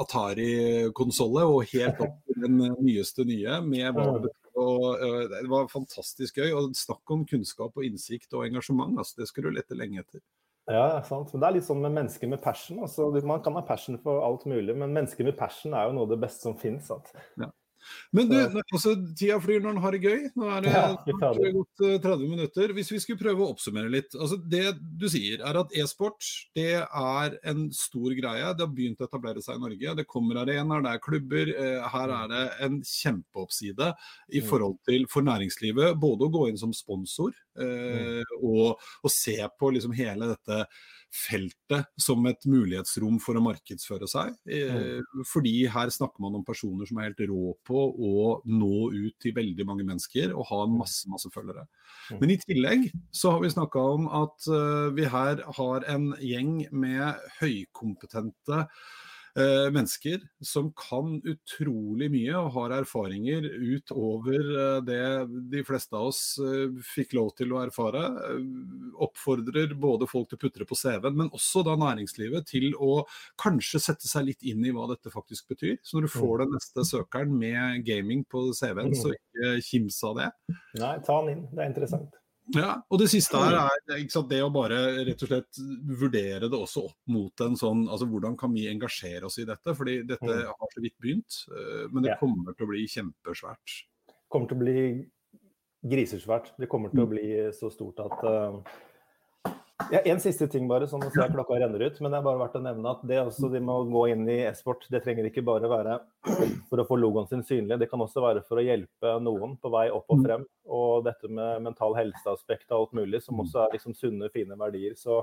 Atari-konsollet 0.02 1.46
og 1.46 1.68
helt 1.70 2.02
opp 2.02 2.16
til 2.26 2.42
den 2.42 2.58
nyeste 2.82 3.26
nye, 3.28 3.60
med 3.62 3.94
hva 3.94 4.18
det 4.24 4.32
Og, 4.58 4.86
uh, 5.00 5.24
det 5.30 5.48
var 5.50 5.70
fantastisk 5.72 6.40
gøy. 6.42 6.52
Og 6.58 6.76
snakk 6.78 7.14
om 7.14 7.26
kunnskap 7.28 7.76
og 7.76 7.86
innsikt 7.86 8.32
og 8.36 8.46
engasjement. 8.48 8.98
Altså, 8.98 9.22
det 9.22 9.30
skal 9.30 9.48
du 9.48 9.54
lette 9.56 9.78
lenge 9.78 10.02
etter. 10.04 10.22
Ja, 10.70 11.00
sant. 11.06 11.32
Men 11.32 11.42
det 11.42 11.48
er 11.48 11.56
litt 11.56 11.66
sånn 11.66 11.82
med 11.82 11.94
mennesker 11.96 12.30
med 12.30 12.42
passion. 12.42 12.82
Altså, 12.84 13.08
man 13.26 13.42
kan 13.42 13.56
ha 13.58 13.64
passion 13.66 13.98
for 14.02 14.22
alt 14.22 14.46
mulig, 14.46 14.76
men 14.78 14.94
mennesker 14.94 15.26
med 15.26 15.38
passion 15.38 15.74
er 15.74 15.88
jo 15.88 15.96
noe 15.96 16.06
av 16.06 16.14
det 16.14 16.20
beste 16.22 16.46
som 16.46 16.58
finnes. 16.58 16.90
Ja. 17.40 17.50
Men 18.14 18.28
du, 18.30 18.36
altså, 18.62 18.94
tida 19.18 19.38
flyr 19.42 19.62
når 19.64 19.76
en 19.76 19.82
har 19.84 19.96
det 19.96 20.02
gøy. 20.02 20.26
Nå 20.38 20.48
er 20.52 20.64
det, 20.64 20.72
ja, 20.74 20.84
det 21.36 21.52
gått 21.56 21.82
30 21.82 22.12
eh, 22.12 22.24
minutter. 22.30 22.74
Hvis 22.76 22.92
vi 22.94 23.00
skulle 23.02 23.20
prøve 23.22 23.44
å 23.44 23.52
oppsummere 23.54 23.92
litt. 23.92 24.16
altså 24.16 24.38
Det 24.40 24.64
du 24.80 25.08
sier, 25.12 25.42
er 25.42 25.60
at 25.62 25.76
e-sport 25.78 26.28
det 26.56 26.82
er 26.82 27.38
en 27.52 27.66
stor 27.76 28.16
greie. 28.18 28.52
Det 28.56 28.66
har 28.66 28.72
begynt 28.72 29.02
å 29.02 29.08
etablere 29.08 29.44
seg 29.44 29.58
i 29.58 29.64
Norge. 29.64 29.96
Det 30.00 30.08
kommer 30.08 30.42
arenaer, 30.42 30.84
det 30.84 30.94
er 30.96 31.04
klubber. 31.04 31.52
Eh, 31.52 31.88
her 31.94 32.16
er 32.18 32.32
det 32.32 32.44
en 32.68 32.80
kjempeoppside 32.86 33.92
i 34.32 34.42
mm. 34.42 34.48
forhold 34.50 34.78
til 34.88 35.08
for 35.12 35.26
næringslivet. 35.26 35.98
Både 36.02 36.28
å 36.28 36.34
gå 36.34 36.48
inn 36.50 36.60
som 36.60 36.74
sponsor 36.76 37.34
eh, 37.60 38.22
mm. 38.22 38.34
og, 38.40 38.82
og 39.02 39.12
se 39.12 39.36
på 39.58 39.70
liksom 39.74 39.94
hele 39.96 40.32
dette 40.32 40.64
feltet 41.12 41.90
som 42.00 42.24
et 42.26 42.46
mulighetsrom 42.48 43.18
for 43.20 43.36
å 43.36 43.44
markedsføre 43.44 44.08
seg. 44.08 44.32
Eh, 44.48 44.72
mm. 44.72 45.24
Fordi 45.28 45.54
her 45.72 45.92
snakker 45.92 46.24
man 46.24 46.38
om 46.38 46.46
personer 46.46 46.88
som 46.88 46.98
er 46.98 47.10
helt 47.10 47.22
rå 47.28 47.52
på 47.68 47.84
å 47.92 48.14
nå 48.48 48.88
ut 48.94 49.16
til 49.22 49.36
veldig 49.36 49.68
mange 49.68 49.86
mennesker 49.88 50.32
og 50.32 50.48
ha 50.48 50.62
mm. 50.64 50.78
masse, 50.80 51.04
masse 51.12 51.30
følgere. 51.34 51.66
Mm. 52.10 52.18
Men 52.22 52.34
i 52.34 52.40
tillegg 52.40 52.88
så 53.12 53.36
har 53.36 53.44
vi 53.44 53.52
snakka 53.52 53.86
om 53.98 54.08
at 54.22 54.48
uh, 54.48 54.88
vi 54.96 55.06
her 55.12 55.44
har 55.58 55.88
en 55.92 56.12
gjeng 56.22 56.58
med 56.72 57.20
høykompetente 57.42 58.66
eh, 59.38 59.68
mennesker 59.72 60.20
som 60.44 60.70
kan 60.76 61.16
utrolig 61.28 62.08
mye 62.12 62.34
og 62.38 62.50
har 62.56 62.74
erfaringer 62.78 63.46
utover 63.46 64.38
eh, 64.40 64.78
det 64.86 65.02
de 65.52 65.64
fleste 65.66 65.96
av 65.96 66.10
oss 66.10 66.22
eh, 66.42 66.68
fikk 66.92 67.16
lov 67.18 67.32
til 67.38 67.54
å 67.54 67.62
erfare. 67.64 68.04
Eh, 68.28 68.40
oppfordrer 69.06 69.74
både 69.80 70.08
folk 70.10 70.30
til 70.30 70.40
å 70.40 70.42
putte 70.44 70.62
det 70.62 70.68
på 70.70 70.78
CV-en, 70.78 71.18
men 71.18 71.32
også 71.32 71.64
da 71.66 71.76
næringslivet 71.80 72.48
til 72.52 72.72
å 72.76 73.02
kanskje 73.40 73.82
sette 73.82 74.10
seg 74.10 74.28
litt 74.30 74.48
inn 74.48 74.64
i 74.66 74.74
hva 74.74 74.88
dette 74.92 75.12
faktisk 75.12 75.54
betyr. 75.54 75.78
Så 75.82 75.98
når 75.98 76.08
du 76.08 76.14
får 76.16 76.34
mm. 76.34 76.42
den 76.44 76.56
neste 76.58 76.88
søkeren 76.92 77.36
med 77.38 77.86
gaming 77.88 78.26
på 78.28 78.48
CV-en, 78.56 78.96
så 78.96 79.12
mm. 79.12 79.20
ikke 79.20 79.54
kims 79.68 80.02
av 80.08 80.18
det. 80.20 80.32
Nei, 80.80 80.96
ta 81.06 81.22
den 81.22 81.36
inn. 81.36 81.46
Det 81.52 81.64
er 81.64 81.72
interessant. 81.72 82.21
Ja, 82.56 82.74
og 82.88 83.00
det 83.00 83.08
siste 83.12 83.40
her 83.40 83.56
er 83.56 84.04
sant, 84.12 84.28
det 84.30 84.42
å 84.44 84.50
bare 84.52 84.78
rett 85.06 85.24
og 85.24 85.30
slett 85.30 85.60
vurdere 86.02 86.50
det 86.50 86.58
også 86.58 86.84
opp 86.90 87.12
mot 87.12 87.44
en 87.44 87.56
sånn 87.58 87.86
altså 87.86 88.08
Hvordan 88.10 88.36
kan 88.40 88.52
vi 88.54 88.66
engasjere 88.70 89.28
oss 89.28 89.38
i 89.42 89.46
dette? 89.48 89.74
Fordi 89.78 90.00
dette 90.08 90.28
mm. 90.28 90.52
har 90.52 90.72
så 90.74 90.84
vidt 90.84 90.98
begynt, 91.02 91.42
eh, 91.52 91.84
men 91.92 92.06
det 92.06 92.18
kommer 92.20 92.56
til 92.56 92.66
å 92.66 92.72
bli 92.72 92.84
kjempesvært. 92.90 93.76
Kommer 94.32 94.50
til 94.50 94.58
å 94.58 94.62
bli 94.64 94.86
grisesvært. 95.92 96.52
Det 96.60 96.68
kommer 96.70 96.92
til 96.92 97.02
å 97.02 97.08
mm. 97.08 97.12
bli 97.12 97.28
så 97.56 97.70
stort 97.72 98.02
at 98.04 98.26
uh, 98.26 98.58
ja, 99.90 100.00
en 100.12 100.20
siste 100.22 100.46
ting 100.50 100.68
bare, 100.70 100.86
sånn 100.88 101.02
at 101.06 101.14
klokka 101.32 101.58
renner 101.60 101.82
ut. 101.82 101.98
Men 102.00 102.12
det 102.12 102.18
er 102.18 102.26
bare 102.26 102.40
verdt 102.40 102.58
å 102.58 102.62
nevne 102.64 102.92
at 102.94 103.04
det 103.08 103.20
også, 103.22 103.50
de 103.52 103.62
må 103.64 103.78
gå 103.90 104.04
inn 104.12 104.26
i 104.30 104.38
e-sport. 104.46 104.86
Det 104.92 105.02
trenger 105.04 105.28
ikke 105.28 105.44
bare 105.46 105.70
være 105.70 105.98
for 106.68 106.82
å 106.82 106.86
få 106.88 106.98
logoen 107.00 107.28
sin 107.30 107.44
synlig, 107.46 107.80
det 107.80 107.88
kan 107.90 108.02
også 108.04 108.22
være 108.24 108.44
for 108.46 108.60
å 108.60 108.64
hjelpe 108.64 109.16
noen 109.24 109.56
på 109.60 109.72
vei 109.72 109.88
opp 109.92 110.06
og 110.12 110.20
mm. 110.20 110.26
frem. 110.26 110.46
Og 110.72 111.06
dette 111.08 111.30
med 111.32 111.66
mental 111.66 111.96
helseaspekt 111.98 112.70
og 112.70 112.78
alt 112.78 112.96
mulig, 113.02 113.22
som 113.24 113.40
også 113.42 113.66
er 113.66 113.76
liksom 113.76 113.96
sunne, 113.98 114.30
fine 114.34 114.58
verdier. 114.60 114.96
Så 114.98 115.22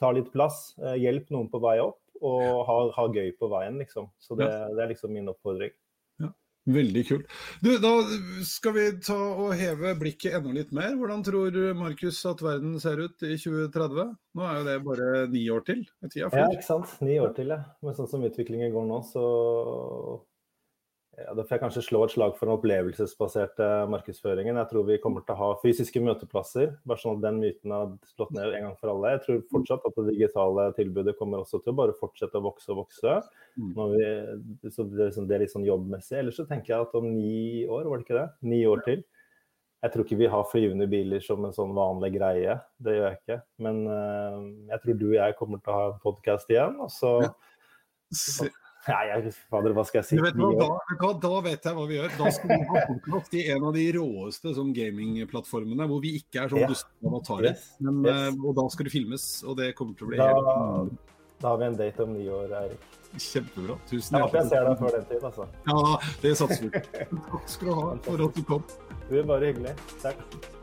ta 0.00 0.12
litt 0.16 0.32
plass, 0.32 0.70
eh, 0.80 0.96
hjelp 1.02 1.28
noen 1.34 1.50
på 1.52 1.60
vei 1.62 1.76
opp, 1.82 2.00
og 2.20 2.64
ha, 2.68 2.80
ha 2.96 3.06
gøy 3.12 3.32
på 3.38 3.48
veien, 3.52 3.78
liksom. 3.80 4.10
Så 4.20 4.36
det, 4.38 4.48
det 4.76 4.84
er 4.84 4.92
liksom 4.92 5.12
min 5.16 5.30
oppfordring. 5.32 5.72
Veldig 6.70 7.04
kult. 7.08 7.36
Du, 7.64 7.70
da 7.82 7.92
skal 8.46 8.76
vi 8.76 8.86
ta 9.04 9.16
og 9.16 9.54
heve 9.58 9.94
blikket 10.00 10.38
enda 10.38 10.54
litt 10.54 10.72
mer. 10.76 10.94
Hvordan 10.98 11.24
tror 11.26 11.58
Markus 11.78 12.22
at 12.30 12.42
verden 12.44 12.78
ser 12.82 13.02
ut 13.04 13.26
i 13.26 13.36
2030? 13.40 14.14
Nå 14.38 14.46
er 14.46 14.58
jo 14.58 14.66
det 14.68 14.78
bare 14.86 15.10
ni 15.32 15.44
år 15.52 15.64
til. 15.66 15.84
Ja, 16.14 16.30
ikke 16.30 16.66
sant. 16.66 16.96
Ni 17.04 17.18
år 17.22 17.34
til, 17.36 17.52
ja. 17.54 17.62
Men 17.84 17.96
sånn 17.98 18.10
som 18.10 18.26
utviklingen 18.26 18.72
går 18.74 18.86
nå, 18.90 19.00
så 19.10 19.24
ja, 21.20 21.34
Da 21.36 21.44
får 21.44 21.56
jeg 21.56 21.62
kanskje 21.64 21.82
slå 21.84 22.00
et 22.04 22.14
slag 22.14 22.34
for 22.38 22.48
den 22.48 22.56
opplevelsesbaserte 22.56 23.68
markedsføringen. 23.92 24.58
Jeg 24.60 24.70
tror 24.70 24.86
vi 24.88 24.98
kommer 25.02 25.24
til 25.26 25.36
å 25.36 25.40
ha 25.40 25.50
fysiske 25.62 26.02
møteplasser, 26.04 26.72
bare 26.88 27.02
sånn 27.02 27.18
at 27.18 27.24
den 27.26 27.40
myten 27.42 27.74
har 27.74 27.92
slått 28.14 28.32
ned 28.36 28.54
en 28.56 28.66
gang 28.68 28.76
for 28.80 28.92
alle. 28.94 29.14
Jeg 29.16 29.22
tror 29.26 29.40
fortsatt 29.52 29.86
at 29.88 30.00
det 30.00 30.06
digitale 30.14 30.66
tilbudet 30.78 31.16
kommer 31.20 31.44
også 31.44 31.60
til 31.60 31.74
å 31.74 31.78
bare 31.82 31.96
fortsette 31.98 32.40
å 32.40 32.44
vokse 32.48 32.72
og 32.72 32.82
vokse. 32.82 33.16
Mm. 33.60 33.72
Vi, 33.94 34.10
så 34.72 34.86
det, 34.86 34.98
er 34.98 35.10
liksom, 35.10 35.28
det 35.30 35.36
er 35.36 35.44
litt 35.44 35.54
sånn 35.54 35.68
jobbmessig. 35.68 36.18
Ellers 36.22 36.40
så 36.40 36.46
tenker 36.48 36.74
jeg 36.74 36.88
at 36.88 37.00
om 37.00 37.08
ni 37.12 37.66
år, 37.68 37.88
var 37.90 38.00
det 38.00 38.08
ikke 38.08 38.20
det? 38.20 38.28
Ni 38.52 38.62
år 38.70 38.84
til. 38.86 39.04
Jeg 39.80 39.94
tror 39.94 40.04
ikke 40.04 40.20
vi 40.20 40.28
har 40.28 40.48
flyvende 40.50 40.86
biler 40.92 41.22
som 41.24 41.44
en 41.46 41.54
sånn 41.56 41.70
vanlig 41.76 42.12
greie. 42.18 42.58
Det 42.84 42.96
gjør 42.96 43.06
jeg 43.06 43.20
ikke. 43.22 43.38
Men 43.64 43.78
uh, 43.88 44.40
jeg 44.74 44.82
tror 44.82 44.98
du 45.00 45.06
og 45.08 45.20
jeg 45.22 45.36
kommer 45.38 45.62
til 45.62 45.72
å 45.72 45.78
ha 45.78 45.86
en 45.92 46.02
podkast 46.02 46.52
igjen. 46.52 46.76
og 46.84 46.92
så 46.92 47.14
ja. 47.24 47.30
Nei, 48.88 49.00
jeg, 49.10 49.32
fader, 49.52 49.74
hva 49.76 49.82
skal 49.84 50.00
jeg 50.00 50.06
si? 50.08 50.18
Vet 50.24 50.38
hva, 50.40 50.50
da, 50.56 51.10
da, 51.20 51.32
vet 51.44 51.66
jeg 51.68 51.76
hva 51.76 51.82
vi 51.88 51.98
gjør. 51.98 52.12
Da 52.16 52.30
skal 52.32 52.52
vi 52.54 52.58
ha 52.70 52.84
podkast 52.88 53.34
i 53.36 53.42
en 53.52 53.66
av 53.68 53.74
de 53.76 53.84
råeste 53.98 54.54
sånn 54.56 54.70
gamingplattformene 54.76 55.88
hvor 55.90 56.00
vi 56.04 56.14
ikke 56.22 56.46
er 56.46 56.52
sånn 56.52 56.62
ja. 56.64 56.70
duste 56.70 57.10
avatarer. 57.10 57.50
Yes. 57.52 57.66
Men, 57.84 57.98
yes. 58.06 58.38
Uh, 58.38 58.46
og 58.48 58.56
da 58.56 58.64
skal 58.72 58.88
det 58.88 58.94
filmes, 58.94 59.26
og 59.44 59.58
det 59.60 59.72
kommer 59.78 59.98
til 59.98 60.08
å 60.08 60.12
bli 60.12 60.20
da, 60.22 60.30
helt 60.30 60.94
Da 61.42 61.52
har 61.52 61.60
vi 61.60 61.68
en 61.68 61.76
date 61.82 62.06
om 62.06 62.14
ni 62.16 62.24
år, 62.32 62.54
Eirik. 62.62 62.86
Kjempebra. 63.18 63.76
Tusen 63.90 64.16
hjertelig. 64.16 64.22
Jeg 64.22 64.22
håper 64.22 64.40
jeg 64.40 64.48
ser 64.54 64.70
deg 64.70 64.80
før 64.80 64.96
den 64.96 65.10
tid, 65.10 65.26
altså. 65.28 65.50
Ja, 65.66 66.14
det 66.24 66.32
satser 66.40 66.64
vi 66.64 66.72
på. 66.78 67.20
Takk 67.34 67.52
skal 67.56 67.72
du 67.72 67.76
ha 67.82 67.90
for 68.06 68.24
at 68.28 68.40
du 68.40 68.48
kom. 68.54 68.64
Du 69.10 69.14
er 69.18 69.28
bare 69.28 69.52
hyggelig. 69.52 69.76
Takk. 70.00 70.58